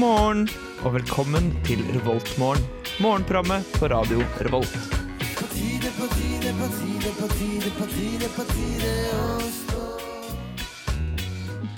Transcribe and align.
morgen 0.00 0.46
og 0.80 0.94
velkommen 0.94 1.50
til 1.66 1.80
Revoltmorgen. 1.92 2.62
Morgenprogrammet 3.04 3.66
på 3.74 3.88
radio 3.92 4.22
Revolt. 4.46 4.72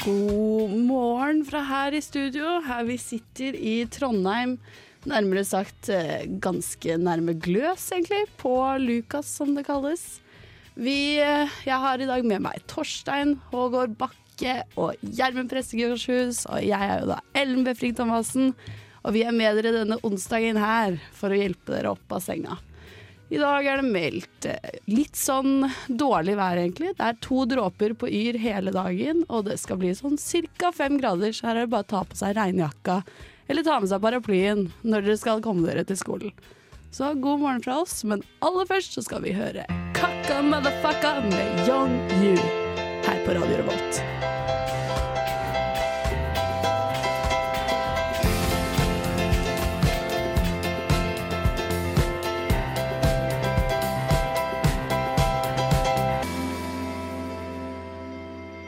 God 0.05 0.77
morgen 0.87 1.43
fra 1.49 1.65
her 1.67 1.99
i 1.99 2.03
studio, 2.05 2.61
her 2.63 2.87
vi 2.87 3.01
sitter 3.03 3.59
i 3.59 3.77
Trondheim. 3.91 4.55
Nærmere 5.03 5.43
sagt 5.49 5.91
eh, 5.91 6.23
ganske 6.39 7.01
nærme 7.03 7.35
Gløs, 7.43 7.89
egentlig. 7.91 8.29
På 8.39 8.55
Lukas, 8.79 9.35
som 9.35 9.57
det 9.59 9.67
kalles. 9.67 10.21
Vi, 10.79 11.19
eh, 11.19 11.51
jeg 11.67 11.87
har 11.89 11.99
i 11.99 12.07
dag 12.07 12.23
med 12.23 12.47
meg 12.47 12.63
Torstein 12.71 13.41
Hågård 13.51 13.99
Bakke 14.33 14.63
og 14.81 14.97
Gjermund 15.03 15.51
Prestegårdshus. 15.51 16.47
Og 16.49 16.65
jeg 16.65 16.81
er 16.81 17.03
jo 17.03 17.13
da 17.13 17.21
Ellen 17.35 17.65
Befring 17.65 17.95
Thomassen. 17.95 18.55
Og 19.05 19.15
vi 19.15 19.25
er 19.27 19.35
med 19.35 19.59
dere 19.59 19.75
denne 19.81 19.99
onsdagen 20.07 20.57
her 20.57 21.01
for 21.13 21.33
å 21.33 21.39
hjelpe 21.39 21.75
dere 21.75 21.93
opp 21.93 22.13
av 22.13 22.23
senga. 22.23 22.59
I 23.33 23.41
dag 23.41 23.65
er 23.65 23.81
det 23.81 23.89
meldt 23.89 24.47
eh, 24.47 24.79
litt 24.93 25.17
sånn 25.17 25.65
dårlig 25.89 26.37
vær, 26.37 26.61
egentlig. 26.61 26.93
Det 26.99 27.07
er 27.07 27.21
to 27.25 27.47
dråper 27.49 27.95
på 27.97 28.11
Yr 28.13 28.37
hele 28.39 28.75
dagen, 28.75 29.25
og 29.33 29.47
det 29.49 29.57
skal 29.59 29.81
bli 29.81 29.95
sånn 29.97 30.19
ca. 30.61 30.71
fem 30.77 31.01
grader, 31.01 31.33
så 31.33 31.49
her 31.49 31.63
er 31.63 31.65
det 31.65 31.73
bare 31.73 31.89
å 31.89 31.93
ta 31.95 32.05
på 32.05 32.19
seg 32.19 32.37
regnjakka 32.37 33.01
eller 33.49 33.65
ta 33.65 33.81
med 33.81 33.89
seg 33.89 34.05
paraplyen 34.05 34.67
når 34.85 35.09
dere 35.09 35.19
skal 35.19 35.43
komme 35.45 35.65
dere 35.67 35.89
til 35.89 35.99
skolen. 35.99 36.37
Så 36.93 37.15
god 37.17 37.41
morgen 37.41 37.65
fra 37.65 37.81
oss, 37.81 38.03
men 38.05 38.21
aller 38.45 38.69
først 38.69 39.01
så 39.01 39.09
skal 39.09 39.25
vi 39.25 39.33
høre 39.33 39.65
Kakka 39.97 40.43
Motherfucka 40.45 41.23
med 41.25 41.65
Young 41.65 41.97
You 42.21 42.62
på 43.25 43.31
Radio 43.31 43.57
Revolt. 43.57 44.03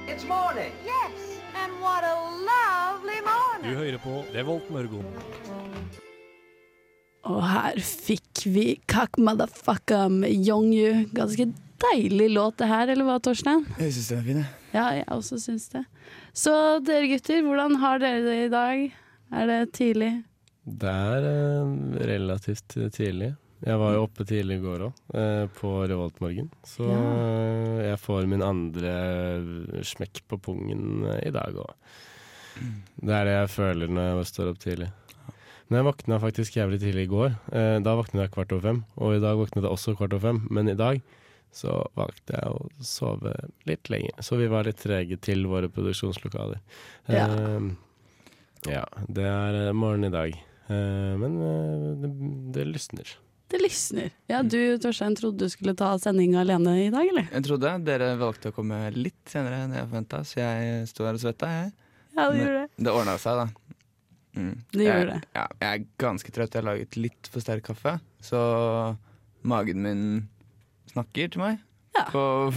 It's 0.07 0.25
morning. 0.29 0.73
Yes, 0.85 1.41
and 1.55 1.73
what 1.81 2.05
a 2.05 2.15
lovely 2.51 3.21
morning. 3.27 3.71
Du 3.71 3.77
hører 3.77 3.99
på 3.99 4.25
Revolt 4.35 4.71
Mørgon. 4.71 5.05
Og 7.25 7.43
her 7.49 7.81
fikk 7.81 8.47
vi 8.47 8.79
Kak 8.87 9.19
motherfucka 9.19 10.09
med 10.09 10.31
Young 10.47 10.71
You. 10.75 11.07
Ganske 11.17 11.49
deilig 11.83 12.31
låt 12.35 12.57
det 12.61 12.69
her, 12.71 12.89
eller 12.93 13.05
hva, 13.09 13.19
Torstein? 13.23 13.65
Jeg 13.79 13.93
syns 13.97 14.09
den 14.13 14.19
er 14.19 14.27
fin, 14.29 14.43
jeg. 14.43 14.61
Ja, 14.75 14.85
jeg 14.99 15.07
også 15.15 15.39
syns 15.43 15.69
det. 15.73 15.85
Så 16.35 16.53
dere 16.85 17.09
gutter, 17.11 17.43
hvordan 17.47 17.77
har 17.83 17.99
dere 18.03 18.23
det 18.27 18.37
i 18.47 18.53
dag? 18.53 18.85
Er 19.35 19.47
det 19.51 19.61
tidlig? 19.77 20.13
Det 20.65 20.89
er 20.91 21.27
eh, 21.29 21.73
relativt 22.09 22.77
tidlig. 22.95 23.35
Jeg 23.65 23.79
var 23.81 23.95
jo 23.95 24.03
oppe 24.05 24.25
tidlig 24.29 24.59
i 24.59 24.63
går 24.65 24.83
òg, 24.89 24.97
eh, 25.17 25.45
på 25.57 25.71
Revoltmorgen. 25.89 26.51
Så 26.69 26.85
Ja. 26.89 26.99
eh, 27.01 27.83
jeg 27.91 27.99
får 28.03 28.27
min 28.29 28.43
andre 28.45 28.95
smekk 29.85 30.23
på 30.29 30.39
pungen 30.43 31.07
eh, 31.09 31.29
i 31.29 31.33
dag 31.35 31.55
òg. 31.57 31.73
Det 33.03 33.11
er 33.15 33.25
det 33.27 33.35
jeg 33.39 33.51
føler 33.51 33.89
når 33.91 34.11
jeg 34.21 34.27
står 34.31 34.51
opp 34.53 34.61
tidlig. 34.63 34.91
Men 35.69 35.79
jeg 35.81 35.87
våkna 35.89 36.19
faktisk 36.21 36.57
jævlig 36.59 36.79
tidlig 36.83 37.07
i 37.07 37.11
går. 37.11 37.31
Eh, 37.53 37.79
da 37.83 37.95
våknet 37.99 38.27
jeg 38.27 38.33
kvart 38.37 38.53
over 38.53 38.63
fem, 38.69 38.83
og 39.01 39.15
i 39.17 39.23
dag 39.23 39.37
våknet 39.41 39.65
jeg 39.65 39.73
også 39.73 39.97
kvart 39.97 40.13
over 40.15 40.27
fem. 40.29 40.43
Men 40.51 40.69
i 40.69 40.75
dag 40.79 41.01
så 41.55 41.77
valgte 41.95 42.35
jeg 42.35 42.51
å 42.51 42.85
sove 42.85 43.35
litt 43.69 43.91
lenger, 43.93 44.17
så 44.27 44.39
vi 44.41 44.51
var 44.51 44.67
litt 44.67 44.81
trege 44.83 45.19
til 45.23 45.47
våre 45.51 45.71
produksjonslokaler. 45.73 46.59
Ja. 47.07 47.29
Uh, 47.31 47.71
ja, 48.67 48.83
det 49.07 49.29
er 49.29 49.61
morgenen 49.71 49.79
morgen 49.79 50.09
i 50.09 50.15
dag. 50.15 50.41
Uh, 50.67 51.15
men 51.21 51.39
uh, 51.39 51.93
det, 52.01 52.11
det 52.57 52.67
lysner. 52.73 53.15
Det 53.53 53.61
lysner. 53.61 54.11
Ja, 54.27 54.41
du 54.43 54.59
Torstein 54.83 55.15
trodde 55.15 55.45
du 55.45 55.53
skulle 55.53 55.77
ta 55.79 55.93
sending 56.01 56.35
alene 56.41 56.75
i 56.87 56.91
dag, 56.91 57.07
eller? 57.07 57.29
Jeg 57.31 57.47
trodde 57.47 57.75
dere 57.87 58.15
valgte 58.19 58.51
å 58.51 58.57
komme 58.57 58.81
litt 58.97 59.31
senere 59.31 59.63
enn 59.63 59.77
jeg 59.77 59.87
forventa, 59.87 60.23
så 60.27 60.41
jeg 60.41 60.89
sto 60.91 61.07
her 61.07 61.19
og 61.19 61.23
svetta. 61.23 61.51
Jeg. 61.53 61.73
Ja, 62.17 62.27
det 62.33 62.41
gjorde 62.41 62.61
det. 62.65 62.85
Det 62.89 62.95
ordna 62.99 63.17
seg, 63.21 63.43
da. 63.45 63.79
Mm. 64.35 64.55
Det 64.73 64.87
gjorde 64.89 65.01
jeg, 65.01 65.11
det. 65.13 65.33
Ja, 65.37 65.47
jeg 65.61 65.71
er 65.71 65.89
ganske 66.03 66.35
trøtt. 66.35 66.57
Jeg 66.57 66.65
har 66.65 66.71
laget 66.73 66.99
litt 66.99 67.31
for 67.31 67.45
sterk 67.45 67.69
kaffe, 67.69 67.99
så 68.25 68.41
magen 69.47 69.85
min 69.85 70.07
snakker 70.95 71.33
til 71.35 71.45
meg. 71.45 71.63
Ja. 71.95 72.09
På, 72.11 72.25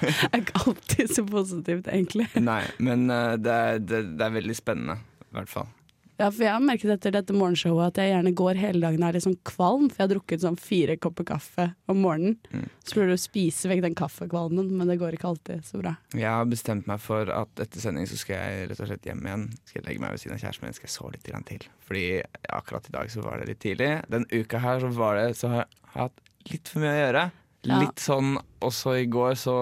Det 0.00 0.30
er 0.30 0.40
ikke 0.40 0.62
alltid 0.66 1.10
så 1.12 1.24
positivt, 1.26 1.88
egentlig. 1.90 2.28
nei, 2.40 2.62
men 2.78 3.08
uh, 3.10 3.34
det, 3.40 3.52
er, 3.52 3.84
det, 3.84 4.00
det 4.16 4.26
er 4.26 4.34
veldig 4.38 4.56
spennende, 4.56 5.00
i 5.28 5.38
hvert 5.38 5.52
fall. 5.52 5.68
Ja, 6.20 6.26
for 6.28 6.44
jeg 6.44 6.52
har 6.52 6.60
merket 6.60 6.90
etter 6.92 7.14
dette 7.14 7.32
morgenshowet 7.32 7.94
at 7.94 7.98
jeg 8.02 8.10
gjerne 8.10 8.34
går 8.36 8.58
hele 8.60 8.82
dagen 8.82 9.00
og 9.00 9.08
er 9.08 9.16
litt 9.16 9.24
sånn 9.24 9.38
kvalm, 9.48 9.86
for 9.88 10.02
jeg 10.02 10.04
har 10.04 10.10
drukket 10.10 10.42
sånn 10.42 10.58
fire 10.60 10.96
kopper 11.00 11.24
kaffe 11.30 11.64
om 11.88 12.02
morgenen. 12.04 12.34
Mm. 12.52 12.66
Så 12.84 12.96
prøver 12.98 13.08
du 13.08 13.16
å 13.16 13.22
spise 13.22 13.70
vekk 13.70 13.80
den 13.86 13.96
kaffekvalmen, 13.96 14.68
men 14.76 14.92
det 14.92 14.98
går 15.00 15.16
ikke 15.16 15.30
alltid 15.30 15.64
så 15.64 15.80
bra. 15.80 15.94
Jeg 16.12 16.28
har 16.28 16.50
bestemt 16.50 16.90
meg 16.90 17.00
for 17.00 17.32
at 17.32 17.64
etter 17.64 17.80
sending 17.80 18.08
så 18.10 18.20
skal 18.20 18.36
jeg 18.36 18.68
rett 18.68 18.84
og 18.84 18.90
slett 18.90 19.08
hjem 19.08 19.24
igjen. 19.24 19.46
Skal 19.64 19.80
jeg 19.80 19.86
legge 19.88 20.04
meg 20.04 20.12
ved 20.12 20.24
siden 20.24 20.36
av 20.36 20.44
kjæresten 20.44 20.68
min 20.68 20.76
skal 20.76 20.90
jeg 20.90 20.96
sove 20.98 21.14
litt 21.16 21.32
til. 21.48 21.68
Fordi 21.88 22.04
akkurat 22.60 22.90
i 22.92 22.96
dag 22.98 23.14
så 23.14 23.24
var 23.24 23.40
det 23.40 23.54
litt 23.54 23.64
tidlig. 23.64 23.90
Den 24.12 24.28
uka 24.28 24.60
her 24.60 24.84
så 24.84 24.92
var 25.00 25.16
det 25.16 25.30
så 25.40 25.54
har 25.54 25.64
jeg 25.64 25.94
hatt 25.96 26.20
litt 26.48 26.70
for 26.70 26.82
mye 26.82 26.94
å 26.94 27.00
gjøre. 27.04 27.24
Ja. 27.68 27.78
Litt 27.82 28.00
sånn 28.00 28.38
også 28.64 28.94
i 29.02 29.06
går 29.12 29.34
så 29.36 29.54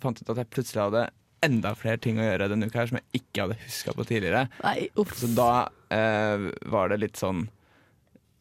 fant 0.00 0.16
jeg 0.16 0.24
ut 0.24 0.32
at 0.32 0.40
jeg 0.40 0.52
plutselig 0.54 0.84
hadde 0.86 1.02
enda 1.44 1.74
flere 1.76 2.00
ting 2.00 2.16
å 2.18 2.24
gjøre 2.24 2.48
denne 2.48 2.68
uka 2.70 2.80
her 2.80 2.88
som 2.90 2.96
jeg 2.98 3.20
ikke 3.20 3.44
hadde 3.44 3.58
huska 3.66 3.92
på 3.96 4.06
tidligere. 4.08 4.46
Nei. 4.64 4.88
Så 5.20 5.28
da 5.36 5.50
eh, 5.92 6.46
var 6.72 6.92
det 6.92 7.02
litt 7.04 7.20
sånn 7.20 7.46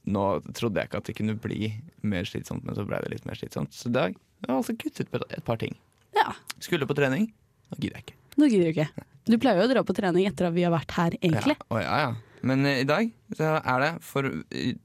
Nå 0.05 0.23
trodde 0.53 0.77
jeg 0.77 0.85
ikke 0.85 0.99
at 1.01 1.07
det 1.09 1.15
kunne 1.17 1.33
bli 1.41 1.71
mer 2.05 2.27
slitsomt, 2.29 2.61
men 2.61 2.75
så 2.77 2.83
ble 2.85 2.99
det 3.01 3.09
litt 3.09 3.23
mer 3.25 3.39
slitsomt. 3.39 3.73
Så 3.73 3.89
i 3.89 3.95
dag 3.95 4.13
har 4.13 4.51
jeg 4.51 4.59
altså 4.59 4.75
kuttet 4.77 5.09
på 5.09 5.17
et 5.25 5.41
par 5.47 5.57
ting. 5.57 5.73
Ja, 6.13 6.27
Skulle 6.61 6.85
på 6.85 6.93
trening. 6.93 7.31
Nå 7.71 7.79
gidder 7.79 7.97
jeg 7.97 8.05
ikke. 8.05 8.17
nå 8.37 8.49
gidder 8.51 8.67
du 8.69 8.73
ikke. 8.75 9.05
Du 9.25 9.37
pleier 9.41 9.57
jo 9.57 9.65
å 9.65 9.71
dra 9.71 9.81
på 9.87 9.95
trening 9.97 10.27
etter 10.29 10.51
at 10.51 10.53
vi 10.53 10.61
har 10.61 10.69
vært 10.75 10.93
her, 10.93 11.17
egentlig. 11.17 11.55
Ja, 11.57 11.65
å, 11.73 11.81
ja, 11.81 11.95
ja. 12.03 12.11
Men 12.45 12.65
eh, 12.69 12.83
i 12.83 12.87
dag 12.87 13.09
så 13.35 13.55
er 13.57 13.81
det 13.81 13.91
for, 14.05 14.27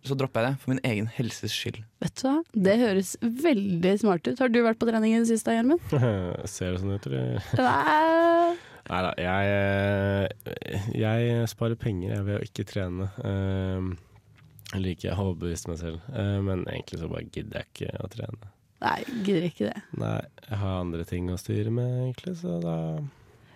Så 0.06 0.16
dropper 0.18 0.46
jeg 0.46 0.54
det 0.54 0.62
for 0.62 0.72
min 0.72 0.82
egen 0.88 1.10
helses 1.12 1.52
skyld. 1.54 1.82
Vet 2.00 2.16
du 2.20 2.26
hva, 2.26 2.36
det 2.68 2.76
høres 2.80 3.14
veldig 3.20 3.94
smart 4.00 4.26
ut. 4.30 4.40
Har 4.40 4.52
du 4.52 4.60
vært 4.64 4.80
på 4.80 4.88
trening 4.88 5.14
i 5.16 5.20
det 5.22 5.28
siste, 5.28 5.54
Gjermund? 5.54 5.82
Ser 6.54 6.72
det 6.74 6.82
sånn 6.82 6.96
ut, 6.96 7.08
eller? 7.10 7.40
Nei. 7.60 8.56
Da, 8.90 9.12
jeg, 9.20 9.50
eh, 9.54 10.86
jeg 10.98 11.50
sparer 11.52 11.78
penger 11.78 12.14
jeg, 12.16 12.24
ved 12.26 12.40
å 12.40 12.46
ikke 12.48 12.64
trene. 12.66 13.10
Eller 13.22 14.80
Jeg 14.80 14.82
liker 14.86 15.12
å 15.14 15.28
overbevise 15.28 15.70
meg 15.70 15.78
selv, 15.82 16.02
Eh, 16.14 16.38
men 16.46 16.64
egentlig 16.70 16.98
så 17.02 17.08
bare 17.10 17.28
gidder 17.28 17.60
jeg 17.60 17.70
ikke 17.74 18.02
å 18.02 18.10
trene. 18.10 18.50
Nei, 18.80 18.98
gidder 19.26 19.46
ikke 19.50 19.68
det. 19.68 19.80
Nei, 20.00 20.18
jeg 20.48 20.58
har 20.62 20.76
andre 20.80 21.04
ting 21.04 21.28
å 21.30 21.38
styre 21.38 21.72
med, 21.74 21.88
egentlig, 22.06 22.36
så 22.40 22.56
da 22.64 22.76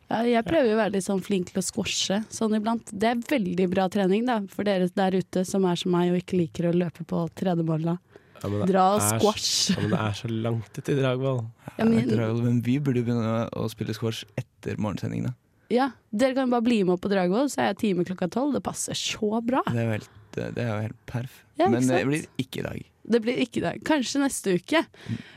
jeg 0.08 0.44
prøver 0.44 0.68
jo 0.68 0.74
å 0.76 0.80
være 0.82 0.92
litt 0.92 1.04
sånn 1.06 1.22
flink 1.24 1.50
til 1.52 1.60
å 1.60 1.64
squashe 1.64 2.20
sånn 2.32 2.54
iblant. 2.58 2.90
Det 2.92 3.08
er 3.14 3.22
veldig 3.30 3.68
bra 3.72 3.88
trening 3.88 4.26
da, 4.26 4.40
for 4.52 4.64
dere 4.64 4.88
der 4.94 5.16
ute 5.20 5.44
som 5.48 5.64
er 5.64 5.76
som 5.80 5.92
meg 5.92 6.12
og 6.12 6.20
ikke 6.22 6.38
liker 6.38 6.70
å 6.70 6.74
løpe 6.76 7.04
på 7.08 7.24
tredemølla. 7.34 7.98
ja, 8.44 8.66
Dra 8.66 8.94
og 8.96 9.00
så- 9.00 9.18
squash. 9.18 9.70
Ja, 9.70 9.80
men 9.80 9.90
det 9.90 10.00
er 10.00 10.12
så 10.12 10.28
langt 10.42 10.78
ut 10.78 10.88
i 10.88 10.94
Dragvoll. 10.94 11.46
Ja, 11.78 11.84
men- 11.84 12.08
dragball. 12.08 12.42
Men 12.42 12.60
vi 12.60 12.78
burde 12.78 12.96
jo 13.00 13.04
begynne 13.04 13.48
å 13.52 13.70
spille 13.70 13.94
squash 13.94 14.24
etter 14.36 14.76
morgensending. 14.76 15.24
Da. 15.24 15.32
Ja, 15.70 15.90
dere 16.14 16.34
kan 16.34 16.50
bare 16.50 16.60
bli 16.62 16.82
med 16.84 16.92
opp 16.94 17.00
på 17.00 17.08
Dragvoll, 17.10 17.48
så 17.48 17.58
er 17.62 17.72
jeg 17.72 17.78
time 17.78 18.04
klokka 18.04 18.28
tolv. 18.30 18.52
Det 18.52 18.62
passer 18.62 18.92
så 18.92 19.40
bra. 19.44 19.62
Det 19.66 19.74
er 19.80 19.88
veldig 19.88 19.90
helt, 20.04 20.08
det 20.34 20.64
er 20.64 20.72
jo 20.72 20.82
helt 20.88 21.00
perf. 21.10 21.40
Ja, 21.60 21.68
men 21.70 21.86
det 21.86 22.02
blir 22.08 22.26
ikke 22.40 22.62
i 22.62 22.66
dag. 22.66 22.90
Det 23.04 23.20
blir 23.20 23.40
ikke 23.42 23.60
det. 23.60 23.78
Kanskje 23.84 24.22
neste 24.22 24.56
uke. 24.58 24.84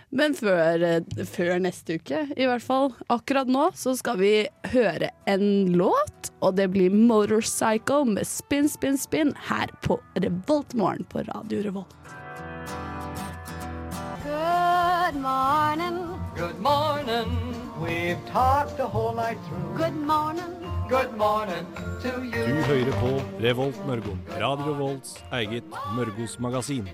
Men 0.09 0.33
før, 0.37 0.83
eh, 0.87 1.25
før 1.27 1.57
neste 1.59 1.97
uke, 1.99 2.21
i 2.37 2.47
hvert 2.47 2.63
fall. 2.63 2.93
Akkurat 3.11 3.49
nå 3.51 3.67
så 3.75 3.93
skal 3.99 4.17
vi 4.21 4.31
høre 4.71 5.11
en 5.27 5.73
låt, 5.75 6.31
og 6.41 6.55
det 6.55 6.69
blir 6.71 6.93
Motorcycle 6.95 8.05
med 8.05 8.27
Spin, 8.27 8.69
Spin, 8.71 8.97
Spin 8.97 9.33
her 9.49 9.67
på 9.83 9.99
Revoltmorgen 10.15 11.03
på 11.11 11.27
Radio 11.27 11.61
Revolt. 11.67 11.93
Good 14.23 15.21
morning. 15.21 15.99
Good 16.35 16.59
morning. 16.59 17.29
We've 17.81 18.23
talked 18.31 18.77
the 18.77 18.87
whole 18.87 19.13
night 19.13 19.37
through. 19.47 19.77
Good 19.77 19.95
morning. 19.95 20.66
Good 20.87 21.17
morning 21.17 21.65
to 21.99 22.11
Du 22.23 22.53
hører 22.63 22.93
på 22.95 23.09
Revolt 23.43 23.79
Mørgon. 23.87 24.19
Radio 24.39 24.71
Volts 24.79 25.17
eget 25.35 25.65
Mørgos 25.97 26.37
magasin. 26.39 26.87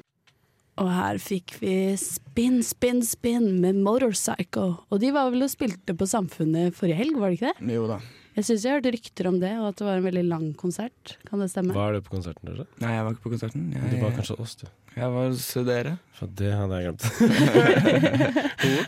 Og 0.81 0.90
her 0.90 1.19
fikk 1.22 1.54
vi 1.60 1.75
Spin, 2.01 2.63
Spin, 2.66 3.04
Spin 3.06 3.45
med 3.62 3.78
Motorcycle. 3.86 4.80
Og 4.90 5.01
de 5.04 5.12
var 5.13 5.30
vel 5.30 5.45
og 5.45 5.51
spilte 5.54 5.94
på 5.94 6.07
Samfunnet 6.10 6.74
forrige 6.74 6.98
helg, 7.04 7.19
var 7.22 7.30
det 7.30 7.38
ikke 7.38 7.54
det? 7.54 7.75
Jo 7.75 7.86
da. 7.92 8.00
Jeg 8.34 8.48
syns 8.48 8.64
jeg 8.66 8.74
hørte 8.74 8.92
rykter 8.96 9.28
om 9.30 9.36
det, 9.42 9.52
og 9.62 9.68
at 9.70 9.78
det 9.78 9.86
var 9.86 10.00
en 10.00 10.06
veldig 10.08 10.24
lang 10.26 10.46
konsert. 10.58 11.18
Kan 11.28 11.44
det 11.44 11.52
stemme? 11.52 11.76
Var 11.76 11.94
du 11.94 12.00
på 12.02 12.16
konserten 12.16 12.50
deres? 12.50 12.70
Nei, 12.82 12.94
jeg 12.96 13.04
var 13.06 13.14
ikke 13.14 13.26
på 13.28 13.34
konserten. 13.36 13.68
Du 13.70 13.98
var 14.02 14.16
kanskje 14.16 14.38
oss, 14.42 14.56
du. 14.58 14.64
jeg 14.96 15.10
var 15.14 15.28
hos 15.28 15.46
dere. 15.68 15.92
For 16.18 16.32
det 16.40 16.50
hadde 16.58 16.80
jeg 16.80 16.88
glemt. 16.88 17.04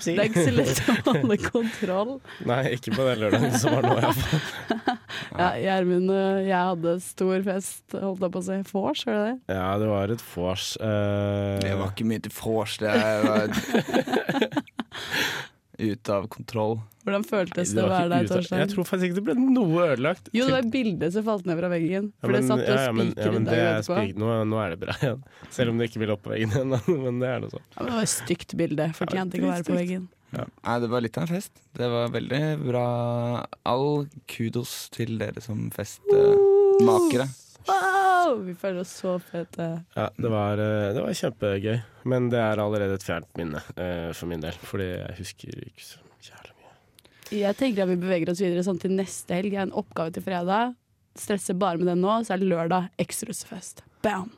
Det 0.05 0.13
er 0.15 0.29
ikke 0.29 0.45
så 0.47 0.53
lett 0.55 0.81
å 0.87 0.95
holde 1.09 1.37
kontroll. 1.43 2.11
Nei, 2.47 2.61
ikke 2.77 2.93
på 2.95 3.05
den 3.05 3.21
lørdagen 3.21 3.53
som 3.59 3.75
var 3.75 3.85
nå, 3.85 3.93
iallfall. 3.99 4.41
Ja, 5.35 5.49
Gjermund 5.59 6.11
og 6.13 6.45
jeg 6.45 6.55
hadde 6.55 6.91
stor 7.03 7.45
fest, 7.45 7.83
holdt 7.91 8.23
jeg 8.23 8.33
på 8.33 8.41
å 8.41 8.45
si. 8.45 8.57
Vors, 8.71 9.03
var 9.07 9.17
det 9.17 9.23
det? 9.27 9.55
Ja, 9.57 9.67
det 9.81 9.89
var 9.91 10.13
et 10.15 10.25
vors. 10.31 10.67
Uh... 10.79 11.57
Det 11.61 11.73
var 11.75 11.91
ikke 11.91 12.07
mye 12.07 12.23
til 12.23 12.33
vors, 12.39 12.77
det 12.81 12.93
var 13.27 13.53
ute 15.75 16.17
av 16.17 16.29
kontroll. 16.31 16.79
Hvordan 17.05 17.23
føltes 17.29 17.69
det 17.69 17.77
det 17.77 17.83
å 17.85 17.89
være 17.91 18.09
der, 18.09 18.27
Torstein? 18.31 18.59
Jeg 18.63 18.69
tror 18.73 18.87
faktisk 18.89 19.11
ikke 19.11 19.17
det 19.19 19.23
ble 19.27 19.35
noe 19.37 19.83
ødelagt. 19.91 20.29
Jo, 20.33 20.47
det 20.49 20.55
var 20.55 20.69
bildet 20.73 21.13
som 21.13 21.25
falt 21.27 21.45
ned 21.45 21.59
fra 21.59 21.69
veggen. 21.69 22.07
Ja, 22.09 22.25
For 22.25 22.33
det 22.33 22.41
satt 22.47 22.63
jo 22.63 22.73
ja, 22.73 22.81
ja, 22.87 22.91
men- 22.97 23.11
spiker 23.13 23.25
ja, 23.27 23.31
men 23.35 23.41
en 23.41 23.45
det 23.51 23.59
er 23.61 23.77
etterpå. 23.77 24.17
nå, 24.23 24.31
nå 24.49 24.61
er 24.63 24.73
det 24.73 24.79
bra 24.81 24.95
igjen. 24.99 25.21
Selv 25.53 25.69
om 25.75 25.77
det 25.77 25.89
ikke 25.91 26.01
vil 26.01 26.13
opp 26.15 26.23
på 26.25 26.33
veggen 26.33 26.55
igjen. 26.57 26.75
Men 27.05 27.19
det 27.21 27.29
er 27.29 27.39
noe 27.45 27.53
sånn. 27.53 27.61
Ja, 27.69 27.77
men 27.83 27.91
det 27.91 27.95
var 27.99 28.07
et 28.09 28.13
stygt 28.15 28.55
bilde. 28.57 28.87
Fortjente 28.97 29.37
ikke 29.37 29.45
å 29.47 29.53
være 29.53 29.67
på 29.69 29.77
veggen. 29.77 30.07
Nei, 30.35 30.75
det 30.83 30.89
var 30.91 31.03
litt 31.05 31.15
av 31.21 31.23
en 31.27 31.31
fest. 31.31 31.51
Det 31.77 31.87
var 31.93 32.09
veldig 32.11 32.41
bra. 32.65 32.85
All 33.69 34.07
kudos 34.27 34.73
til 34.91 35.13
dere 35.21 35.39
som 35.45 35.69
festmakere. 35.71 37.27
Wow! 37.69 38.41
Vi 38.45 38.53
føler 38.57 38.81
oss 38.81 38.91
så 39.01 39.15
fete. 39.21 39.67
Ja, 39.95 40.09
det 40.17 40.29
var, 40.33 40.57
eh, 40.61 40.89
det 40.97 41.01
var 41.05 41.13
kjempegøy. 41.17 41.77
Men 42.09 42.29
det 42.33 42.41
er 42.41 42.61
allerede 42.61 42.97
et 42.97 43.05
fjernt 43.05 43.29
minne 43.37 43.61
eh, 43.77 44.11
for 44.17 44.29
min 44.29 44.41
del. 44.43 44.57
Fordi 44.65 44.89
jeg 44.91 45.15
husker 45.21 45.61
ikke 45.69 45.85
så 45.85 46.01
jævlig. 46.25 46.54
Jeg 47.33 47.57
tenker 47.57 47.85
at 47.85 47.89
vi 47.89 47.97
beveger 48.01 48.29
oss 48.31 48.41
videre 48.43 48.63
sånn 48.65 48.79
til 48.81 48.93
neste 48.93 49.39
helg. 49.39 49.53
Jeg 49.53 49.61
har 49.63 49.69
en 49.69 49.79
oppgave 49.81 50.13
til 50.13 50.25
fredag. 50.25 50.75
Stresser 51.17 51.57
bare 51.57 51.79
med 51.79 51.89
den 51.89 52.03
nå, 52.03 52.19
så 52.27 52.35
er 52.35 52.43
det 52.43 52.51
lørdag 52.51 52.89
ekstrahusefest. 53.01 53.81
Bam! 54.05 54.29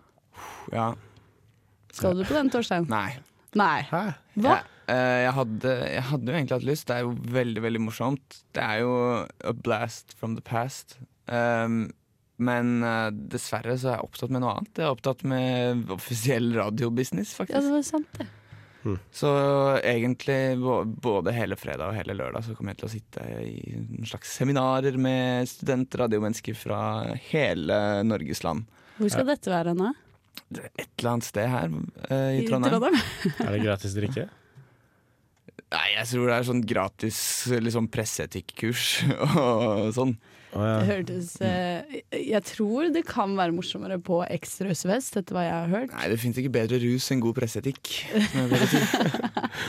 Ja. 0.71 0.93
Skal 1.91 2.19
du 2.19 2.23
på 2.27 2.35
den, 2.37 2.51
Torstein? 2.53 2.85
Nei. 2.91 3.17
Nei. 3.57 3.81
Hæ? 3.89 4.03
Hva? 4.37 4.57
Jeg, 4.59 4.93
eh, 4.93 5.19
jeg, 5.25 5.35
hadde, 5.39 5.75
jeg 5.89 6.07
hadde 6.11 6.31
jo 6.31 6.39
egentlig 6.39 6.57
hatt 6.59 6.67
lyst. 6.69 6.87
Det 6.87 6.97
er 6.97 7.05
jo 7.07 7.13
veldig, 7.37 7.63
veldig 7.65 7.83
morsomt. 7.87 8.41
Det 8.55 8.63
er 8.63 8.83
jo 8.85 8.97
a 9.25 9.55
blast 9.65 10.13
from 10.19 10.37
the 10.37 10.45
past. 10.45 10.99
Um, 11.27 11.87
men 12.37 12.83
eh, 12.85 13.09
dessverre 13.33 13.73
så 13.81 13.89
er 13.89 13.95
jeg 13.97 14.07
opptatt 14.11 14.33
med 14.33 14.43
noe 14.43 14.57
annet. 14.59 14.73
Jeg 14.77 14.85
er 14.85 14.93
opptatt 14.93 15.23
med 15.27 15.89
offisiell 15.95 16.51
radiobusiness, 16.55 17.33
Ja, 17.47 17.57
det 17.57 17.71
var 17.73 17.87
sant, 17.87 18.11
det. 18.19 18.29
Så 19.11 19.29
egentlig 19.81 20.39
både 21.03 21.33
hele 21.35 21.57
fredag 21.59 21.91
og 21.91 21.97
hele 21.97 22.15
lørdag 22.17 22.45
så 22.45 22.55
kommer 22.57 22.73
jeg 22.73 22.81
til 22.81 22.87
å 22.87 22.93
sitte 22.93 23.27
i 23.43 23.75
en 23.75 24.07
slags 24.07 24.33
seminarer 24.39 24.97
med 25.01 25.49
studenter, 25.51 26.05
radiomennesker 26.05 26.57
fra 26.57 26.81
hele 27.29 27.79
Norges 28.07 28.43
land. 28.47 28.67
Hvor 28.97 29.13
skal 29.13 29.29
dette 29.29 29.53
være 29.53 29.75
er 29.77 30.03
Et 30.79 30.89
eller 30.99 31.11
annet 31.11 31.27
sted 31.27 31.49
her 31.51 31.71
eh, 32.09 32.39
i 32.39 32.43
Trondheim. 32.47 32.99
Er 33.45 33.51
det 33.51 33.63
gratis 33.65 33.95
drikke? 33.97 34.27
Nei, 35.73 35.87
jeg 35.97 36.07
tror 36.13 36.29
det 36.29 36.35
er 36.37 36.45
sånn 36.47 36.61
gratis 36.63 37.17
liksom 37.59 37.89
presseetikkurs 37.91 38.83
og 39.41 39.89
sånn. 39.97 40.13
Å 40.55 40.63
Det 40.63 40.85
hørtes 40.87 41.33
eh, 41.43 41.97
Jeg 42.15 42.39
tror 42.47 42.87
det 42.95 43.01
kan 43.05 43.33
være 43.35 43.51
morsommere 43.51 43.97
på 43.99 44.21
Ekstra 44.31 44.71
Øst-Vest, 44.71 45.17
etter 45.19 45.35
hva 45.35 45.43
jeg 45.43 45.51
har 45.57 45.73
hørt. 45.73 45.91
Nei, 45.91 46.05
det 46.13 46.19
fins 46.21 46.39
ikke 46.39 46.53
bedre 46.55 46.79
rus 46.79 47.09
enn 47.11 47.19
god 47.25 47.35
presseetikk. 47.35 47.91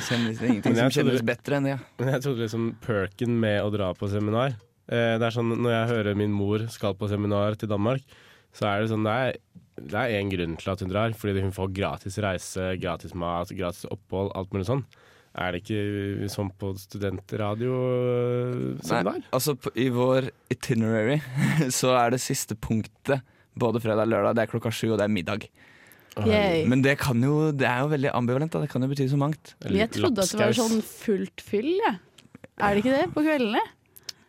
kjennes- 0.07 0.39
det 0.39 0.47
er 0.47 0.53
ingenting 0.53 0.77
som 0.79 0.93
kjennes 0.95 1.25
bedre 1.27 1.59
enn 1.59 1.67
det. 1.73 1.75
Men 1.99 2.13
jeg 2.15 2.23
trodde 2.25 2.45
liksom 2.47 2.69
perken 2.85 3.35
med 3.43 3.59
å 3.65 3.73
dra 3.75 3.91
på 3.99 4.09
seminar 4.13 4.55
eh, 4.55 5.17
Det 5.19 5.27
er 5.29 5.35
sånn 5.35 5.51
Når 5.59 5.75
jeg 5.75 5.91
hører 5.93 6.19
min 6.23 6.33
mor 6.35 6.65
skal 6.73 6.95
på 6.99 7.11
seminar 7.11 7.59
til 7.59 7.69
Danmark, 7.75 8.07
så 8.55 8.71
er 8.71 8.83
det 8.87 8.93
sånn 8.95 9.05
Det 9.07 9.17
er, 9.27 9.37
det 9.83 9.99
er 10.05 10.15
en 10.21 10.31
grunn 10.33 10.57
til 10.63 10.73
at 10.73 10.81
hun 10.87 10.95
drar, 10.95 11.13
fordi 11.19 11.43
hun 11.43 11.53
får 11.55 11.75
gratis 11.75 12.17
reise, 12.23 12.71
gratis 12.83 13.15
mat, 13.19 13.51
gratis 13.55 13.85
opphold, 13.91 14.33
alt 14.39 14.55
mulig 14.55 14.67
sånn. 14.71 14.87
Er 15.39 15.53
det 15.53 15.59
ikke 15.63 16.29
sånn 16.33 16.51
på 16.59 16.67
studentradioseminar? 16.81 19.19
Nei, 19.21 19.29
altså 19.35 19.55
på, 19.61 19.69
I 19.79 19.89
vår 19.95 20.31
itinerary 20.53 21.19
så 21.79 21.89
er 22.01 22.09
det 22.17 22.21
siste 22.25 22.55
punktet 22.59 23.21
både 23.59 23.81
fredag 23.83 24.03
og 24.07 24.11
lørdag. 24.15 24.33
Det 24.39 24.43
er 24.45 24.53
klokka 24.53 24.71
sju, 24.75 24.87
og 24.95 24.99
det 25.01 25.07
er 25.09 25.15
middag. 25.15 25.41
Yay. 26.27 26.65
Men 26.67 26.83
det 26.83 26.97
kan 26.99 27.21
jo, 27.23 27.53
det 27.55 27.67
er 27.69 27.85
jo 27.85 27.91
veldig 27.93 28.11
ambivalent. 28.15 28.53
Da. 28.55 28.59
Det 28.65 28.71
kan 28.73 28.83
jo 28.83 28.89
bety 28.91 29.07
så 29.11 29.19
mangt. 29.21 29.55
Jeg 29.67 29.91
trodde 29.95 30.25
at 30.25 30.33
det 30.35 30.41
var 30.43 30.57
sånn 30.57 30.81
fullt 30.83 31.41
fyll, 31.45 31.75
jeg. 31.79 31.99
Er 32.59 32.75
det 32.75 32.81
ikke 32.83 32.95
det 32.97 33.05
på 33.15 33.23
kveldene? 33.23 33.63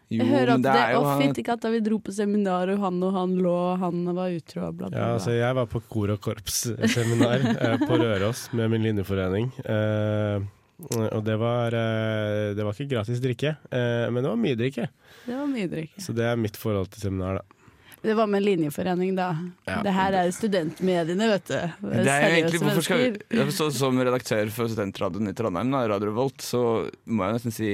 Jo, 0.09 0.23
Jeg 0.23 0.29
hører 0.31 0.51
at 0.55 0.63
det, 0.65 0.71
er 0.73 0.89
Fint 0.89 1.05
ikke 1.05 1.21
fytti 1.21 1.43
katta, 1.45 1.69
vi 1.69 1.79
dro 1.85 1.99
på 2.01 2.09
seminar, 2.13 2.65
og 2.73 2.79
han 2.81 2.95
og 3.05 3.11
han 3.13 3.35
lå, 3.45 3.53
og 3.53 3.81
han 3.83 3.97
var 4.17 4.33
utro, 4.33 4.63
og 4.65 4.73
bla, 4.79 4.87
bla, 4.89 4.97
Ja, 4.97 5.09
altså 5.19 5.35
jeg 5.37 5.57
var 5.59 5.67
på 5.69 5.81
kor- 5.85 6.13
og 6.15 6.19
korpsseminar 6.25 7.45
eh, 7.51 7.75
på 7.83 7.93
Røros 8.01 8.47
med 8.57 8.73
min 8.73 8.87
linjeforening. 8.87 9.51
Eh, 9.61 10.47
og 10.79 11.23
det 11.27 11.35
var, 11.39 11.75
eh, 11.75 12.55
det 12.55 12.63
var 12.63 12.75
ikke 12.75 12.91
gratis 12.95 13.19
drikke, 13.23 13.55
eh, 13.69 14.05
men 14.09 14.23
det 14.23 14.29
var 14.31 14.39
mye 14.39 14.57
drikke. 14.59 14.87
Det 15.25 15.35
var 15.35 15.49
mye 15.51 15.69
drikke. 15.71 16.01
Så 16.01 16.15
det 16.15 16.27
er 16.29 16.39
mitt 16.39 16.57
forhold 16.57 16.91
til 16.93 17.03
seminar, 17.03 17.41
da. 17.41 17.59
Det 17.99 18.13
var 18.15 18.29
med 18.31 18.45
linjeforening, 18.45 19.11
da. 19.17 19.33
Ja. 19.67 19.81
Det 19.83 19.91
her 19.91 20.15
er 20.21 20.31
studentmediene, 20.31 21.27
vet 21.33 21.49
du. 21.49 21.57
Det 21.83 22.05
er 22.07 22.27
egentlig, 22.29 22.61
hvorfor 22.63 22.85
skal, 22.85 23.03
vi, 23.03 23.43
så, 23.51 23.67
Som 23.75 23.99
redaktør 23.99 24.47
for 24.55 24.71
studentradioen 24.71 25.27
i 25.27 25.35
Trondheim, 25.35 25.73
da, 25.75 25.83
Radio 25.91 26.13
Revolt, 26.13 26.39
så 26.39 26.63
må 27.11 27.27
jeg 27.27 27.39
nesten 27.39 27.55
si 27.55 27.73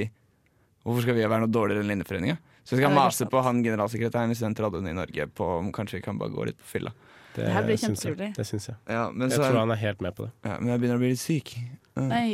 Hvorfor 0.86 1.02
skal 1.02 1.16
vi 1.18 1.24
være 1.26 1.42
noe 1.42 1.50
dårligere 1.50 1.82
enn 1.82 1.88
Linjeforeninga? 1.90 2.36
Så 2.62 2.76
vi 2.76 2.82
skal 2.82 2.92
det 2.92 2.98
mase 2.98 3.26
på 3.30 3.40
han 3.42 3.62
generalsekretæren 3.62 4.30
i 4.30 4.36
studentradioen 4.38 4.86
i 4.90 4.94
Norge 4.94 5.26
på 5.34 5.46
om 5.60 5.72
kanskje 5.74 5.98
vi 5.98 6.04
kan 6.04 6.18
bare 6.18 6.30
gå 6.34 6.46
litt 6.46 6.58
på 6.58 6.68
fylla. 6.76 6.92
Det 7.36 7.48
her 7.52 7.66
blir 7.66 7.78
kjempetrivelig. 7.78 8.28
Det 8.38 8.46
syns 8.46 8.68
jeg. 8.70 8.78
Ja, 8.90 9.08
men, 9.10 9.28
Jeg 9.28 9.38
så, 9.38 9.48
tror 9.48 9.60
han 9.64 9.74
er 9.74 9.80
helt 9.82 10.02
med 10.02 10.14
på 10.14 10.26
det. 10.26 10.32
ja, 10.46 10.54
men 10.60 10.70
jeg 10.72 10.82
begynner 10.82 10.98
å 10.98 11.02
bli 11.02 11.10
litt 11.12 11.22
syk. 11.22 11.52
Nei. 11.98 12.26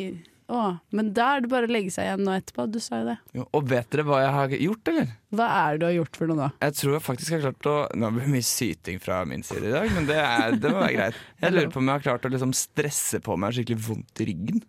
Å, 0.53 0.63
men 0.93 1.07
da 1.17 1.27
er 1.37 1.45
det 1.45 1.49
bare 1.49 1.65
å 1.65 1.73
legge 1.73 1.93
seg 1.95 2.05
igjen 2.05 2.25
nå 2.27 2.33
etterpå. 2.37 2.67
Du 2.69 2.77
sa 2.83 2.99
jo 3.01 3.07
det. 3.09 3.15
Jo, 3.39 3.47
og 3.57 3.69
vet 3.71 3.89
dere 3.95 4.05
hva 4.05 4.19
jeg 4.21 4.33
har 4.37 4.55
gjort, 4.67 4.91
eller? 4.93 5.13
Hva 5.33 5.47
er 5.63 5.71
det 5.73 5.81
du 5.81 5.87
har 5.87 5.95
gjort 5.97 6.19
for 6.21 6.29
noe 6.29 6.41
da? 6.43 6.49
Jeg 6.67 6.77
tror 6.81 6.93
jeg 6.99 7.05
faktisk 7.07 7.35
har 7.37 7.45
klart 7.47 7.69
å 7.71 7.77
Nå 8.03 8.11
blir 8.13 8.27
det 8.27 8.33
mye 8.35 8.45
syting 8.51 9.01
fra 9.01 9.23
min 9.31 9.45
side 9.49 9.71
i 9.71 9.73
dag, 9.73 9.89
men 9.97 10.09
det, 10.11 10.19
er, 10.21 10.59
det 10.61 10.73
må 10.75 10.83
være 10.83 10.97
greit. 10.99 11.21
Jeg 11.47 11.57
lurer 11.57 11.71
på 11.73 11.81
om 11.81 11.89
jeg 11.89 11.97
har 11.97 12.05
klart 12.05 12.29
å 12.29 12.33
liksom 12.35 12.53
stresse 12.57 13.23
på 13.25 13.39
meg 13.41 13.57
skikkelig 13.57 13.81
vondt 13.89 14.23
i 14.23 14.29
ryggen. 14.29 14.61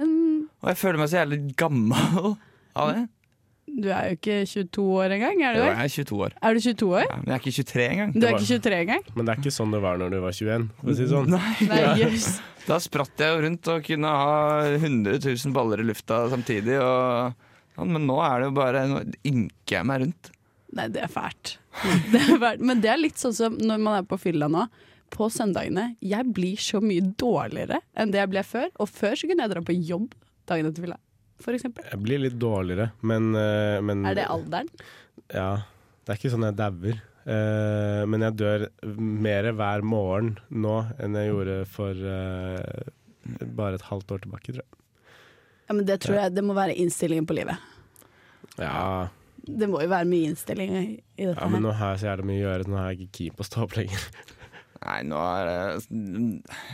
Um, 0.00 0.48
Og 0.64 0.70
jeg 0.72 0.80
føler 0.80 1.02
meg 1.02 1.10
så 1.12 1.20
jævlig 1.20 1.40
gammel 1.60 2.32
av 2.80 2.94
det. 2.94 3.02
Du 3.80 3.88
er 3.88 4.10
jo 4.10 4.16
ikke 4.18 4.36
22 4.50 4.82
år 5.00 5.14
engang, 5.16 5.38
er 5.42 5.56
du 5.56 5.60
Jo, 5.62 5.66
jeg 5.70 5.88
er 5.88 5.92
22 5.96 6.18
år. 6.26 6.34
Er 6.42 6.54
du 6.54 6.60
22 6.60 6.88
år? 6.92 7.06
Ja, 7.08 7.16
men 7.22 7.30
jeg 7.30 7.34
er 7.34 7.42
ikke 7.42 7.54
23 7.56 7.86
engang. 7.88 8.10
Du 8.12 8.26
er 8.26 8.34
ikke 8.36 8.48
23 8.50 8.80
engang? 8.82 9.06
Men 9.16 9.24
det 9.28 9.32
er 9.32 9.40
ikke 9.42 9.54
sånn 9.56 9.72
det 9.76 9.80
var 9.84 10.00
når 10.02 10.12
du 10.12 10.18
var 10.22 10.36
21, 10.36 10.66
for 10.80 10.92
å 10.92 10.96
si 10.98 11.06
det 11.06 11.12
sånn. 11.12 11.30
Nei. 11.32 11.54
Nei, 11.70 11.80
jøss. 12.02 12.28
Da 12.62 12.76
spratt 12.78 13.18
jeg 13.18 13.32
jo 13.32 13.40
rundt 13.42 13.68
og 13.72 13.80
kunne 13.88 14.10
ha 14.14 14.36
100 14.76 15.16
000 15.24 15.54
baller 15.56 15.80
i 15.82 15.86
lufta 15.88 16.20
samtidig. 16.30 16.76
Og, 16.78 17.48
ja, 17.74 17.86
men 17.88 18.06
nå 18.06 18.20
er 18.22 18.36
det 18.38 18.50
jo 18.52 18.54
bare 18.54 18.84
Nå 18.86 19.00
ynker 19.26 19.80
jeg 19.80 19.88
meg 19.90 20.04
rundt. 20.04 20.30
Nei, 20.78 20.86
det 20.94 21.02
er 21.02 21.10
fælt. 21.10 21.56
Det 22.12 22.20
er 22.20 22.38
fælt. 22.38 22.62
Men 22.62 22.84
det 22.84 22.92
er 22.92 23.00
litt 23.02 23.18
sånn 23.18 23.34
som 23.34 23.58
når 23.58 23.82
man 23.82 23.98
er 23.98 24.06
på 24.06 24.20
fylla 24.22 24.46
nå. 24.52 24.68
På 25.12 25.26
søndagene. 25.28 25.96
Jeg 26.06 26.30
blir 26.32 26.60
så 26.62 26.78
mye 26.80 27.02
dårligere 27.20 27.82
enn 27.98 28.14
det 28.14 28.22
jeg 28.22 28.30
ble 28.32 28.46
før. 28.46 28.70
Og 28.78 28.88
før 28.88 29.18
så 29.18 29.26
kunne 29.28 29.44
jeg 29.44 29.52
dra 29.56 29.64
på 29.66 29.74
jobb 29.76 30.14
dagen 30.48 30.70
etter 30.70 30.86
fylla, 30.86 31.00
eksempel. 31.50 31.84
Jeg 31.90 31.98
blir 32.04 32.22
litt 32.22 32.38
dårligere, 32.38 32.92
men, 33.02 33.34
eh, 33.34 33.80
men 33.82 34.06
Er 34.06 34.14
det 34.14 34.28
alderen? 34.30 34.68
Ja. 35.34 35.64
Det 36.02 36.14
er 36.14 36.18
ikke 36.18 36.30
sånn 36.32 36.46
jeg 36.46 36.58
dauer. 36.58 37.00
Uh, 37.22 38.02
men 38.10 38.24
jeg 38.26 38.34
dør 38.34 38.64
mer 38.98 39.46
hver 39.54 39.84
morgen 39.86 40.32
nå 40.50 40.72
enn 40.98 41.14
jeg 41.14 41.28
gjorde 41.28 41.52
for 41.70 41.94
uh, 41.94 42.88
bare 43.54 43.78
et 43.78 43.84
halvt 43.86 44.10
år 44.16 44.24
tilbake, 44.24 44.50
tror 44.56 44.64
jeg. 44.64 44.80
Ja, 45.68 45.76
men 45.78 45.86
Det 45.86 46.00
tror 46.02 46.18
jeg 46.18 46.34
det 46.34 46.42
må 46.42 46.56
være 46.58 46.74
innstillingen 46.74 47.28
på 47.30 47.36
livet. 47.38 47.62
Ja, 48.58 49.08
Det 49.38 49.68
må 49.70 49.80
jo 49.84 49.90
være 49.94 50.10
mye 50.10 50.32
innstilling 50.32 50.74
i 50.74 50.88
dette 51.22 51.38
ja 51.38 51.46
men 51.46 51.60
her. 51.60 51.66
nå 51.68 51.76
har 51.78 51.94
jeg 51.94 52.02
så 52.02 52.10
jævlig 52.10 52.26
mye 52.32 52.42
å 52.42 52.46
gjøre. 52.48 52.66
Nå 52.68 52.76
er 52.80 52.90
jeg 52.90 52.98
ikke 52.98 53.18
keen 53.20 53.36
på 53.38 53.46
å 53.46 53.48
stå 53.52 53.62
opp 53.68 53.76
lenger. 53.78 54.08
Nei, 54.82 54.98
nå 55.06 55.18
er 55.22 55.46
det 55.46 55.56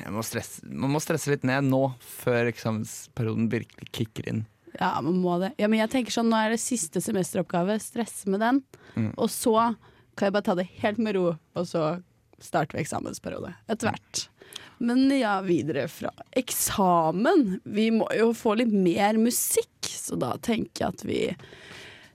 jeg 0.01 0.13
må 0.17 0.25
stresse, 0.25 0.65
Man 0.65 0.95
må 0.95 1.01
stresse 1.05 1.29
litt 1.35 1.45
ned 1.45 1.69
nå, 1.69 1.83
før 2.01 2.49
eksamensperioden 2.49 3.51
virkelig 3.53 3.93
kicker 3.93 4.33
inn. 4.33 4.47
Ja, 4.79 4.93
man 5.05 5.21
må 5.23 5.39
det. 5.43 5.53
Ja, 5.61 5.69
men 5.71 5.81
jeg 5.83 5.93
tenker 5.93 6.15
sånn, 6.15 6.31
Nå 6.33 6.39
er 6.39 6.55
det 6.55 6.63
siste 6.63 7.03
semesteroppgave, 7.05 7.79
stresse 7.83 8.31
med 8.31 8.43
den. 8.45 8.63
Mm. 8.95 9.13
Og 9.17 9.31
så 9.33 9.55
kan 10.19 10.29
jeg 10.29 10.37
bare 10.37 10.49
ta 10.49 10.57
det 10.59 10.69
helt 10.83 10.99
med 11.03 11.17
ro, 11.17 11.29
og 11.37 11.69
så 11.69 11.85
starter 12.43 12.79
vi 12.79 12.85
eksamensperiode 12.85 13.55
etter 13.71 13.93
hvert. 13.93 14.29
Men 14.79 15.09
ja, 15.11 15.41
videre 15.43 15.89
fra 15.91 16.13
eksamen. 16.39 17.61
Vi 17.65 17.89
må 17.95 18.07
jo 18.15 18.31
få 18.35 18.55
litt 18.61 18.75
mer 18.75 19.19
musikk, 19.19 19.91
så 19.91 20.19
da 20.19 20.37
tenker 20.43 20.85
jeg 20.85 20.95
at 20.95 21.05
vi 21.07 21.23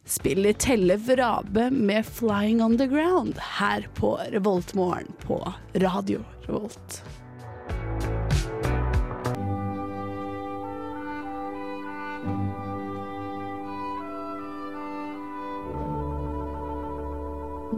spiller 0.06 0.54
Telle 0.54 0.98
Vrabe 1.00 1.70
med 1.72 2.06
'Flying 2.06 2.64
On 2.64 2.78
The 2.78 2.88
Ground' 2.88 3.40
her 3.60 3.88
på 3.96 4.16
Revoltmorgen 4.32 5.14
på 5.24 5.54
Radio 5.74 6.24
Revolt. 6.48 7.04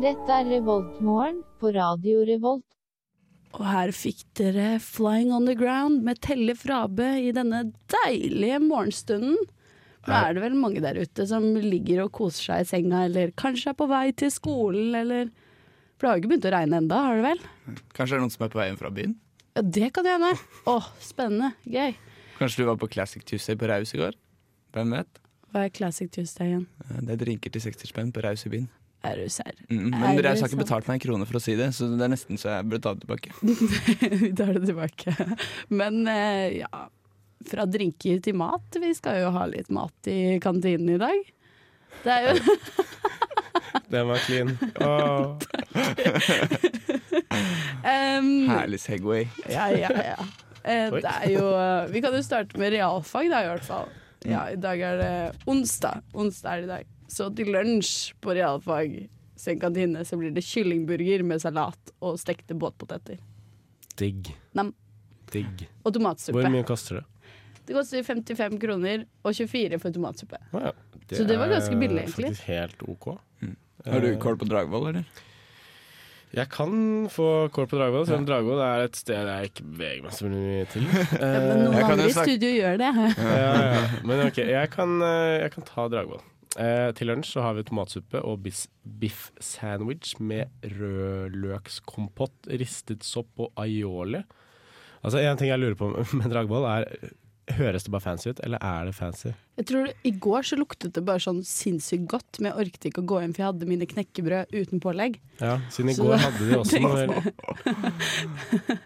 Dette 0.02 0.32
er 0.34 0.48
Revoltmorgen 0.50 1.42
på 1.62 1.72
Radio 1.76 2.24
Revolt. 2.28 2.66
Og 3.56 3.64
her 3.64 3.92
fikk 3.96 4.24
dere 4.36 4.80
'Flying 4.84 5.32
On 5.34 5.46
The 5.48 5.56
Ground' 5.56 6.04
med 6.04 6.20
Telle 6.22 6.56
Frabe 6.56 7.08
i 7.22 7.32
denne 7.32 7.72
deilige 7.88 8.60
morgenstunden 8.60 9.38
Nå 10.06 10.14
er 10.14 10.36
det 10.36 10.42
vel 10.44 10.54
mange 10.60 10.82
der 10.84 11.00
ute 11.02 11.26
som 11.26 11.48
ligger 11.56 12.04
og 12.04 12.12
koser 12.14 12.44
seg 12.52 12.62
i 12.62 12.68
senga, 12.70 13.06
eller 13.08 13.32
kanskje 13.32 13.72
er 13.72 13.78
på 13.80 13.88
vei 13.90 14.12
til 14.12 14.30
skolen, 14.30 14.94
eller 14.94 15.32
For 15.98 16.06
det 16.06 16.10
har 16.10 16.16
jo 16.18 16.22
ikke 16.22 16.32
begynt 16.34 16.46
å 16.50 16.54
regne 16.54 16.78
enda, 16.78 17.00
har 17.08 17.16
det 17.16 17.24
vel? 17.24 17.40
Kanskje 17.96 18.12
det 18.14 18.18
er 18.20 18.24
noen 18.26 18.36
som 18.36 18.46
er 18.46 18.50
på 18.54 18.60
vei 18.60 18.68
hjem 18.68 18.78
fra 18.78 18.92
byen? 18.92 19.16
Ja, 19.56 19.62
det 19.62 19.94
kan 19.96 20.06
hende. 20.06 20.34
Åh, 20.68 20.90
spennende. 21.00 21.54
Gøy. 21.66 21.96
Kanskje 22.38 22.58
du 22.58 22.66
var 22.66 22.76
på 22.78 22.90
Classic 22.92 23.24
Tuesday 23.24 23.56
på 23.56 23.70
Raus 23.72 23.96
i 23.96 23.98
går? 23.98 24.14
Hvem 24.76 24.92
vet? 24.92 25.22
Hva 25.54 25.64
er 25.66 25.70
Classic 25.70 26.12
Tuesday 26.12 26.52
igjen? 26.52 26.68
Eh, 26.84 27.02
Det 27.02 27.10
er 27.16 27.26
drinker 27.26 27.50
til 27.50 27.62
60 27.62 27.88
spenn 27.88 28.12
på 28.12 28.22
Raus 28.22 28.46
i 28.46 28.50
byen. 28.50 28.70
Er 29.06 29.22
du 29.22 29.30
serr? 29.32 29.56
Mm, 29.70 29.88
Er 29.94 30.00
men 30.02 30.18
dere 30.20 30.34
har 30.34 30.50
ikke 30.50 30.60
betalt 30.64 30.88
meg 30.90 30.98
en 30.98 31.04
krone 31.06 31.28
for 31.30 31.40
å 31.40 31.44
si 31.44 31.56
det, 31.60 31.70
så 31.78 31.88
det 31.94 32.04
er 32.06 32.12
nesten 32.14 32.40
så 32.42 32.52
jeg 32.56 32.68
burde 32.72 32.84
ta 32.86 32.94
det 32.96 33.06
tilbake. 33.06 33.34
Vi 34.26 34.32
tar 34.38 34.54
det 34.58 34.64
tilbake. 34.68 35.16
Men 35.70 36.02
eh, 36.12 36.60
ja, 36.64 36.86
fra 37.50 37.66
drinker 37.70 38.22
til 38.26 38.38
mat. 38.40 38.80
Vi 38.82 38.92
skal 38.98 39.22
jo 39.24 39.32
ha 39.36 39.46
litt 39.52 39.70
mat 39.74 40.10
i 40.12 40.38
kantinen 40.44 40.96
i 40.96 41.00
dag. 41.02 41.32
Det 42.04 42.12
er 42.16 42.32
jo 42.32 42.40
Den 43.92 44.08
var 44.10 44.18
clean. 44.26 44.56
Oh. 44.82 45.36
um, 47.86 48.32
Herlig 48.54 48.80
Segway. 48.82 49.28
Ja, 49.52 49.68
ja, 49.74 49.92
ja. 49.94 50.18
Eh, 50.66 50.90
det 50.96 51.12
er 51.12 51.30
jo 51.36 51.46
Vi 51.94 52.02
kan 52.02 52.16
jo 52.18 52.24
starte 52.26 52.58
med 52.60 52.74
realfag, 52.74 53.30
da, 53.30 53.44
i 53.46 53.50
hvert 53.52 53.68
fall. 53.68 53.92
Ja, 54.26 54.48
I 54.50 54.58
dag 54.58 54.82
er 54.82 54.98
det 54.98 55.14
onsdag. 55.46 56.02
Onsdag 56.18 56.50
er 56.56 56.64
det 56.64 56.66
i 56.66 56.72
dag. 56.72 56.92
Så 57.12 57.30
til 57.38 57.52
lunsj 57.54 58.14
på 58.24 58.34
realfag 58.36 59.08
sin 59.40 59.60
kantine 59.60 60.06
så 60.08 60.18
blir 60.18 60.32
det 60.34 60.44
kyllingburger 60.48 61.24
med 61.28 61.42
salat 61.44 61.92
og 62.02 62.18
stekte 62.20 62.56
båtpoteter. 62.58 63.20
Digg. 64.00 64.32
Nam. 64.58 64.74
Digg. 65.32 65.68
Og 65.84 65.90
Hvor 65.92 65.98
tomatsuppe. 66.00 66.50
mye 66.52 66.64
koster 66.68 67.02
det? 67.02 67.06
Det 67.66 67.74
koster 67.74 68.04
55 68.06 68.60
kroner 68.62 69.06
og 69.26 69.34
24 69.34 69.80
for 69.82 69.92
tomatsuppe. 69.96 70.38
Ah, 70.54 70.68
ja. 70.70 70.74
Så 71.12 71.24
det 71.28 71.38
var 71.38 71.50
ganske 71.50 71.78
billig, 71.78 72.04
egentlig. 72.06 72.32
Faktisk 72.34 72.50
helt 72.50 72.84
OK. 72.90 73.08
Har 73.86 74.02
du 74.02 74.08
Eh, 74.14 74.18
kål 74.22 74.38
på 74.42 74.46
Dragvoll, 74.50 74.88
eller? 74.90 75.06
Jeg 76.36 76.50
kan 76.52 76.72
få 77.10 77.48
kål 77.54 77.68
på 77.72 77.78
Dragvoll, 77.80 78.06
selv 78.10 78.18
om 78.24 78.26
Dragvoll 78.28 78.60
er 78.60 78.84
et 78.90 78.96
sted 79.00 79.28
jeg 79.30 79.50
ikke 79.52 79.64
beveger 79.64 80.02
meg 80.04 80.12
så 80.18 80.28
mye 80.30 80.66
til. 80.74 80.84
Ja, 81.22 81.30
men 81.40 81.52
Eh, 81.52 81.64
noen 81.64 81.92
andre 81.94 82.08
i 82.10 82.16
studio 82.16 82.50
gjør 82.52 82.80
det. 82.82 82.90
ja, 83.18 83.52
ja. 83.56 83.84
Men 84.04 84.24
OK, 84.28 84.38
jeg 84.42 84.72
kan, 84.74 84.96
eh, 85.06 85.42
jeg 85.46 85.52
kan 85.56 85.64
ta 85.70 85.86
Dragvoll. 85.94 86.24
Eh, 86.56 86.92
til 86.96 87.10
lunsj 87.12 87.34
så 87.36 87.42
har 87.44 87.58
vi 87.58 87.64
tomatsuppe 87.68 88.22
og 88.24 88.40
bis- 88.46 88.70
biff-sandwich 88.86 90.16
med 90.24 90.48
rødløkskompott, 90.78 92.48
ristet 92.62 93.04
sopp 93.04 93.44
og 93.44 93.52
aioli. 93.60 94.24
Altså, 95.06 95.20
en 95.22 95.38
ting 95.38 95.52
jeg 95.52 95.60
lurer 95.62 95.76
på 95.78 95.92
med 96.20 96.32
Dragboll 96.32 96.66
er 96.72 96.90
Høres 97.60 97.84
det 97.86 97.92
bare 97.94 98.02
fancy 98.02 98.32
ut, 98.32 98.40
eller 98.42 98.58
er 98.66 98.88
det 98.88 98.96
fancy? 98.98 99.30
Jeg 99.60 99.68
tror 99.70 99.92
I 100.10 100.12
går 100.18 100.48
så 100.50 100.58
luktet 100.58 100.96
det 100.98 101.04
bare 101.06 101.22
sånn 101.22 101.44
sinnssykt 101.46 102.08
godt, 102.10 102.40
men 102.42 102.50
jeg 102.50 102.58
orket 102.64 102.88
ikke 102.90 103.04
å 103.04 103.06
gå 103.12 103.20
inn, 103.22 103.36
for 103.38 103.44
jeg 103.44 103.50
hadde 103.52 103.68
mine 103.70 103.86
knekkebrød 103.86 104.50
uten 104.58 104.82
pålegg. 104.82 105.20
Ja, 105.38 105.60
siden 105.70 105.92
i 105.92 105.94
Så 105.94 106.08
går 106.08 106.24
hadde 106.24 106.48
de 106.50 106.58
også 106.58 106.82
noe 106.88 107.06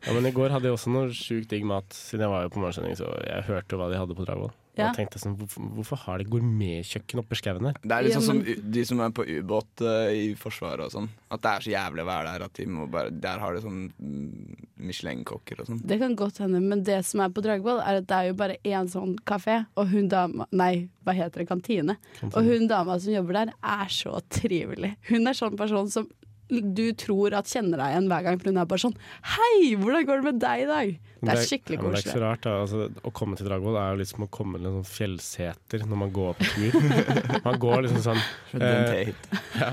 Ja, 0.03 0.11
men 0.11 0.27
i 0.27 0.33
går 0.35 0.51
hadde 0.51 0.67
de 0.67 0.73
også 0.75 0.91
noe 0.91 1.07
sjukt 1.15 1.47
digg 1.55 1.63
mat, 1.71 1.87
siden 1.95 2.25
jeg 2.27 2.33
var 2.33 2.43
jo 2.49 2.51
på 2.51 2.59
morgensending, 2.65 2.99
så 2.99 3.07
jeg 3.23 3.47
hørte 3.47 3.79
hva 3.79 3.87
de 3.93 4.01
hadde 4.03 4.19
på 4.19 4.27
Dragvoll. 4.27 4.51
Ja. 4.77 4.89
jeg 4.89 4.95
tenkte 4.99 5.19
sånn, 5.19 5.35
hvorfor, 5.39 5.65
hvorfor 5.75 5.99
har 6.05 6.21
de 6.21 6.27
gourmetkjøkken 6.29 7.19
oppe 7.19 7.35
i 7.35 7.39
skauen 7.39 7.65
her? 7.67 7.79
Det 7.81 7.95
er 7.95 8.05
litt 8.05 8.15
sånn 8.15 8.27
som 8.27 8.41
de 8.45 8.83
som 8.87 9.01
er 9.03 9.15
på 9.17 9.25
ubåt 9.27 9.83
eh, 9.83 10.11
i 10.15 10.27
Forsvaret 10.39 10.85
og 10.85 10.93
sånn. 10.93 11.09
At 11.33 11.43
det 11.43 11.51
er 11.51 11.65
så 11.65 11.73
jævlig 11.73 12.05
å 12.05 12.07
være 12.09 12.35
der 12.35 12.45
at 12.45 12.59
de 12.59 12.67
må 12.69 12.85
bare 12.91 13.11
Der 13.11 13.41
har 13.41 13.55
de 13.55 13.63
sånn 13.63 13.81
mm, 13.91 14.67
Michelin-kokker 14.89 15.63
og 15.63 15.71
sånn. 15.71 15.81
Det 15.89 15.99
kan 16.01 16.15
godt 16.19 16.39
hende, 16.43 16.61
men 16.63 16.85
det 16.87 17.01
som 17.09 17.25
er 17.25 17.33
på 17.33 17.43
Dragvoll, 17.43 17.81
er 17.83 17.99
at 17.99 18.07
det 18.09 18.19
er 18.19 18.29
jo 18.29 18.37
bare 18.39 18.59
én 18.63 18.91
sånn 18.91 19.17
kafé, 19.27 19.61
og 19.75 19.91
hun 19.91 20.07
dama 20.11 20.47
Nei, 20.55 20.87
hva 21.03 21.17
heter 21.17 21.43
det? 21.43 21.49
Kantine. 21.49 21.97
Og 22.29 22.39
hun 22.45 22.69
dama 22.69 22.99
som 23.01 23.13
jobber 23.13 23.41
der, 23.41 23.53
er 23.59 23.91
så 23.93 24.19
trivelig. 24.31 24.95
Hun 25.09 25.27
er 25.27 25.37
sånn 25.37 25.59
person 25.59 25.91
som 25.91 26.07
du 26.49 26.87
tror 26.97 27.35
at 27.37 27.49
kjenner 27.49 27.77
deg 27.77 27.93
igjen 27.93 28.09
hver 28.09 28.25
gang, 28.25 28.39
for 28.41 28.49
hun 28.49 28.59
er 28.61 28.69
bare 28.69 28.81
sånn 28.81 28.95
Hei, 29.35 29.75
hvordan 29.77 30.07
går 30.07 30.21
det 30.21 30.27
med 30.31 30.41
deg 30.41 30.63
i 30.63 30.69
dag? 30.69 30.95
Det 31.19 31.35
er 31.35 31.45
skikkelig 31.45 31.79
ja, 31.79 31.83
det 31.83 31.89
er 31.89 31.97
ikke 31.97 32.03
så 32.03 32.09
koselig. 32.09 32.25
rart. 32.25 32.45
Da. 32.45 32.55
Altså, 32.63 32.89
å 33.03 33.13
komme 33.15 33.39
til 33.39 33.49
Dragvoll 33.49 33.79
er 33.79 33.93
jo 33.93 34.01
litt 34.01 34.11
som 34.11 34.25
å 34.25 34.31
komme 34.31 34.59
til 34.59 34.69
en 34.69 34.77
sånn 34.79 34.89
fjellseter 34.89 35.87
når 35.89 36.03
man 36.05 36.13
går 36.15 36.37
på 36.39 36.51
tur. 36.53 36.79
man 37.47 37.59
går 37.61 37.87
liksom 37.87 38.05
sånn 38.09 38.23
Eh, 38.57 39.11
ja, 39.59 39.69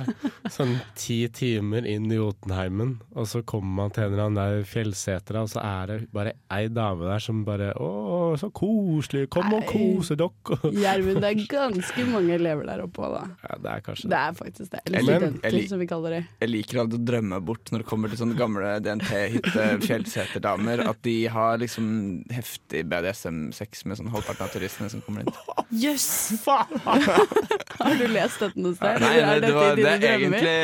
sånn 0.53 0.75
ti 0.99 1.19
timer 1.33 1.87
inn 1.89 2.11
i 2.13 2.19
Jotunheimen, 2.19 2.97
og 3.17 3.29
så 3.31 3.41
kommer 3.47 3.73
man 3.81 3.95
til 3.95 4.05
en 4.05 4.13
eller 4.13 4.25
annen 4.27 4.41
der 4.41 4.67
fjellseter, 4.69 5.39
og 5.41 5.49
så 5.53 5.63
er 5.65 5.93
det 5.93 5.99
bare 6.13 6.35
ei 6.53 6.67
dame 6.69 7.07
der 7.09 7.23
som 7.23 7.41
bare 7.47 7.71
Å, 7.81 7.89
så 8.41 8.51
koselig, 8.55 9.27
kom 9.33 9.49
og 9.57 9.65
kose 9.71 10.17
dere. 10.19 10.59
Gjermund, 10.83 11.23
det 11.25 11.31
er 11.31 11.43
ganske 11.51 12.07
mange 12.11 12.37
elever 12.37 12.69
der 12.69 12.85
oppe 12.85 13.07
òg, 13.07 13.17
da. 13.17 13.23
Ja, 13.47 13.59
det 13.65 13.73
er 13.73 13.87
kanskje 13.87 14.11
Det 14.13 14.21
er 14.21 14.37
faktisk 14.37 14.75
det. 14.75 14.83
Eller 14.91 15.07
studenter, 15.07 15.59
som 15.73 15.83
vi 15.83 15.89
kaller 15.91 16.17
det. 16.19 16.23
Jeg 16.45 16.53
liker 16.53 16.83
å 16.83 16.87
drømme 16.97 17.41
bort 17.47 17.73
når 17.73 17.85
det 17.85 17.89
kommer 17.89 18.13
til 18.13 18.21
sånne 18.21 18.39
gamle 18.39 18.77
DNT-hytte 18.85 19.69
fjellseterdamer, 19.87 20.85
At 20.91 21.01
de 21.07 21.17
har 21.33 21.36
liksom 21.61 21.87
heftig 22.33 22.85
BDSM-sex 22.91 23.85
med 23.89 23.99
sånn 23.99 24.11
halvparten 24.13 24.47
av 24.47 24.53
turistene 24.55 24.91
som 24.93 25.03
kommer 25.05 25.25
inn. 25.25 25.33
Jøss! 25.85 26.07
Har 26.47 27.99
du 27.99 28.07
lest 28.09 28.41
dette 28.41 28.61
noe 28.61 28.77
sted? 28.77 29.03
Nei, 29.03 29.13
er 29.21 29.43
det, 29.45 29.51
var, 29.55 29.77
det 29.77 29.91
er 29.93 30.07
egentlig 30.15 30.55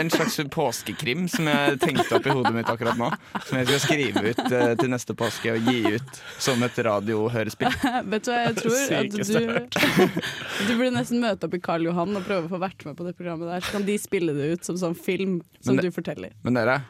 en 0.00 0.12
slags 0.12 0.38
påskekrim 0.54 1.26
som 1.32 1.48
jeg 1.50 1.80
tenkte 1.82 2.18
opp 2.18 2.28
i 2.28 2.36
hodet 2.36 2.54
mitt 2.54 2.70
akkurat 2.70 2.98
nå. 3.00 3.10
Som 3.48 3.58
jeg 3.60 3.70
skal 3.70 3.82
skrive 3.86 4.24
ut 4.30 4.42
uh, 4.46 4.72
til 4.78 4.92
neste 4.92 5.16
påske 5.18 5.56
og 5.56 5.70
gi 5.70 5.96
ut 5.96 6.22
som 6.42 6.62
et 6.66 6.80
radiohørespill. 6.86 7.76
Vet 8.14 8.28
du 8.28 8.32
hva 8.32 8.40
jeg 8.46 8.56
tror? 8.62 8.80
At 9.02 9.18
du, 9.18 10.22
du 10.68 10.72
burde 10.78 10.94
nesten 10.96 11.22
møte 11.22 11.48
opp 11.48 11.58
i 11.58 11.62
Karl 11.64 11.88
Johan 11.90 12.16
og 12.18 12.26
prøve 12.28 12.46
å 12.46 12.52
få 12.54 12.62
vært 12.62 12.86
med 12.88 12.98
på 12.98 13.08
det 13.08 13.16
programmet 13.18 13.50
der. 13.50 13.66
Så 13.66 13.76
kan 13.78 13.86
de 13.88 13.98
spille 14.00 14.36
det 14.36 14.50
ut 14.54 14.68
som 14.70 14.78
sånn 14.80 14.98
film 14.98 15.40
som 15.60 15.74
Men 15.74 15.82
det- 15.82 15.90
du 15.90 15.96
forteller. 15.98 16.36
Men 16.46 16.58
dere, 16.58 16.82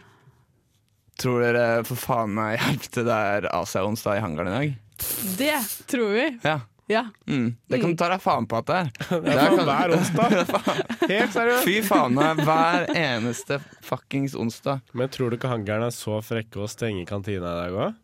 tror 1.21 1.43
dere 1.45 1.65
for 1.87 1.99
faen 2.01 2.33
meg 2.35 2.59
hjelp 2.61 2.87
til 2.95 3.05
det 3.09 3.17
er 3.37 3.49
Asia-onsdag 3.55 4.19
i 4.19 4.23
hangaren 4.25 4.53
i 4.53 4.59
dag? 4.59 4.77
Det 5.39 5.57
tror 5.91 6.13
vi! 6.15 6.27
Ja. 6.47 6.61
Ja. 6.91 7.05
Mm. 7.31 7.55
Det 7.71 7.79
kan 7.81 7.93
du 7.95 7.97
ta 7.97 8.09
deg 8.11 8.21
faen 8.21 8.45
på 8.51 8.59
at 8.59 8.67
det 8.69 8.79
er. 8.81 8.89
Det 9.25 9.33
er 9.33 9.55
kan- 9.55 9.69
hver 9.69 9.93
onsdag. 9.97 10.35
Helt 11.09 11.33
seriøst. 11.37 11.65
Fy 11.69 11.77
faen 11.87 12.17
meg, 12.19 12.43
hver 12.45 12.89
eneste 12.99 13.61
fuckings 13.87 14.35
onsdag. 14.37 14.83
Men 14.99 15.09
tror 15.15 15.31
du 15.33 15.39
ikke 15.39 15.53
hangaren 15.53 15.87
er 15.87 15.95
så 15.95 16.19
frekke 16.27 16.61
å 16.65 16.69
stenge 16.69 17.07
kantina 17.09 17.55
i 17.55 17.61
dag 17.63 17.79
òg? 17.87 17.95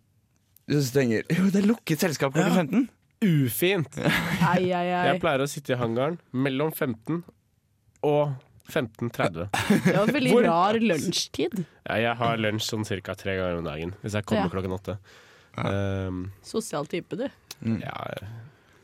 Du 0.68 0.78
stenger 0.84 1.24
Jo, 1.32 1.48
det 1.52 1.62
er 1.62 1.68
lukket 1.68 2.02
selskap 2.06 2.32
klokka 2.36 2.52
Ja. 2.52 2.62
15. 2.62 2.86
Ufint! 3.24 3.96
Ai, 4.46 4.68
ai, 4.70 4.86
ai. 4.94 5.06
Jeg 5.10 5.20
pleier 5.24 5.42
å 5.42 5.48
sitte 5.50 5.74
i 5.74 5.78
hangaren 5.80 6.20
mellom 6.32 6.70
15 6.70 7.22
og 8.06 8.36
15.30. 8.68 9.48
Det 9.84 9.94
var 9.96 10.10
veldig 10.12 10.32
Hvor- 10.34 10.44
rar 10.48 10.74
lunsjtid. 10.80 11.64
Ja, 11.88 11.96
jeg 11.96 12.16
har 12.20 12.36
lunsj 12.36 12.68
sånn 12.72 12.84
ca. 13.02 13.14
tre 13.14 13.36
ganger 13.38 13.58
om 13.58 13.64
dagen 13.64 13.94
hvis 14.02 14.12
jeg 14.18 14.24
kommer 14.28 14.44
Ja. 14.44 14.52
klokken 14.52 14.74
åtte. 14.76 14.98
Um, 15.58 16.32
Sosial 16.44 16.86
type, 16.86 17.16
du. 17.16 17.28
ja, 17.82 17.94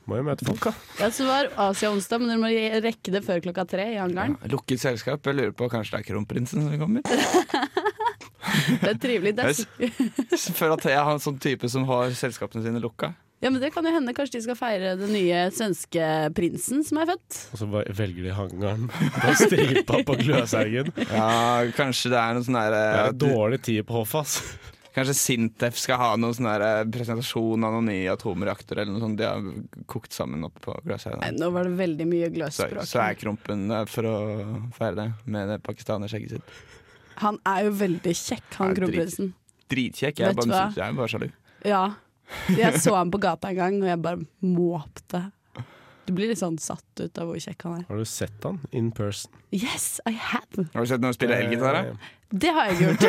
må 0.09 0.17
jo 0.19 0.25
møte 0.27 0.45
folk, 0.45 0.61
da. 0.65 0.73
Ja, 0.99 1.11
så 1.15 1.27
var 1.29 1.51
Asia 1.69 1.91
onsdag, 1.93 2.21
men 2.21 2.29
dere 2.33 2.41
må 2.43 2.83
rekke 2.83 3.13
det 3.13 3.23
før 3.25 3.41
klokka 3.45 3.67
tre 3.69 3.85
i 3.95 3.99
hangaren. 4.01 4.37
Ja, 4.43 4.49
lukket 4.57 4.81
selskap. 4.83 5.23
Jeg 5.25 5.37
lurer 5.39 5.53
på 5.55 5.69
kanskje 5.71 5.99
det 5.99 6.01
er 6.03 6.09
kronprinsen 6.13 6.65
som 6.67 6.79
kommer. 6.81 7.03
Det 8.65 8.89
er 8.91 8.99
trivelig. 9.01 9.33
Det 9.37 9.45
er, 9.45 9.89
Jeg 10.31 10.55
føler 10.55 10.75
at 10.77 10.85
jeg 10.85 10.99
har 11.01 11.13
en 11.17 11.23
sånn 11.23 11.39
type 11.43 11.69
som 11.73 11.85
har 11.89 12.13
selskapene 12.17 12.63
sine 12.65 12.81
lukka. 12.83 13.15
Ja, 13.45 13.51
men 13.53 13.61
det 13.61 13.69
kan 13.75 13.85
jo 13.85 13.93
hende 13.93 14.15
kanskje 14.17 14.39
de 14.39 14.45
skal 14.47 14.57
feire 14.57 14.95
den 14.97 15.11
nye 15.13 15.45
svenske 15.53 16.05
prinsen 16.37 16.81
som 16.87 17.03
er 17.03 17.11
født. 17.13 17.41
Og 17.53 17.61
så 17.61 17.67
velger 17.71 18.25
de 18.25 18.33
hangaren 18.33 18.87
på 18.89 19.35
stripa 19.43 20.01
på 20.09 20.17
Gløshaugen. 20.23 20.89
Ja, 21.11 21.27
kanskje 21.77 22.15
det 22.15 22.21
er 22.23 22.39
noe 22.39 22.47
sånn 22.47 22.57
Det 22.57 22.71
der 22.73 23.03
er 23.05 23.19
dårlig 23.21 23.61
tid 23.69 23.85
på 23.89 23.99
hoffet, 24.01 24.25
ass. 24.25 24.73
Kanskje 24.95 25.15
Sintef 25.19 25.77
skal 25.83 25.99
ha 25.99 26.09
noen 26.17 26.37
sånn 26.39 26.47
der 26.47 26.87
presentasjon 26.95 27.67
av 27.67 27.75
noen 27.75 27.89
nye 27.91 28.13
atomreaktorer 28.15 28.85
eller 28.85 28.95
noe 28.95 29.03
sånt. 29.03 29.19
De 29.19 29.27
har 29.27 29.85
kokt 29.91 30.15
sammen 30.15 30.47
opp 30.47 30.61
på 30.65 30.77
Gløshaugen. 30.87 31.37
nå 31.41 31.51
var 31.53 31.67
det 31.69 31.75
veldig 31.81 32.07
mye 32.09 32.31
gløsspråk. 32.33 32.87
så 32.89 33.03
er 33.03 33.19
Krompen 33.19 33.67
for 33.91 34.09
å 34.09 34.15
feire 34.79 34.95
det 35.03 35.09
med 35.27 35.51
det 35.51 35.59
pakistanerskjegget 35.67 36.37
sitt. 36.39 36.55
Han 37.21 37.41
er 37.47 37.67
jo 37.67 37.75
veldig 37.79 38.15
kjekk, 38.19 38.47
han 38.59 38.75
kronprinsen. 38.79 39.35
Dritkjekk. 39.71 40.23
Jeg, 40.23 40.33
Vet 40.33 40.49
bare, 40.49 40.65
jeg 40.77 40.87
er 40.87 40.97
bare 40.97 41.13
sjalu. 41.13 41.29
Ja. 41.65 41.85
Jeg 42.61 42.81
så 42.83 42.95
ham 42.99 43.11
på 43.15 43.21
gata 43.23 43.51
en 43.53 43.57
gang, 43.59 43.81
og 43.83 43.89
jeg 43.89 44.03
bare 44.05 44.25
måpte. 44.45 45.23
Du 46.05 46.13
blir 46.13 46.29
litt 46.29 46.37
sånn 46.41 46.59
satt 46.61 47.01
ut 47.01 47.17
av 47.19 47.31
hvor 47.31 47.39
kjekk 47.41 47.63
han 47.65 47.79
er. 47.79 47.85
Har 47.89 47.97
du 47.97 48.05
sett 48.05 48.43
han 48.45 48.59
in 48.77 48.91
person? 48.93 49.33
Yes, 49.57 50.01
I 50.05 50.13
have! 50.13 50.67
Har 50.75 50.85
du 50.85 50.91
sett 50.91 51.01
noen 51.01 51.17
spille 51.17 51.39
elgitar? 51.41 51.79
Eh, 51.81 52.11
Det 52.35 52.51
har 52.53 52.69
jeg 52.73 52.83
gjort. 52.83 53.05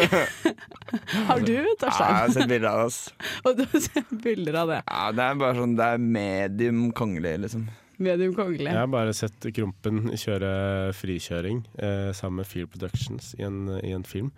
Har 1.28 1.42
du, 1.44 1.52
Ja, 1.56 1.90
jeg 1.90 1.92
har 1.92 2.30
sett 2.36 2.48
bilder 2.48 2.70
av 2.70 2.78
det. 2.80 2.86
ass. 2.86 3.00
Og 3.46 3.58
du 3.58 3.66
har 3.72 3.84
sett 3.90 4.14
bilder 4.24 4.60
av 4.62 4.72
det. 4.72 4.80
Ja, 4.88 5.02
det 5.18 5.26
er 5.26 5.42
bare 5.42 5.58
sånn 5.60 5.76
Det 5.76 5.90
er 5.96 6.06
medium 6.06 6.86
kongelig, 6.96 7.34
liksom. 7.48 7.66
Medium 8.06 8.34
kongelig. 8.36 8.70
Jeg 8.70 8.80
har 8.80 8.90
bare 8.92 9.14
sett 9.16 9.50
Krompen 9.56 10.02
kjøre 10.20 10.54
frikjøring 10.96 11.62
eh, 11.80 12.10
sammen 12.16 12.42
med 12.44 12.48
Field 12.50 12.72
Productions 12.74 13.34
i 13.40 13.44
en, 13.48 13.62
i 13.82 13.92
en 13.96 14.04
film. 14.08 14.32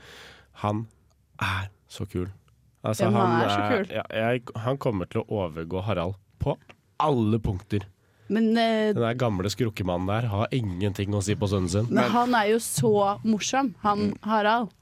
Han 0.63 0.86
er 1.41 1.70
så 1.91 2.06
kul. 2.10 2.29
Altså, 2.88 3.10
han 3.12 3.36
er 3.41 3.51
så 3.51 3.67
kul. 3.74 3.91
Ja, 3.98 4.06
jeg, 4.32 4.44
han 4.63 4.77
kommer 4.82 5.10
til 5.12 5.22
å 5.25 5.27
overgå 5.44 5.84
Harald 5.88 6.15
på 6.44 6.56
alle 7.03 7.39
punkter. 7.44 7.84
Men, 8.29 8.50
eh, 8.60 8.89
Den 8.94 9.03
der 9.03 9.15
gamle 9.20 9.48
skrukkemannen 9.51 10.08
der 10.10 10.27
har 10.32 10.48
ingenting 10.51 11.13
å 11.15 11.22
si 11.24 11.36
på 11.39 11.48
sønnen 11.48 11.70
sin. 11.72 11.88
men 11.94 12.10
han 12.12 12.34
er 12.36 12.50
jo 12.56 12.58
så 12.63 13.20
morsom, 13.24 13.74
han 13.84 14.13
Harald. 14.24 14.74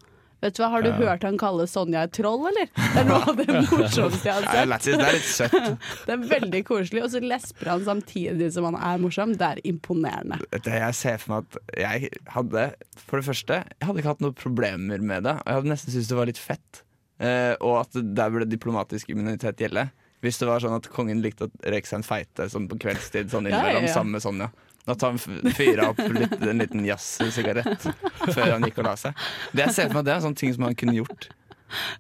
Vet 0.43 0.57
du 0.57 0.62
hva, 0.62 0.69
Har 0.69 0.81
du 0.83 0.89
Mm. 0.91 1.00
Ja. 1.01 1.07
hørt 1.09 1.24
han 1.24 1.38
kalle 1.41 1.63
Sonja 1.65 2.03
et 2.03 2.12
troll, 2.13 2.43
eller? 2.45 2.67
Det 2.75 3.00
er 3.01 3.05
noe 3.05 3.29
av 3.31 3.38
det 3.39 3.47
morsomste 3.71 4.25
jeg 4.29 4.33
har 4.33 4.77
sett. 4.77 5.00
det 5.00 5.07
er 5.07 5.13
litt 5.15 5.29
søtt. 5.31 5.77
Det 6.05 6.13
er 6.13 6.17
veldig 6.29 6.62
koselig, 6.67 7.01
og 7.03 7.09
så 7.09 7.21
lesper 7.24 7.69
han 7.71 7.81
samtidig 7.88 8.51
som 8.53 8.65
han 8.67 8.75
er 8.77 8.97
morsom. 9.01 9.33
Det 9.39 9.41
er 9.47 9.62
imponerende. 9.65 10.38
Det 10.51 10.65
jeg 10.75 10.93
ser 11.00 11.17
for 11.17 11.33
meg 11.33 11.45
at 11.47 11.77
jeg 11.81 12.09
hadde 12.35 12.65
For 13.07 13.17
det 13.21 13.25
første, 13.25 13.53
jeg 13.63 13.88
hadde 13.88 13.97
ikke 14.03 14.13
hatt 14.13 14.21
noen 14.21 14.38
problemer 14.38 15.01
med 15.01 15.24
det. 15.24 15.33
Og 15.39 15.45
jeg 15.50 15.55
hadde 15.62 15.71
nesten 15.74 15.93
syntes 15.95 16.07
det 16.13 16.17
var 16.19 16.25
litt 16.29 16.38
fett. 16.41 16.81
Eh, 17.19 17.53
og 17.63 17.79
at 17.86 17.95
der 17.95 18.34
burde 18.34 18.50
diplomatisk 18.51 19.10
immunitet 19.13 19.62
gjelde. 19.63 19.88
Hvis 20.25 20.39
det 20.41 20.48
var 20.50 20.63
sånn 20.63 20.75
at 20.75 20.88
kongen 20.91 21.22
likte 21.24 21.48
å 21.48 21.51
røyke 21.69 21.88
seg 21.88 22.00
en 22.01 22.07
feite 22.07 22.48
sånn 22.51 22.65
på 22.72 22.79
kveldstid 22.81 23.29
sånn 23.31 23.50
Ja, 23.51 23.62
ja, 23.69 23.84
ja. 23.86 23.91
sammen 23.93 24.15
med 24.17 24.24
Sonja. 24.25 24.50
At 24.89 25.01
han 25.01 25.17
fyra 25.17 25.89
opp 25.91 26.01
litt, 26.13 26.36
en 26.45 26.62
liten 26.62 26.84
jazzsigarett 26.86 27.88
før 28.34 28.51
han 28.55 28.65
gikk 28.67 28.84
og 28.84 28.89
la 28.89 28.93
seg. 29.01 29.17
Det 29.53 29.63
jeg 29.65 29.74
ser 29.77 29.89
for 29.89 30.00
meg, 30.00 30.05
det 30.05 30.13
er 30.13 30.19
en 30.19 30.25
sånn 30.27 30.38
ting 30.38 30.53
som 30.53 30.67
han 30.67 30.77
kunne 30.77 30.93
gjort. 30.98 31.29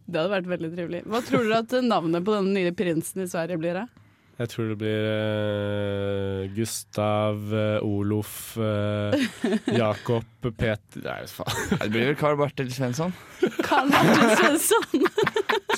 Det 0.05 0.19
hadde 0.19 0.33
vært 0.35 0.49
veldig 0.51 0.69
trivelig. 0.75 1.01
Hva 1.09 1.21
tror 1.25 1.47
dere 1.47 1.61
at 1.63 1.73
navnet 1.85 2.25
på 2.27 2.35
den 2.35 2.51
nye 2.53 2.73
prinsen 2.77 3.23
i 3.23 3.29
Sverige 3.29 3.57
blir? 3.61 3.79
da? 3.81 4.04
Jeg 4.35 4.49
tror 4.51 4.65
det 4.67 4.77
blir 4.81 5.05
uh, 5.07 6.55
Gustav, 6.55 7.39
uh, 7.53 7.85
Olof, 7.87 8.57
uh, 8.57 9.15
Jakob, 9.81 10.27
Peter 10.43 11.05
Nei, 11.05 11.21
faen. 11.31 11.79
Det 11.79 11.87
blir 11.93 12.09
vel 12.09 12.17
Carl 12.19 12.35
Bartel 12.41 12.73
Svensson. 12.73 13.15
Carl-Bartel 13.63 14.35
Svensson! 14.35 15.07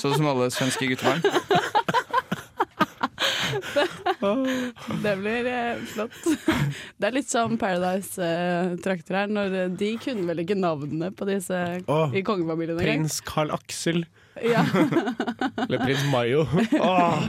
Sånn 0.02 0.18
som 0.18 0.26
alle 0.32 0.50
svenske 0.54 0.90
guttebarn. 0.90 1.22
Det 5.04 5.14
blir 5.20 5.48
eh, 5.50 5.82
flott. 5.92 6.18
Det 6.98 7.08
er 7.08 7.16
litt 7.16 7.30
som 7.30 7.56
Paradise-trakter 7.60 9.20
her. 9.22 9.32
Når 9.32 9.76
de 9.78 9.90
kunne 10.02 10.26
vel 10.30 10.44
ikke 10.44 10.58
navnene 10.58 11.10
på 11.14 11.28
disse 11.28 11.58
Åh, 11.86 12.16
i 12.16 12.24
kongefamilien 12.26 12.78
engang. 12.78 13.04
Prins 13.04 13.20
Carl 13.26 13.52
Aksel. 13.54 14.04
Ja. 14.44 14.64
Eller 15.66 15.78
prins 15.84 16.04
Mayo. 16.12 16.46
Åh. 16.80 17.22